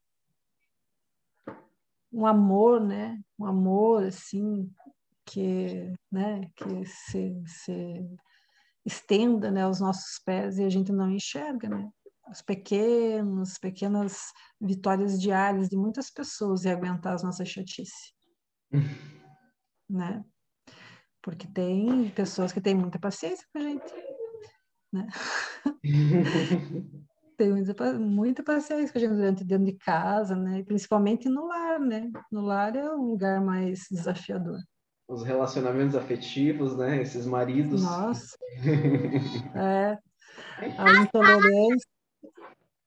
um 2.13 2.27
amor, 2.27 2.81
né? 2.81 3.21
Um 3.39 3.47
amor, 3.47 4.05
assim, 4.05 4.73
que, 5.25 5.93
né, 6.11 6.49
que 6.55 6.87
se, 6.87 7.43
se 7.47 8.09
estenda 8.87 9.51
né, 9.51 9.63
aos 9.63 9.81
nossos 9.81 10.19
pés 10.25 10.59
e 10.59 10.65
a 10.65 10.69
gente 10.71 10.93
não 10.93 11.11
enxerga, 11.11 11.69
né? 11.69 11.91
Os 12.31 12.41
pequenos, 12.41 13.59
pequenas 13.59 14.33
vitórias 14.61 15.21
diárias 15.21 15.69
de 15.69 15.77
muitas 15.77 16.11
pessoas 16.11 16.65
e 16.65 16.71
aguentar 16.71 17.15
as 17.15 17.23
nossas 17.23 17.49
chatices, 17.49 18.15
né? 19.91 20.25
Porque 21.25 21.49
tem 21.49 22.11
pessoas 22.11 22.53
que 22.53 22.61
têm 22.61 22.75
muita 22.75 22.99
paciência 22.99 23.47
com 23.51 23.59
a 23.59 23.63
gente, 23.63 23.95
né? 24.93 25.09
tem 27.39 27.51
muita, 27.51 27.99
muita 27.99 28.43
paciência 28.43 28.93
com 28.93 28.99
a 28.99 29.01
gente 29.01 29.15
durante 29.15 29.43
dentro 29.43 29.65
de 29.65 29.73
casa, 29.73 30.37
né? 30.37 30.63
Principalmente 30.65 31.27
no 31.29 31.47
lar, 31.47 31.81
né? 31.81 32.11
No 32.31 32.43
lar 32.43 32.77
é 32.77 32.87
o 32.91 33.01
lugar 33.01 33.41
mais 33.41 33.87
desafiador 33.91 34.59
os 35.07 35.23
relacionamentos 35.23 35.95
afetivos, 35.95 36.77
né? 36.77 37.03
Esses 37.03 37.27
maridos. 37.27 37.83
Nossa. 37.83 38.37
é. 39.55 39.99
A 40.79 41.03
intolerância. 41.03 41.89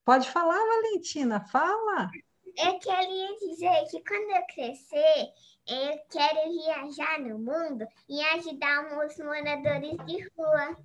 Pode 0.03 0.29
falar, 0.31 0.57
Valentina, 0.57 1.39
fala. 1.47 2.09
Eu 2.57 2.79
queria 2.79 3.37
dizer 3.37 3.85
que 3.91 4.03
quando 4.03 4.31
eu 4.35 4.43
crescer, 4.53 5.31
eu 5.67 5.99
quero 6.09 6.51
viajar 6.51 7.19
no 7.19 7.37
mundo 7.37 7.85
e 8.09 8.19
ajudar 8.21 8.97
os 9.05 9.17
moradores 9.19 9.97
de 10.05 10.27
rua. 10.35 10.77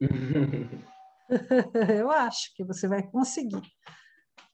eu 1.94 2.10
acho 2.10 2.52
que 2.56 2.64
você 2.64 2.88
vai 2.88 3.02
conseguir. 3.02 3.62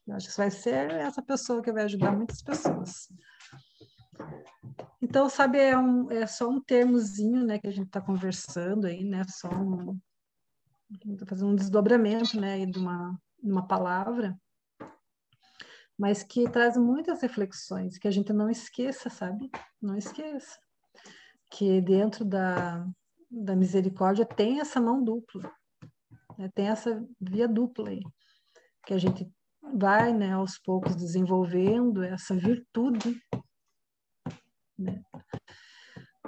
Eu 0.07 0.15
acho 0.15 0.27
que 0.27 0.33
você 0.33 0.41
vai 0.41 0.51
ser 0.51 0.91
essa 0.91 1.23
pessoa 1.23 1.61
que 1.61 1.71
vai 1.71 1.85
ajudar 1.85 2.11
muitas 2.11 2.41
pessoas. 2.43 3.07
Então, 5.01 5.27
sabe, 5.27 5.57
é, 5.57 5.77
um, 5.77 6.11
é 6.11 6.27
só 6.27 6.47
um 6.47 6.61
termozinho, 6.61 7.45
né, 7.45 7.57
que 7.57 7.67
a 7.67 7.71
gente 7.71 7.87
está 7.87 8.01
conversando 8.01 8.85
aí, 8.85 9.03
né, 9.03 9.23
só 9.27 9.49
um, 9.49 9.97
fazendo 11.25 11.51
um 11.51 11.55
desdobramento, 11.55 12.39
né, 12.39 12.63
de 12.65 12.77
uma, 12.77 13.17
de 13.41 13.51
uma 13.51 13.67
palavra, 13.67 14.37
mas 15.99 16.23
que 16.23 16.49
traz 16.49 16.77
muitas 16.77 17.21
reflexões, 17.21 17.97
que 17.97 18.07
a 18.07 18.11
gente 18.11 18.31
não 18.31 18.49
esqueça, 18.49 19.09
sabe? 19.09 19.51
Não 19.81 19.97
esqueça 19.97 20.57
que 21.51 21.81
dentro 21.81 22.23
da, 22.23 22.87
da 23.29 23.55
misericórdia 23.55 24.25
tem 24.25 24.61
essa 24.61 24.79
mão 24.79 25.03
dupla, 25.03 25.51
né, 26.37 26.49
tem 26.55 26.69
essa 26.69 27.05
via 27.19 27.47
dupla 27.47 27.89
aí, 27.89 28.01
que 28.85 28.93
a 28.93 28.97
gente 28.97 29.29
vai, 29.73 30.13
né, 30.13 30.33
aos 30.33 30.57
poucos 30.57 30.95
desenvolvendo 30.95 32.01
essa 32.03 32.35
virtude 32.35 33.21
né? 34.79 35.03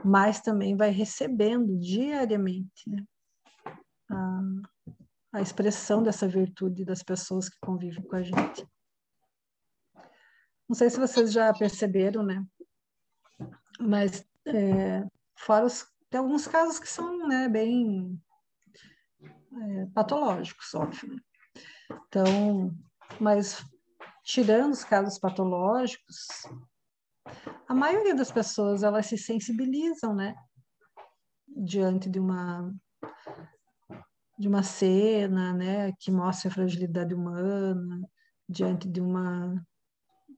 mas 0.04 0.42
também 0.42 0.76
vai 0.76 0.90
recebendo 0.90 1.78
diariamente 1.80 2.90
né? 2.90 3.04
a, 4.10 4.42
a 5.34 5.42
expressão 5.42 6.04
dessa 6.04 6.28
virtude 6.28 6.84
das 6.84 7.02
pessoas 7.02 7.48
que 7.48 7.58
convivem 7.62 8.04
com 8.04 8.16
a 8.16 8.24
gente. 8.24 8.68
Não 10.72 10.76
sei 10.76 10.90
se 10.90 10.98
vocês 10.98 11.34
já 11.34 11.54
perceberam, 11.54 12.24
né? 12.24 12.46
Mas 13.78 14.26
é, 14.48 15.06
fora 15.36 15.66
os, 15.66 15.86
tem 16.10 16.18
alguns 16.18 16.48
casos 16.48 16.80
que 16.80 16.88
são 16.88 17.28
né, 17.28 17.50
bem 17.50 18.18
é, 19.22 19.86
patológicos, 19.94 20.74
óbvio. 20.74 21.10
Né? 21.10 21.20
Então, 22.08 22.74
mas 23.20 23.66
tirando 24.24 24.72
os 24.72 24.86
casos 24.86 25.20
patológicos, 25.20 26.26
a 27.68 27.76
maioria 27.76 28.16
das 28.16 28.32
pessoas 28.32 28.82
elas 28.82 29.08
se 29.08 29.18
sensibilizam, 29.18 30.16
né, 30.16 30.34
diante 31.50 32.10
de 32.10 32.18
uma 32.18 32.74
de 34.40 34.48
uma 34.48 34.64
cena, 34.64 35.52
né, 35.52 35.92
que 36.00 36.10
mostra 36.10 36.50
a 36.50 36.54
fragilidade 36.54 37.14
humana, 37.14 38.00
diante 38.48 38.88
de 38.88 39.02
uma 39.02 39.62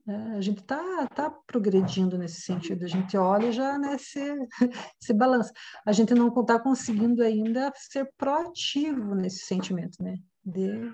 né, 0.06 0.34
a 0.36 0.40
gente 0.40 0.60
está 0.60 1.06
tá 1.08 1.30
progredindo 1.46 2.18
nesse 2.18 2.42
sentido, 2.42 2.84
a 2.84 2.88
gente 2.88 3.16
olha 3.16 3.46
e 3.46 3.52
já 3.52 3.78
né, 3.78 3.96
se, 3.98 4.20
se 5.00 5.14
balança. 5.14 5.52
A 5.86 5.92
gente 5.92 6.14
não 6.14 6.28
está 6.28 6.58
conseguindo 6.58 7.22
ainda 7.22 7.72
ser 7.74 8.10
proativo 8.16 9.14
nesse 9.14 9.46
sentimento, 9.46 10.02
né? 10.02 10.16
De 10.44 10.92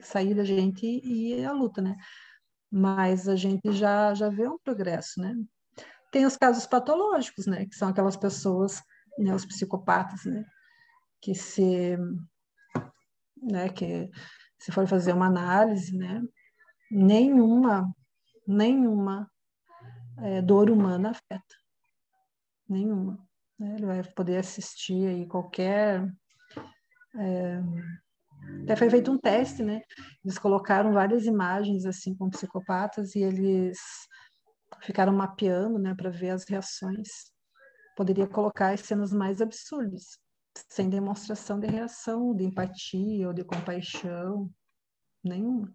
sair 0.00 0.34
da 0.34 0.44
gente 0.44 0.86
e 0.86 1.44
à 1.44 1.52
luta, 1.52 1.82
né? 1.82 1.96
Mas 2.70 3.28
a 3.28 3.34
gente 3.34 3.72
já, 3.72 4.14
já 4.14 4.28
vê 4.28 4.48
um 4.48 4.58
progresso, 4.58 5.20
né? 5.20 5.34
Tem 6.12 6.24
os 6.24 6.36
casos 6.36 6.66
patológicos, 6.66 7.46
né? 7.46 7.66
Que 7.66 7.74
são 7.74 7.88
aquelas 7.88 8.16
pessoas, 8.16 8.80
né, 9.18 9.34
os 9.34 9.44
psicopatas, 9.44 10.24
né? 10.24 10.44
Que 11.20 11.34
se, 11.34 11.96
né, 13.42 13.68
que 13.70 14.08
se 14.58 14.70
for 14.70 14.86
fazer 14.86 15.12
uma 15.12 15.26
análise, 15.26 15.96
né? 15.96 16.22
Nenhuma, 16.90 17.92
nenhuma 18.46 19.30
é, 20.18 20.40
dor 20.42 20.70
humana 20.70 21.10
afeta. 21.10 21.54
Nenhuma. 22.68 23.18
Né? 23.58 23.76
Ele 23.76 23.86
vai 23.86 24.02
poder 24.02 24.38
assistir 24.38 25.06
aí 25.06 25.26
qualquer 25.26 26.06
é, 27.18 27.62
até 28.62 28.76
foi 28.76 28.90
feito 28.90 29.10
um 29.10 29.18
teste, 29.18 29.62
né? 29.62 29.82
Eles 30.24 30.38
colocaram 30.38 30.92
várias 30.92 31.24
imagens 31.24 31.84
assim 31.86 32.14
com 32.14 32.30
psicopatas 32.30 33.14
e 33.14 33.20
eles 33.20 33.78
ficaram 34.82 35.12
mapeando, 35.12 35.78
né, 35.78 35.94
para 35.94 36.10
ver 36.10 36.30
as 36.30 36.44
reações. 36.44 37.08
Poderia 37.96 38.26
colocar 38.26 38.72
as 38.72 38.80
cenas 38.80 39.12
mais 39.12 39.40
absurdas, 39.40 40.18
sem 40.68 40.90
demonstração 40.90 41.58
de 41.58 41.66
reação, 41.66 42.34
de 42.34 42.44
empatia 42.44 43.28
ou 43.28 43.32
de 43.32 43.44
compaixão, 43.44 44.50
nenhuma. 45.24 45.72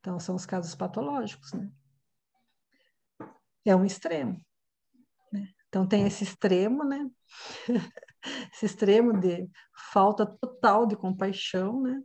Então 0.00 0.18
são 0.18 0.34
os 0.34 0.46
casos 0.46 0.74
patológicos, 0.74 1.52
né? 1.52 1.70
É 3.64 3.76
um 3.76 3.84
extremo. 3.84 4.42
Né? 5.32 5.48
Então 5.68 5.86
tem 5.86 6.06
esse 6.06 6.24
extremo, 6.24 6.84
né? 6.84 7.10
esse 8.52 8.66
extremo 8.66 9.18
de 9.20 9.48
falta 9.92 10.26
total 10.26 10.86
de 10.86 10.96
compaixão, 10.96 11.82
né? 11.82 12.02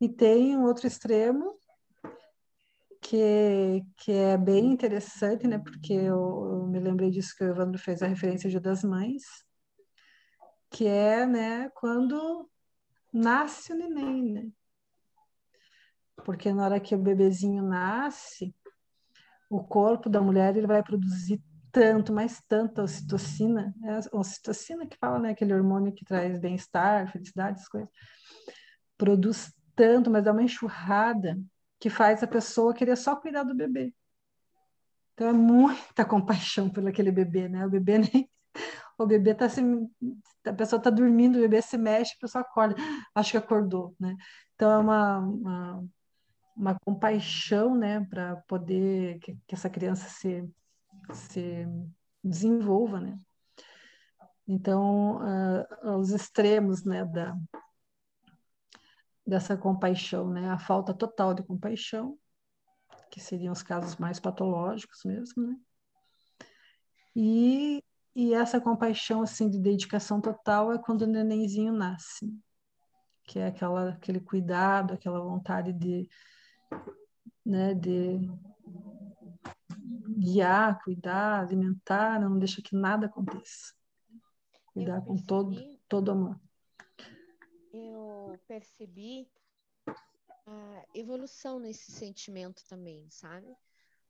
E 0.00 0.08
tem 0.08 0.56
um 0.56 0.64
outro 0.64 0.86
extremo 0.86 1.58
que, 3.00 3.84
que 3.96 4.12
é 4.12 4.36
bem 4.38 4.72
interessante, 4.72 5.46
né? 5.46 5.58
Porque 5.58 5.92
eu, 5.92 6.48
eu 6.52 6.66
me 6.66 6.78
lembrei 6.78 7.10
disso 7.10 7.34
que 7.36 7.44
o 7.44 7.48
Evandro 7.48 7.78
fez 7.78 8.02
a 8.02 8.06
referência 8.06 8.48
de 8.48 8.58
das 8.60 8.82
mães, 8.82 9.22
que 10.70 10.86
é, 10.86 11.26
né, 11.26 11.68
quando 11.70 12.50
nasce 13.12 13.72
o 13.72 13.76
neném, 13.76 14.32
né? 14.32 14.48
Porque 16.24 16.52
na 16.52 16.64
hora 16.64 16.80
que 16.80 16.94
o 16.94 16.98
bebezinho 16.98 17.62
nasce, 17.62 18.54
o 19.50 19.62
corpo 19.62 20.08
da 20.08 20.20
mulher 20.20 20.56
ele 20.56 20.66
vai 20.66 20.82
produzir 20.82 21.42
tanto, 21.70 22.12
mas 22.12 22.40
tanto 22.48 22.80
a 22.80 22.84
ocitocina, 22.84 23.74
é 23.82 23.94
a 23.94 24.18
ocitocina 24.18 24.86
que 24.86 24.96
fala, 24.96 25.18
né, 25.18 25.30
aquele 25.30 25.52
hormônio 25.52 25.92
que 25.92 26.04
traz 26.04 26.38
bem-estar, 26.38 27.10
felicidade, 27.10 27.56
essas 27.56 27.68
coisas, 27.68 27.90
produz 28.96 29.52
tanto, 29.74 30.08
mas 30.10 30.24
dá 30.24 30.30
uma 30.30 30.42
enxurrada 30.42 31.36
que 31.80 31.90
faz 31.90 32.22
a 32.22 32.26
pessoa 32.26 32.72
querer 32.72 32.96
só 32.96 33.16
cuidar 33.16 33.42
do 33.42 33.54
bebê. 33.54 33.92
Então 35.14 35.28
é 35.28 35.32
muita 35.32 36.04
compaixão 36.04 36.68
pelo 36.68 36.88
aquele 36.88 37.10
bebê, 37.10 37.48
né? 37.48 37.66
O 37.66 37.70
bebê 37.70 37.98
nem 37.98 38.30
o 38.98 39.06
bebê 39.06 39.34
tá 39.34 39.48
se 39.48 39.60
a 40.46 40.52
pessoa 40.52 40.80
tá 40.80 40.90
dormindo, 40.90 41.36
o 41.36 41.40
bebê 41.40 41.60
se 41.62 41.76
mexe, 41.76 42.14
a 42.16 42.20
pessoa 42.20 42.42
acorda, 42.42 42.76
acho 43.14 43.32
que 43.32 43.36
acordou, 43.36 43.94
né? 43.98 44.16
Então 44.54 44.70
é 44.70 44.78
uma, 44.78 45.18
uma, 45.18 45.84
uma 46.56 46.78
compaixão, 46.78 47.74
né, 47.74 48.04
para 48.04 48.36
poder 48.48 49.18
que, 49.20 49.36
que 49.46 49.54
essa 49.54 49.68
criança 49.68 50.08
se 50.08 50.48
se 51.12 51.66
desenvolva, 52.22 53.00
né? 53.00 53.18
Então, 54.46 55.18
uh, 55.18 55.98
os 55.98 56.10
extremos, 56.10 56.84
né, 56.84 57.04
da, 57.04 57.36
dessa 59.26 59.56
compaixão, 59.56 60.30
né, 60.30 60.50
a 60.50 60.58
falta 60.58 60.92
total 60.94 61.34
de 61.34 61.42
compaixão, 61.42 62.18
que 63.10 63.20
seriam 63.20 63.52
os 63.52 63.62
casos 63.62 63.96
mais 63.96 64.20
patológicos 64.20 65.00
mesmo, 65.04 65.46
né? 65.46 65.56
E, 67.16 67.82
e 68.14 68.34
essa 68.34 68.60
compaixão, 68.60 69.22
assim, 69.22 69.48
de 69.48 69.58
dedicação 69.58 70.20
total 70.20 70.72
é 70.72 70.78
quando 70.78 71.02
o 71.02 71.06
nenenzinho 71.06 71.72
nasce, 71.72 72.28
que 73.24 73.38
é 73.38 73.46
aquela, 73.46 73.90
aquele 73.90 74.20
cuidado, 74.20 74.92
aquela 74.92 75.20
vontade 75.20 75.72
de, 75.72 76.08
né, 77.44 77.74
de 77.74 78.20
guiar, 80.18 80.82
cuidar, 80.82 81.40
alimentar, 81.40 82.20
não 82.20 82.38
deixa 82.38 82.62
que 82.62 82.74
nada 82.74 83.06
aconteça. 83.06 83.74
Cuidar 84.72 85.00
percebi, 85.00 85.06
com 85.06 85.26
todo, 85.26 85.78
todo 85.88 86.10
amor. 86.10 86.40
Eu 87.72 88.38
percebi 88.46 89.28
a 90.46 90.84
evolução 90.94 91.58
nesse 91.58 91.92
sentimento 91.92 92.64
também, 92.68 93.08
sabe? 93.10 93.56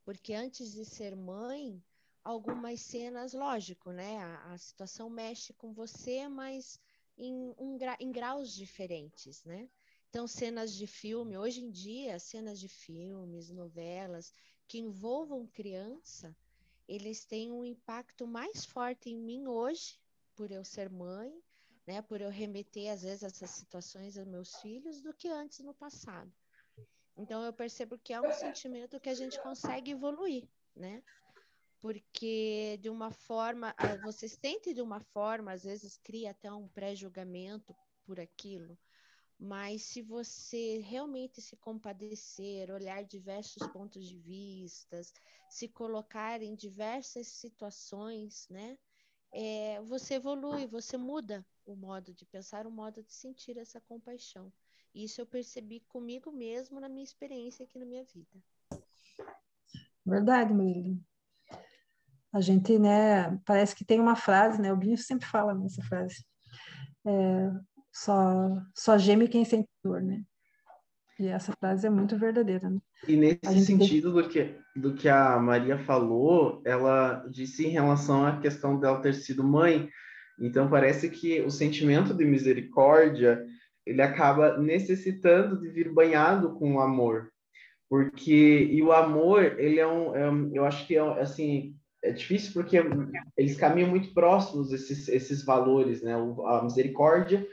Porque 0.04 0.34
antes 0.34 0.72
de 0.72 0.84
ser 0.84 1.16
mãe, 1.16 1.82
algumas 2.22 2.80
cenas, 2.80 3.32
lógico, 3.32 3.90
né? 3.90 4.18
A, 4.18 4.52
a 4.52 4.58
situação 4.58 5.08
mexe 5.10 5.52
com 5.54 5.72
você, 5.72 6.28
mas 6.28 6.80
em, 7.16 7.54
um, 7.58 7.78
em 8.00 8.10
graus 8.10 8.52
diferentes, 8.54 9.44
né? 9.44 9.68
Então, 10.14 10.28
cenas 10.28 10.72
de 10.72 10.86
filme, 10.86 11.36
hoje 11.36 11.60
em 11.60 11.72
dia, 11.72 12.20
cenas 12.20 12.60
de 12.60 12.68
filmes, 12.68 13.50
novelas, 13.50 14.32
que 14.68 14.78
envolvam 14.78 15.44
criança, 15.44 16.36
eles 16.86 17.24
têm 17.24 17.50
um 17.50 17.64
impacto 17.64 18.24
mais 18.24 18.64
forte 18.64 19.10
em 19.10 19.18
mim 19.18 19.48
hoje, 19.48 19.98
por 20.36 20.52
eu 20.52 20.64
ser 20.64 20.88
mãe, 20.88 21.34
né, 21.84 22.00
por 22.00 22.20
eu 22.20 22.30
remeter 22.30 22.92
às 22.92 23.02
vezes 23.02 23.24
essas 23.24 23.50
situações 23.50 24.16
aos 24.16 24.28
meus 24.28 24.54
filhos, 24.60 25.02
do 25.02 25.12
que 25.12 25.26
antes 25.26 25.58
no 25.58 25.74
passado. 25.74 26.32
Então 27.16 27.42
eu 27.42 27.52
percebo 27.52 27.98
que 27.98 28.12
é 28.12 28.20
um 28.20 28.32
sentimento 28.34 29.00
que 29.00 29.08
a 29.08 29.14
gente 29.14 29.42
consegue 29.42 29.90
evoluir, 29.90 30.48
né? 30.76 31.02
Porque 31.80 32.78
de 32.80 32.88
uma 32.88 33.10
forma, 33.10 33.74
você 34.00 34.28
sente 34.28 34.72
de 34.72 34.80
uma 34.80 35.00
forma, 35.00 35.50
às 35.50 35.64
vezes 35.64 35.96
cria 35.96 36.30
até 36.30 36.52
um 36.52 36.68
pré-julgamento 36.68 37.74
por 38.06 38.20
aquilo, 38.20 38.78
mas 39.38 39.82
se 39.82 40.00
você 40.00 40.78
realmente 40.78 41.40
se 41.40 41.56
compadecer, 41.56 42.70
olhar 42.70 43.04
diversos 43.04 43.66
pontos 43.68 44.06
de 44.06 44.16
vistas, 44.16 45.12
se 45.48 45.68
colocar 45.68 46.42
em 46.42 46.54
diversas 46.54 47.26
situações, 47.28 48.46
né? 48.48 48.78
É, 49.32 49.80
você 49.82 50.14
evolui, 50.14 50.66
você 50.66 50.96
muda 50.96 51.44
o 51.66 51.74
modo 51.74 52.14
de 52.14 52.24
pensar, 52.24 52.66
o 52.66 52.70
modo 52.70 53.02
de 53.02 53.12
sentir 53.12 53.58
essa 53.58 53.80
compaixão. 53.80 54.52
Isso 54.94 55.20
eu 55.20 55.26
percebi 55.26 55.80
comigo 55.80 56.30
mesmo 56.30 56.78
na 56.78 56.88
minha 56.88 57.02
experiência 57.02 57.64
aqui 57.64 57.78
na 57.78 57.84
minha 57.84 58.04
vida. 58.04 58.38
Verdade, 60.06 60.54
Marília. 60.54 60.96
A 62.32 62.40
gente, 62.40 62.78
né, 62.78 63.36
parece 63.44 63.74
que 63.74 63.84
tem 63.84 64.00
uma 64.00 64.14
frase, 64.14 64.60
né? 64.60 64.72
O 64.72 64.76
Binho 64.76 64.98
sempre 64.98 65.26
fala 65.26 65.54
nessa 65.54 65.82
frase. 65.82 66.24
É, 67.06 67.50
só, 67.94 68.60
só 68.74 68.98
geme 68.98 69.28
quem 69.28 69.44
sente 69.44 69.68
dor, 69.82 70.02
né? 70.02 70.22
E 71.18 71.28
essa 71.28 71.52
frase 71.52 71.86
é 71.86 71.90
muito 71.90 72.18
verdadeira, 72.18 72.68
né? 72.68 72.80
E 73.06 73.16
nesse 73.16 73.64
sentido 73.64 74.12
tem... 74.12 74.22
do, 74.22 74.28
que, 74.28 74.54
do 74.74 74.94
que 74.94 75.08
a 75.08 75.38
Maria 75.38 75.78
falou, 75.78 76.60
ela 76.66 77.24
disse 77.30 77.64
em 77.64 77.70
relação 77.70 78.26
à 78.26 78.40
questão 78.40 78.80
dela 78.80 79.00
ter 79.00 79.14
sido 79.14 79.44
mãe. 79.44 79.88
Então, 80.40 80.68
parece 80.68 81.08
que 81.08 81.40
o 81.42 81.50
sentimento 81.50 82.12
de 82.12 82.24
misericórdia, 82.24 83.46
ele 83.86 84.02
acaba 84.02 84.58
necessitando 84.58 85.60
de 85.60 85.68
vir 85.68 85.92
banhado 85.92 86.54
com 86.54 86.74
o 86.74 86.80
amor. 86.80 87.30
Porque, 87.88 88.68
e 88.72 88.82
o 88.82 88.90
amor, 88.90 89.60
ele 89.60 89.78
é 89.78 89.86
um, 89.86 90.16
é 90.16 90.28
um 90.28 90.50
eu 90.52 90.64
acho 90.64 90.84
que 90.84 90.96
é, 90.96 91.00
assim, 91.20 91.76
é 92.02 92.10
difícil 92.10 92.52
porque 92.52 92.76
eles 93.36 93.56
caminham 93.56 93.88
muito 93.88 94.12
próximos, 94.12 94.72
esses, 94.72 95.06
esses 95.06 95.44
valores, 95.44 96.02
né? 96.02 96.14
A 96.46 96.62
misericórdia 96.64 97.46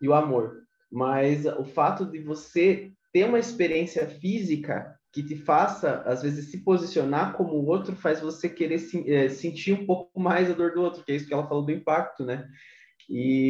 e 0.00 0.08
o 0.08 0.14
amor. 0.14 0.62
Mas 0.90 1.46
o 1.46 1.64
fato 1.64 2.06
de 2.06 2.18
você 2.20 2.90
ter 3.12 3.24
uma 3.24 3.38
experiência 3.38 4.06
física 4.06 4.94
que 5.12 5.22
te 5.22 5.34
faça, 5.34 6.02
às 6.02 6.22
vezes, 6.22 6.50
se 6.50 6.62
posicionar 6.62 7.32
como 7.34 7.54
o 7.54 7.66
outro 7.66 7.96
faz 7.96 8.20
você 8.20 8.48
querer 8.48 8.78
se, 8.78 9.10
é, 9.10 9.28
sentir 9.28 9.72
um 9.72 9.86
pouco 9.86 10.20
mais 10.20 10.50
a 10.50 10.54
dor 10.54 10.72
do 10.72 10.82
outro, 10.82 11.02
que 11.02 11.12
é 11.12 11.16
isso 11.16 11.26
que 11.26 11.32
ela 11.32 11.48
falou 11.48 11.64
do 11.64 11.72
impacto, 11.72 12.24
né? 12.24 12.46
E 13.08 13.48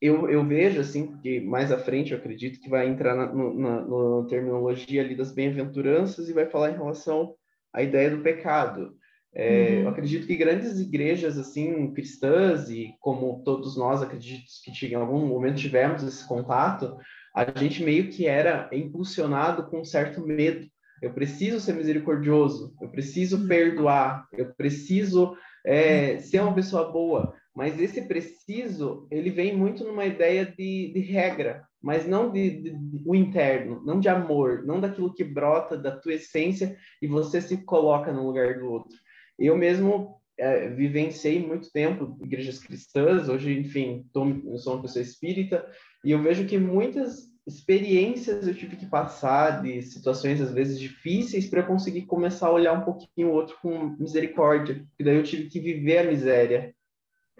eu, 0.00 0.30
eu 0.30 0.46
vejo, 0.46 0.80
assim, 0.80 1.16
que 1.18 1.40
mais 1.40 1.72
à 1.72 1.78
frente 1.78 2.12
eu 2.12 2.18
acredito 2.18 2.60
que 2.60 2.70
vai 2.70 2.86
entrar 2.86 3.16
na, 3.16 3.34
na, 3.34 3.80
na 3.80 4.26
terminologia 4.28 5.02
ali 5.02 5.16
das 5.16 5.32
bem-aventuranças 5.32 6.28
e 6.28 6.32
vai 6.32 6.46
falar 6.46 6.70
em 6.70 6.76
relação 6.76 7.34
à 7.72 7.82
ideia 7.82 8.10
do 8.10 8.22
pecado. 8.22 8.96
É, 9.38 9.76
uhum. 9.76 9.82
Eu 9.82 9.88
acredito 9.90 10.26
que 10.26 10.36
grandes 10.36 10.80
igrejas 10.80 11.38
assim 11.38 11.94
cristãs 11.94 12.68
e 12.68 12.92
como 12.98 13.40
todos 13.44 13.76
nós 13.76 14.02
acredito 14.02 14.42
que 14.64 14.86
em 14.86 14.94
algum 14.94 15.24
momento 15.28 15.58
tivemos 15.58 16.02
esse 16.02 16.26
contato, 16.26 16.96
a 17.32 17.46
gente 17.56 17.84
meio 17.84 18.10
que 18.10 18.26
era 18.26 18.68
impulsionado 18.72 19.70
com 19.70 19.80
um 19.80 19.84
certo 19.84 20.26
medo. 20.26 20.66
Eu 21.00 21.12
preciso 21.12 21.60
ser 21.60 21.74
misericordioso, 21.74 22.74
eu 22.82 22.88
preciso 22.88 23.42
uhum. 23.42 23.46
perdoar, 23.46 24.26
eu 24.32 24.52
preciso 24.56 25.36
é, 25.64 26.18
ser 26.18 26.40
uma 26.40 26.54
pessoa 26.54 26.90
boa. 26.90 27.32
Mas 27.54 27.80
esse 27.80 28.02
preciso, 28.02 29.06
ele 29.08 29.30
vem 29.30 29.56
muito 29.56 29.84
numa 29.84 30.04
ideia 30.04 30.44
de, 30.46 30.92
de 30.92 31.00
regra, 31.00 31.62
mas 31.80 32.08
não 32.08 32.32
de, 32.32 32.50
de, 32.50 32.70
de, 32.70 33.02
o 33.06 33.14
interno, 33.14 33.80
não 33.84 34.00
de 34.00 34.08
amor, 34.08 34.64
não 34.64 34.80
daquilo 34.80 35.14
que 35.14 35.22
brota 35.22 35.76
da 35.76 35.92
tua 35.92 36.14
essência 36.14 36.76
e 37.00 37.06
você 37.06 37.40
se 37.40 37.64
coloca 37.64 38.12
no 38.12 38.26
lugar 38.26 38.58
do 38.58 38.66
outro. 38.66 38.96
Eu 39.38 39.56
mesmo 39.56 40.20
é, 40.38 40.68
vivenciei 40.68 41.44
muito 41.44 41.70
tempo 41.70 42.16
igrejas 42.22 42.58
cristãs, 42.58 43.28
hoje, 43.28 43.58
enfim, 43.58 44.06
tô, 44.12 44.24
sou 44.58 44.74
uma 44.74 44.82
pessoa 44.82 45.02
espírita, 45.02 45.68
e 46.04 46.10
eu 46.10 46.22
vejo 46.22 46.46
que 46.46 46.58
muitas 46.58 47.28
experiências 47.46 48.46
eu 48.46 48.54
tive 48.54 48.76
que 48.76 48.86
passar 48.86 49.62
de 49.62 49.80
situações 49.82 50.40
às 50.40 50.52
vezes 50.52 50.78
difíceis 50.78 51.48
para 51.48 51.62
conseguir 51.62 52.02
começar 52.02 52.48
a 52.48 52.52
olhar 52.52 52.74
um 52.74 52.84
pouquinho 52.84 53.28
o 53.28 53.32
outro 53.32 53.56
com 53.62 53.96
misericórdia, 53.98 54.86
e 54.98 55.04
daí 55.04 55.16
eu 55.16 55.24
tive 55.24 55.48
que 55.48 55.60
viver 55.60 55.98
a 55.98 56.10
miséria. 56.10 56.74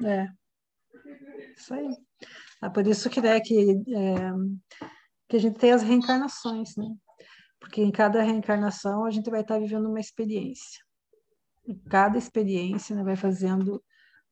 É, 0.05 0.27
isso 1.57 1.75
aí. 1.75 1.89
É 2.63 2.69
por 2.69 2.87
isso 2.87 3.09
que, 3.09 3.21
né, 3.21 3.41
que, 3.41 3.71
é, 3.71 4.33
que 5.29 5.37
a 5.37 5.41
gente 5.41 5.59
tem 5.59 5.73
as 5.73 5.83
reencarnações, 5.83 6.75
né? 6.77 6.87
Porque 7.61 7.83
em 7.83 7.91
cada 7.91 8.23
reencarnação 8.23 9.05
a 9.05 9.11
gente 9.11 9.31
vai 9.31 9.43
estar 9.43 9.59
vivendo 9.59 9.89
uma 9.89 10.01
experiência. 10.01 10.88
Cada 11.89 12.19
experiência 12.19 12.97
né, 12.97 13.03
vai 13.03 13.17
fazendo 13.17 13.83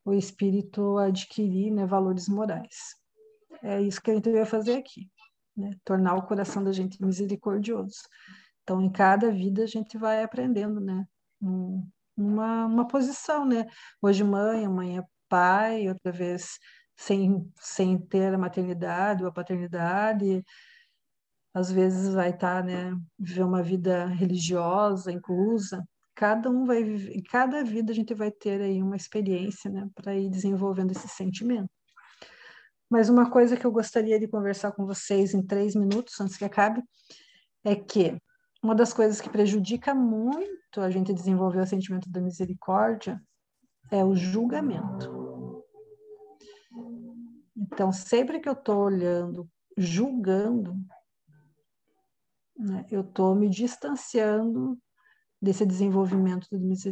o 0.05 0.13
espírito 0.13 0.99
adquirir 0.99 1.71
né, 1.73 1.87
valores 1.87 2.29
morais. 2.29 2.95
É 3.63 3.81
isso 3.81 4.01
que 4.01 4.11
a 4.11 4.15
gente 4.15 4.31
vai 4.31 4.45
fazer 4.45 4.77
aqui, 4.77 5.11
né? 5.57 5.71
tornar 5.85 6.15
o 6.15 6.27
coração 6.27 6.63
da 6.63 6.73
gente 6.73 7.03
misericordioso. 7.03 8.03
Então, 8.63 8.81
em 8.81 8.91
cada 8.91 9.31
vida 9.31 9.65
a 9.65 9.67
gente 9.67 9.97
vai 9.97 10.23
aprendendo, 10.23 10.81
né? 10.81 11.07
Um, 11.41 11.89
uma, 12.17 12.67
uma 12.67 12.87
posição, 12.87 13.45
né? 13.45 13.67
Hoje 14.01 14.23
mãe, 14.23 14.65
amanhã 14.65 15.05
pai, 15.29 15.89
outra 15.89 16.13
vez 16.13 16.59
sem, 16.97 17.51
sem 17.61 17.99
ter 17.99 18.35
a 18.35 18.39
maternidade 18.39 19.23
ou 19.23 19.29
a 19.29 19.33
paternidade, 19.33 20.45
às 21.55 21.71
vezes 21.71 22.13
vai 22.15 22.31
estar, 22.31 22.65
né, 22.65 22.93
viver 23.19 23.43
uma 23.43 23.63
vida 23.63 24.07
religiosa, 24.07 25.13
inclusa, 25.13 25.87
cada 26.17 26.51
um 26.51 26.65
vai 26.65 26.83
viver, 26.83 27.23
cada 27.25 27.63
vida 27.63 27.93
a 27.93 27.95
gente 27.95 28.15
vai 28.15 28.31
ter 28.31 28.63
aí 28.63 28.83
uma 28.83 28.97
experiência, 28.97 29.71
né, 29.71 29.87
para 29.95 30.17
ir 30.17 30.31
desenvolvendo 30.31 30.91
esse 30.91 31.07
sentimento. 31.07 31.69
Mas 32.91 33.11
uma 33.11 33.31
coisa 33.31 33.57
que 33.57 33.67
eu 33.67 33.71
gostaria 33.71 34.19
de 34.19 34.27
conversar 34.27 34.73
com 34.73 34.87
vocês 34.87 35.35
em 35.35 35.43
três 35.43 35.75
minutos, 35.75 36.19
antes 36.19 36.39
que 36.39 36.45
acabe, 36.45 36.83
é 37.63 37.77
que 37.77 38.19
uma 38.63 38.75
das 38.75 38.95
coisas 38.95 39.21
que 39.21 39.29
prejudica 39.29 39.95
muito 39.95 40.81
a 40.81 40.91
gente 40.91 41.13
desenvolver 41.13 41.61
o 41.61 41.67
sentimento 41.67 42.09
da 42.11 42.21
misericórdia 42.21 43.21
é 43.91 44.03
o 44.03 44.15
julgamento. 44.15 45.65
Então, 47.55 47.93
sempre 47.93 48.41
que 48.41 48.49
eu 48.49 48.55
estou 48.55 48.79
olhando, 48.79 49.49
julgando, 49.77 50.75
né, 52.57 52.87
eu 52.91 53.03
estou 53.03 53.35
me 53.35 53.51
distanciando 53.51 54.79
desse 55.41 55.65
desenvolvimento 55.67 56.49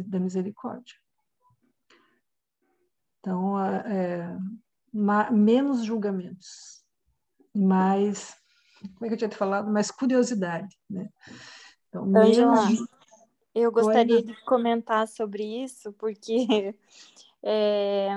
da 0.07 0.19
misericórdia. 0.19 0.95
Então, 3.19 3.59
é, 3.59 4.37
menos 5.31 5.83
julgamentos, 5.83 6.83
mais, 7.53 8.35
como 8.93 9.05
é 9.05 9.07
que 9.07 9.13
eu 9.13 9.17
tinha 9.17 9.29
te 9.29 9.35
falado? 9.35 9.71
Mais 9.71 9.89
curiosidade, 9.89 10.77
né? 10.89 11.09
Então, 11.89 12.05
menos... 12.05 12.87
eu 13.53 13.71
gostaria 13.71 14.21
de 14.21 14.35
comentar 14.45 15.07
sobre 15.07 15.43
isso, 15.63 15.91
porque 15.93 16.75
é, 17.41 18.09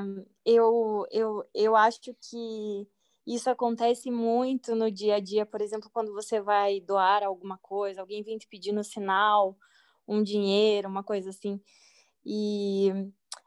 eu, 0.45 1.07
eu, 1.11 1.45
eu 1.55 1.75
acho 1.75 2.15
que 2.21 2.87
isso 3.27 3.49
acontece 3.49 4.11
muito 4.11 4.75
no 4.75 4.91
dia 4.91 5.17
a 5.17 5.21
dia, 5.21 5.47
por 5.47 5.61
exemplo, 5.61 5.91
quando 5.93 6.13
você 6.13 6.41
vai 6.41 6.81
doar 6.81 7.23
alguma 7.23 7.59
coisa, 7.59 8.01
alguém 8.01 8.23
vem 8.23 8.39
te 8.39 8.47
pedir 8.47 8.73
no 8.73 8.83
sinal, 8.83 9.57
um 10.09 10.23
dinheiro, 10.23 10.89
uma 10.89 11.05
coisa 11.05 11.31
assim. 11.31 11.61
E 12.25 12.91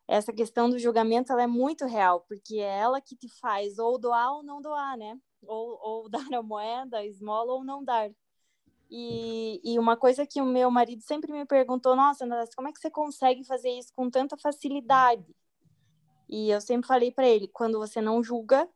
essa 0.08 0.32
questão 0.32 0.70
do 0.70 0.78
julgamento 0.78 1.32
ela 1.32 1.44
é 1.44 1.48
muito 1.48 1.86
real, 1.86 2.22
porque 2.28 2.58
é 2.58 2.80
ela 2.80 3.02
que 3.02 3.16
te 3.16 3.28
faz 3.40 3.80
ou 3.80 3.98
doar 3.98 4.36
ou 4.36 4.44
não 4.44 4.62
doar, 4.62 4.98
né? 4.98 5.20
Ou, 5.42 5.80
ou 5.82 6.10
dar 6.10 6.28
a 6.34 6.44
moeda, 6.44 6.98
a 6.98 7.06
esmola 7.06 7.54
ou 7.54 7.64
não 7.64 7.84
dar. 7.84 8.12
E, 8.90 9.62
e 9.64 9.80
uma 9.80 9.96
coisa 9.96 10.26
que 10.26 10.42
o 10.42 10.46
meu 10.46 10.70
marido 10.70 11.02
sempre 11.02 11.32
me 11.32 11.46
perguntou, 11.46 11.96
nossa, 11.96 12.26
Andrés, 12.26 12.54
como 12.54 12.68
é 12.68 12.74
que 12.74 12.80
você 12.80 12.92
consegue 12.92 13.44
fazer 13.46 13.70
isso 13.70 13.94
com 13.96 14.10
tanta 14.10 14.38
facilidade? 14.38 15.34
E 16.28 16.50
eu 16.50 16.60
sempre 16.60 16.88
falei 16.88 17.10
para 17.10 17.28
ele, 17.28 17.48
quando 17.48 17.80
você 17.80 18.02
não 18.02 18.22
julga, 18.22 18.70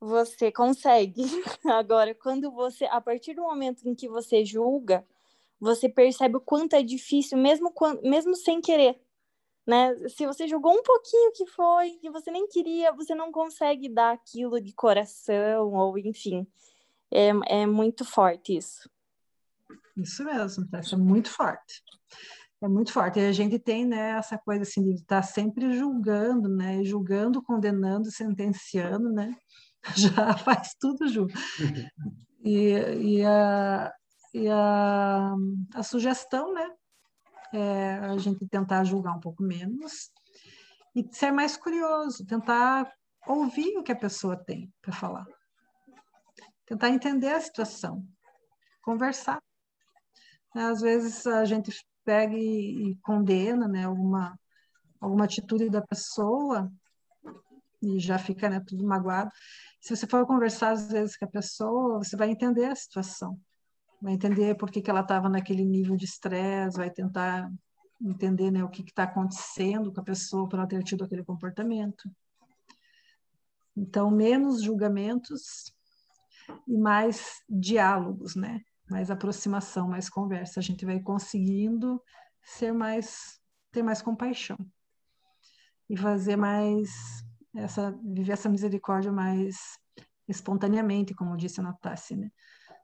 você 0.00 0.50
consegue. 0.50 1.24
Agora, 1.64 2.14
quando 2.14 2.50
você, 2.50 2.86
a 2.86 3.00
partir 3.00 3.34
do 3.34 3.42
momento 3.42 3.86
em 3.86 3.94
que 3.94 4.08
você 4.08 4.44
julga, 4.44 5.06
você 5.64 5.88
percebe 5.88 6.36
o 6.36 6.40
quanto 6.40 6.74
é 6.74 6.82
difícil, 6.82 7.38
mesmo, 7.38 7.72
quando, 7.72 8.02
mesmo 8.02 8.36
sem 8.36 8.60
querer. 8.60 9.00
Né? 9.66 9.94
Se 10.10 10.26
você 10.26 10.46
jogou 10.46 10.72
um 10.72 10.82
pouquinho 10.82 11.32
que 11.32 11.46
foi, 11.46 11.92
que 11.92 12.10
você 12.10 12.30
nem 12.30 12.46
queria, 12.46 12.92
você 12.92 13.14
não 13.14 13.32
consegue 13.32 13.88
dar 13.88 14.12
aquilo 14.12 14.60
de 14.60 14.74
coração, 14.74 15.72
ou 15.72 15.98
enfim. 15.98 16.46
É, 17.10 17.30
é 17.62 17.66
muito 17.66 18.04
forte 18.04 18.56
isso. 18.56 18.90
Isso 19.96 20.24
mesmo, 20.24 20.68
isso 20.80 20.94
é 20.94 20.98
muito 20.98 21.30
forte. 21.30 21.82
É 22.62 22.68
muito 22.68 22.92
forte. 22.92 23.18
E 23.20 23.26
a 23.26 23.32
gente 23.32 23.58
tem 23.58 23.86
né, 23.86 24.10
essa 24.18 24.36
coisa 24.36 24.62
assim, 24.62 24.82
de 24.84 24.94
estar 24.94 25.22
sempre 25.22 25.72
julgando, 25.74 26.48
né? 26.48 26.82
Julgando, 26.84 27.42
condenando, 27.42 28.10
sentenciando, 28.10 29.10
né? 29.10 29.34
Já 29.96 30.36
faz 30.36 30.74
tudo 30.78 31.06
junto. 31.08 31.34
E, 32.42 32.72
e, 33.18 33.24
a, 33.24 33.90
e 34.34 34.50
a, 34.50 35.32
a 35.74 35.82
sugestão, 35.84 36.52
né? 36.52 36.68
É 37.52 37.98
a 38.00 38.18
gente 38.18 38.44
tentar 38.48 38.82
julgar 38.82 39.16
um 39.16 39.20
pouco 39.20 39.44
menos 39.44 40.10
e 40.92 41.06
ser 41.12 41.30
mais 41.30 41.56
curioso, 41.56 42.26
tentar 42.26 42.92
ouvir 43.28 43.78
o 43.78 43.82
que 43.84 43.92
a 43.92 43.96
pessoa 43.96 44.36
tem 44.36 44.74
para 44.82 44.92
falar, 44.92 45.24
tentar 46.66 46.90
entender 46.90 47.28
a 47.28 47.40
situação, 47.40 48.04
conversar. 48.82 49.40
Às 50.52 50.80
vezes 50.80 51.24
a 51.28 51.44
gente 51.44 51.72
pega 52.04 52.34
e, 52.36 52.96
condena 53.02 53.68
né, 53.68 53.84
alguma, 53.84 54.36
alguma 55.00 55.26
atitude 55.26 55.70
da 55.70 55.80
pessoa 55.80 56.72
e 57.80 58.00
já 58.00 58.18
fica 58.18 58.48
né, 58.48 58.60
tudo 58.66 58.84
magoado. 58.84 59.30
Se 59.80 59.94
você 59.94 60.08
for 60.08 60.26
conversar 60.26 60.72
às 60.72 60.90
vezes 60.90 61.16
com 61.16 61.24
a 61.24 61.28
pessoa, 61.28 61.98
você 61.98 62.16
vai 62.16 62.30
entender 62.30 62.66
a 62.66 62.74
situação 62.74 63.38
vai 64.04 64.12
entender 64.12 64.54
por 64.54 64.70
que, 64.70 64.82
que 64.82 64.90
ela 64.90 65.00
estava 65.00 65.30
naquele 65.30 65.64
nível 65.64 65.96
de 65.96 66.04
estresse, 66.04 66.76
vai 66.76 66.90
tentar 66.90 67.50
entender 67.98 68.50
né, 68.50 68.62
o 68.62 68.68
que 68.68 68.82
está 68.82 69.04
acontecendo 69.04 69.90
com 69.90 69.98
a 69.98 70.04
pessoa 70.04 70.46
para 70.46 70.58
ela 70.58 70.68
ter 70.68 70.82
tido 70.82 71.04
aquele 71.04 71.24
comportamento. 71.24 72.10
Então, 73.74 74.10
menos 74.10 74.62
julgamentos 74.62 75.74
e 76.68 76.76
mais 76.76 77.42
diálogos, 77.48 78.36
né? 78.36 78.60
Mais 78.90 79.10
aproximação, 79.10 79.88
mais 79.88 80.10
conversa. 80.10 80.60
A 80.60 80.62
gente 80.62 80.84
vai 80.84 81.00
conseguindo 81.00 81.98
ser 82.42 82.72
mais, 82.72 83.40
ter 83.72 83.82
mais 83.82 84.02
compaixão 84.02 84.58
e 85.88 85.96
fazer 85.96 86.36
mais 86.36 86.90
essa, 87.56 87.98
viver 88.04 88.32
essa 88.32 88.50
misericórdia 88.50 89.10
mais 89.10 89.56
espontaneamente, 90.28 91.14
como 91.14 91.38
disse 91.38 91.60
a 91.60 91.62
Natassi, 91.62 92.16
né? 92.16 92.30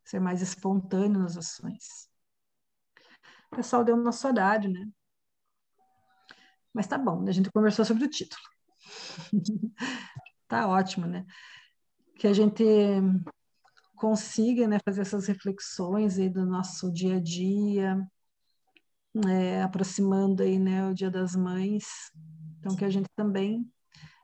Ser 0.05 0.21
mais 0.21 0.43
espontâneo 0.43 1.21
nas 1.21 1.37
ações. 1.37 2.09
O 3.53 3.57
pessoal 3.57 3.85
deu 3.85 3.97
nosso 3.97 4.27
horário, 4.27 4.71
né? 4.71 4.89
Mas 6.73 6.87
tá 6.87 6.97
bom, 6.97 7.27
a 7.27 7.33
gente 7.33 7.51
conversou 7.51 7.85
sobre 7.85 8.05
o 8.05 8.11
título. 8.11 8.43
tá 10.47 10.69
ótimo, 10.69 11.07
né? 11.07 11.27
Que 12.17 12.29
a 12.29 12.33
gente 12.33 12.65
consiga 13.97 14.67
né, 14.67 14.79
fazer 14.85 15.03
essas 15.03 15.27
reflexões 15.27 16.19
aí 16.19 16.29
do 16.31 16.47
nosso 16.47 16.91
dia 16.91 17.17
a 17.17 17.21
dia, 17.21 18.01
é, 19.29 19.63
aproximando 19.63 20.43
aí 20.43 20.59
né, 20.59 20.89
o 20.89 20.95
Dia 20.95 21.11
das 21.11 21.37
Mães, 21.37 21.85
então 22.59 22.75
que 22.75 22.85
a 22.85 22.89
gente 22.89 23.09
também 23.15 23.71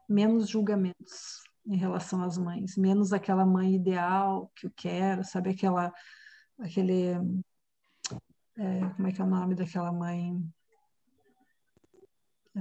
menos 0.08 0.48
julgamentos 0.48 1.42
em 1.66 1.76
relação 1.76 2.22
às 2.22 2.38
mães, 2.38 2.76
menos 2.76 3.12
aquela 3.12 3.44
mãe 3.44 3.74
ideal 3.74 4.50
que 4.54 4.66
eu 4.66 4.72
quero, 4.74 5.24
sabe 5.24 5.50
aquela 5.50 5.92
aquele 6.58 7.12
é, 8.58 8.88
como 8.96 9.08
é 9.08 9.12
que 9.12 9.20
é 9.20 9.24
o 9.24 9.28
nome 9.28 9.54
daquela 9.54 9.92
mãe 9.92 10.42
é, 12.54 12.60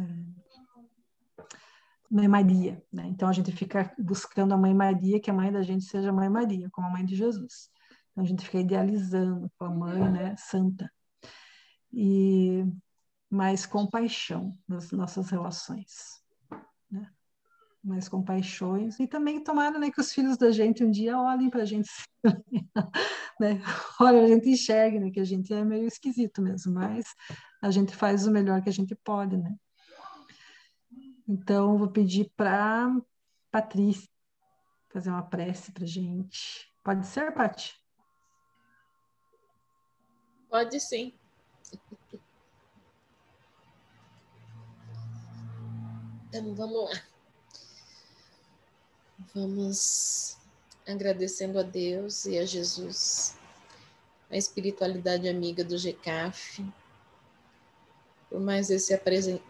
Mãe 2.09 2.27
Maria, 2.27 2.83
né? 2.91 3.07
Então 3.07 3.27
a 3.27 3.33
gente 3.33 3.51
fica 3.51 3.93
buscando 3.97 4.53
a 4.53 4.57
Mãe 4.57 4.73
Maria, 4.73 5.19
que 5.19 5.29
a 5.29 5.33
mãe 5.33 5.51
da 5.51 5.61
gente 5.63 5.85
seja 5.85 6.13
Mãe 6.13 6.29
Maria, 6.29 6.69
como 6.71 6.87
a 6.87 6.89
mãe 6.89 7.03
de 7.03 7.15
Jesus. 7.15 7.69
Então 8.11 8.23
a 8.23 8.27
gente 8.27 8.45
fica 8.45 8.59
idealizando 8.59 9.51
a 9.59 9.69
mãe, 9.69 10.11
né, 10.11 10.35
santa. 10.37 10.89
E 11.91 12.63
mais 13.29 13.65
compaixão 13.65 14.57
nas 14.67 14.91
nossas 14.91 15.29
relações, 15.29 16.21
né? 16.89 17.11
Mais 17.85 18.09
compaixões 18.09 18.99
e 18.99 19.05
também 19.05 19.43
tomara, 19.43 19.77
né, 19.77 19.91
que 19.91 20.01
os 20.01 20.11
filhos 20.11 20.37
da 20.37 20.49
gente 20.49 20.83
um 20.83 20.89
dia 20.89 21.19
olhem 21.19 21.51
para 21.51 21.61
a 21.61 21.65
gente, 21.65 21.87
né? 23.39 23.61
Olha, 24.01 24.23
a 24.23 24.27
gente 24.27 24.49
enxergue, 24.49 24.99
né, 24.99 25.11
que 25.11 25.19
a 25.19 25.23
gente 25.23 25.53
é 25.53 25.63
meio 25.63 25.85
esquisito 25.85 26.41
mesmo, 26.41 26.73
mas 26.73 27.05
a 27.61 27.69
gente 27.69 27.95
faz 27.95 28.25
o 28.25 28.31
melhor 28.31 28.63
que 28.63 28.69
a 28.69 28.73
gente 28.73 28.95
pode, 28.95 29.37
né? 29.37 29.55
Então, 31.27 31.77
vou 31.77 31.87
pedir 31.87 32.31
para 32.35 32.89
Patrícia 33.51 34.09
fazer 34.89 35.09
uma 35.09 35.23
prece 35.23 35.71
para 35.71 35.85
gente. 35.85 36.71
Pode 36.83 37.05
ser, 37.05 37.33
Pati? 37.33 37.79
Pode 40.49 40.79
sim. 40.79 41.13
Então, 46.27 46.53
vamos 46.53 46.91
lá. 46.91 47.14
Vamos 49.35 50.37
agradecendo 50.87 51.59
a 51.59 51.61
Deus 51.61 52.25
e 52.25 52.39
a 52.39 52.45
Jesus, 52.45 53.35
a 54.31 54.37
espiritualidade 54.37 55.27
amiga 55.27 55.61
do 55.61 55.77
GECAF, 55.77 56.65
por 58.29 58.39
mais 58.39 58.69
esse 58.69 58.97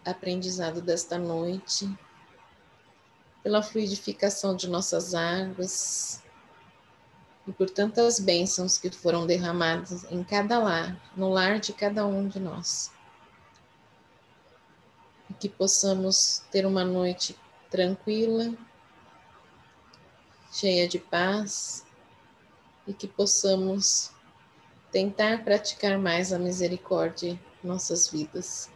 aprendizado 0.04 0.82
desta 0.82 1.16
noite, 1.16 1.88
pela 3.44 3.62
fluidificação 3.62 4.56
de 4.56 4.68
nossas 4.68 5.14
águas 5.14 6.20
e 7.46 7.52
por 7.52 7.70
tantas 7.70 8.18
bênçãos 8.18 8.78
que 8.78 8.90
foram 8.90 9.24
derramadas 9.24 10.02
em 10.10 10.24
cada 10.24 10.58
lar, 10.58 11.00
no 11.16 11.28
lar 11.28 11.60
de 11.60 11.72
cada 11.72 12.04
um 12.04 12.26
de 12.26 12.40
nós. 12.40 12.90
E 15.30 15.34
que 15.34 15.48
possamos 15.48 16.42
ter 16.50 16.66
uma 16.66 16.84
noite 16.84 17.38
tranquila, 17.70 18.52
cheia 20.52 20.88
de 20.88 20.98
paz, 20.98 21.84
e 22.86 22.92
que 22.92 23.08
possamos 23.08 24.10
tentar 24.92 25.44
praticar 25.44 25.98
mais 25.98 26.32
a 26.32 26.38
misericórdia 26.38 27.30
em 27.30 27.66
nossas 27.66 28.08
vidas. 28.08 28.70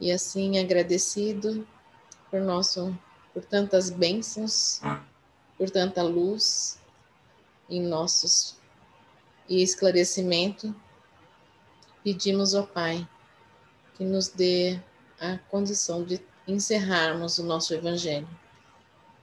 E 0.00 0.10
assim 0.10 0.58
agradecido 0.58 1.66
por 2.30 2.40
nosso 2.40 2.96
por 3.32 3.44
tantas 3.44 3.90
bênçãos, 3.90 4.80
por 5.56 5.70
tanta 5.70 6.02
luz 6.02 6.80
em 7.68 7.80
nossos 7.80 8.56
e 9.48 9.62
esclarecimento, 9.62 10.74
pedimos 12.02 12.54
ao 12.54 12.66
Pai 12.66 13.08
que 13.94 14.04
nos 14.04 14.28
dê 14.28 14.80
a 15.20 15.38
condição 15.50 16.02
de 16.02 16.20
encerrarmos 16.46 17.38
o 17.38 17.44
nosso 17.44 17.74
evangelho. 17.74 18.28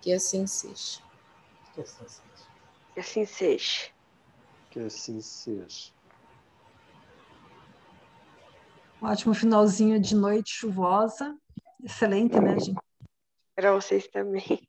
Que 0.01 0.13
assim 0.13 0.47
seja. 0.47 1.01
Que 1.73 2.99
assim 2.99 3.25
seja. 3.25 3.89
Que 4.69 4.79
assim 4.79 5.21
seja. 5.21 5.91
Um 9.01 9.07
ótimo 9.07 9.33
finalzinho 9.33 9.99
de 9.99 10.15
noite 10.15 10.51
chuvosa. 10.51 11.37
Excelente, 11.83 12.39
né, 12.39 12.59
gente? 12.59 12.79
Para 13.55 13.73
vocês 13.73 14.07
também. 14.07 14.67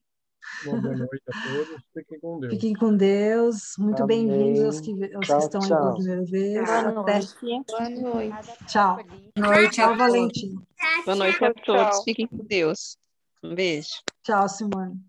Boa 0.64 0.80
noite 0.80 1.22
a 1.28 1.48
todos. 1.48 1.82
Fiquem 1.94 2.20
com 2.20 2.40
Deus. 2.40 2.54
Fiquem 2.54 2.74
com 2.74 2.96
Deus. 2.96 3.56
Muito 3.78 4.06
bem-vindos 4.06 4.64
aos 4.64 4.80
que, 4.80 4.90
aos 5.14 5.26
Tchau, 5.26 5.38
que 5.38 5.44
estão 5.44 5.62
aí 5.62 5.68
tchau. 5.68 5.78
pela 5.78 5.94
primeira 5.94 6.24
vez. 6.24 6.66
Boa 6.66 6.78
Até. 6.78 7.12
noite. 7.12 7.34
Boa 7.66 7.90
noite. 7.90 8.66
Tchau. 8.66 8.96
Boa 9.36 9.48
noite 9.54 9.74
Tchau. 9.76 9.96
Valentim. 9.96 10.66
Boa 11.04 11.16
noite 11.16 11.44
a 11.44 11.54
todos. 11.54 12.04
Fiquem 12.04 12.26
com 12.26 12.38
Deus. 12.38 12.98
Um 13.42 13.54
beijo. 13.54 13.88
Tchau, 14.22 14.48
Simone. 14.48 15.07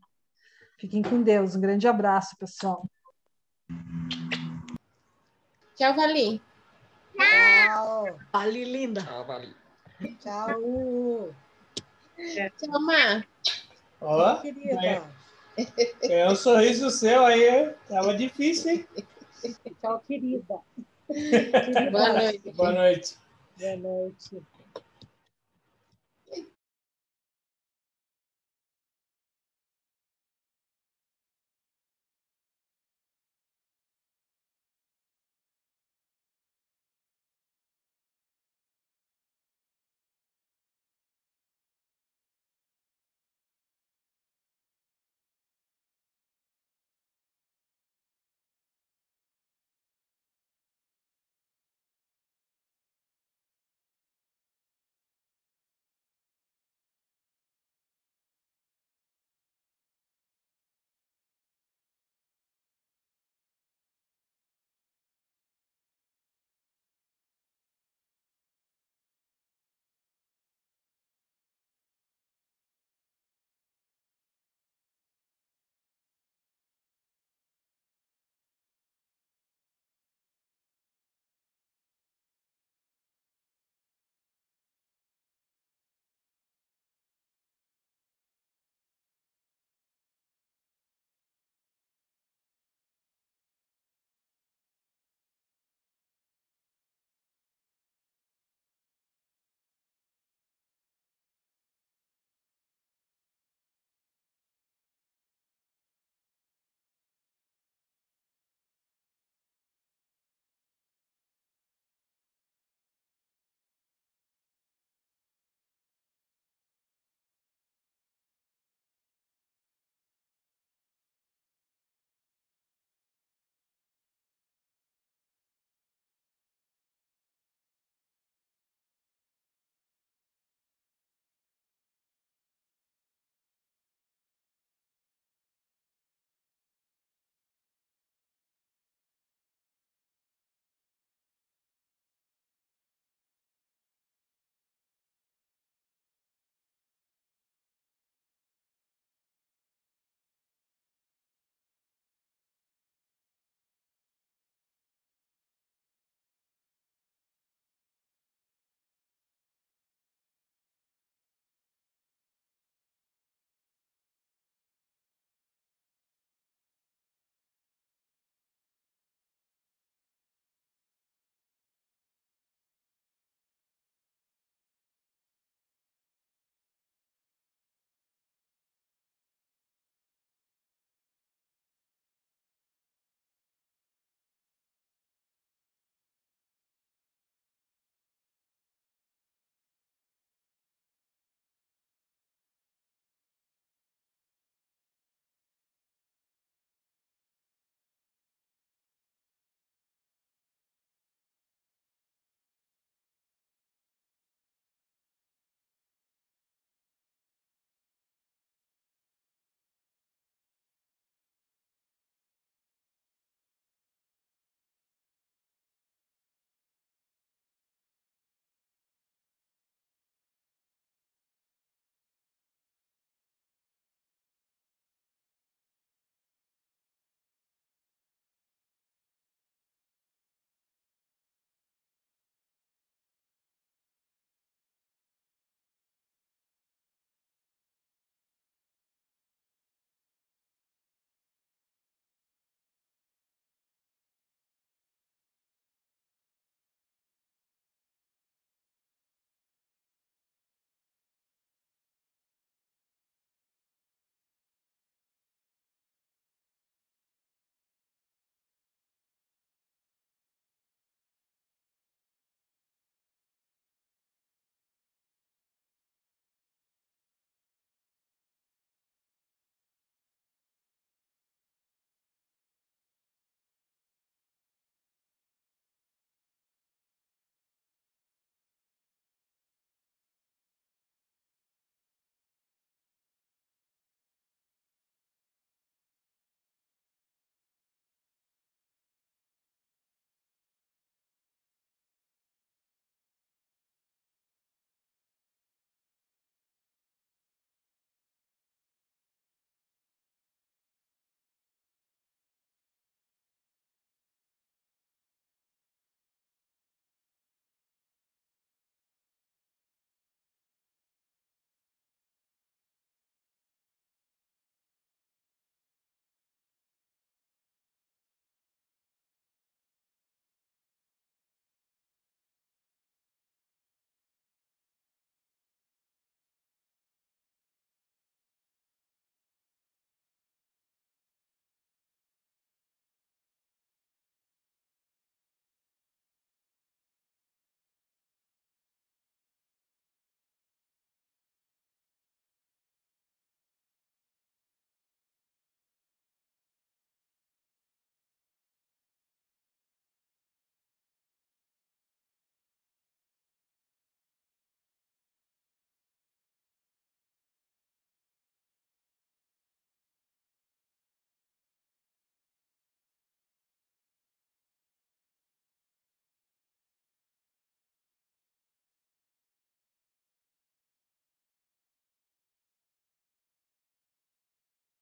Fiquem 0.80 1.02
com 1.02 1.22
Deus. 1.22 1.58
Um 1.58 1.62
grande 1.62 1.88
abraço, 1.90 2.38
pessoal. 2.38 2.90
Tchau, 5.76 5.94
Vali. 5.94 6.42
Tchau. 7.18 8.20
Ali, 8.32 8.64
linda. 8.64 9.04
Tchau, 9.04 9.26
Vali. 9.26 9.56
Tchau. 10.22 11.36
Tchau, 12.58 12.82
Mar. 12.82 13.28
Ó, 14.00 14.36
Querida. 14.38 15.04
é 16.04 16.30
um 16.30 16.36
sorriso 16.36 16.90
seu 16.90 17.26
aí, 17.26 17.44
hein? 17.50 17.76
tava 17.90 18.16
difícil, 18.16 18.72
hein? 18.72 18.88
Tchau, 19.82 20.00
querida. 20.08 20.60
Boa 21.92 22.14
noite. 22.14 22.52
Boa 22.52 22.72
noite. 22.72 23.18
Boa 23.58 23.76
noite. 23.76 24.42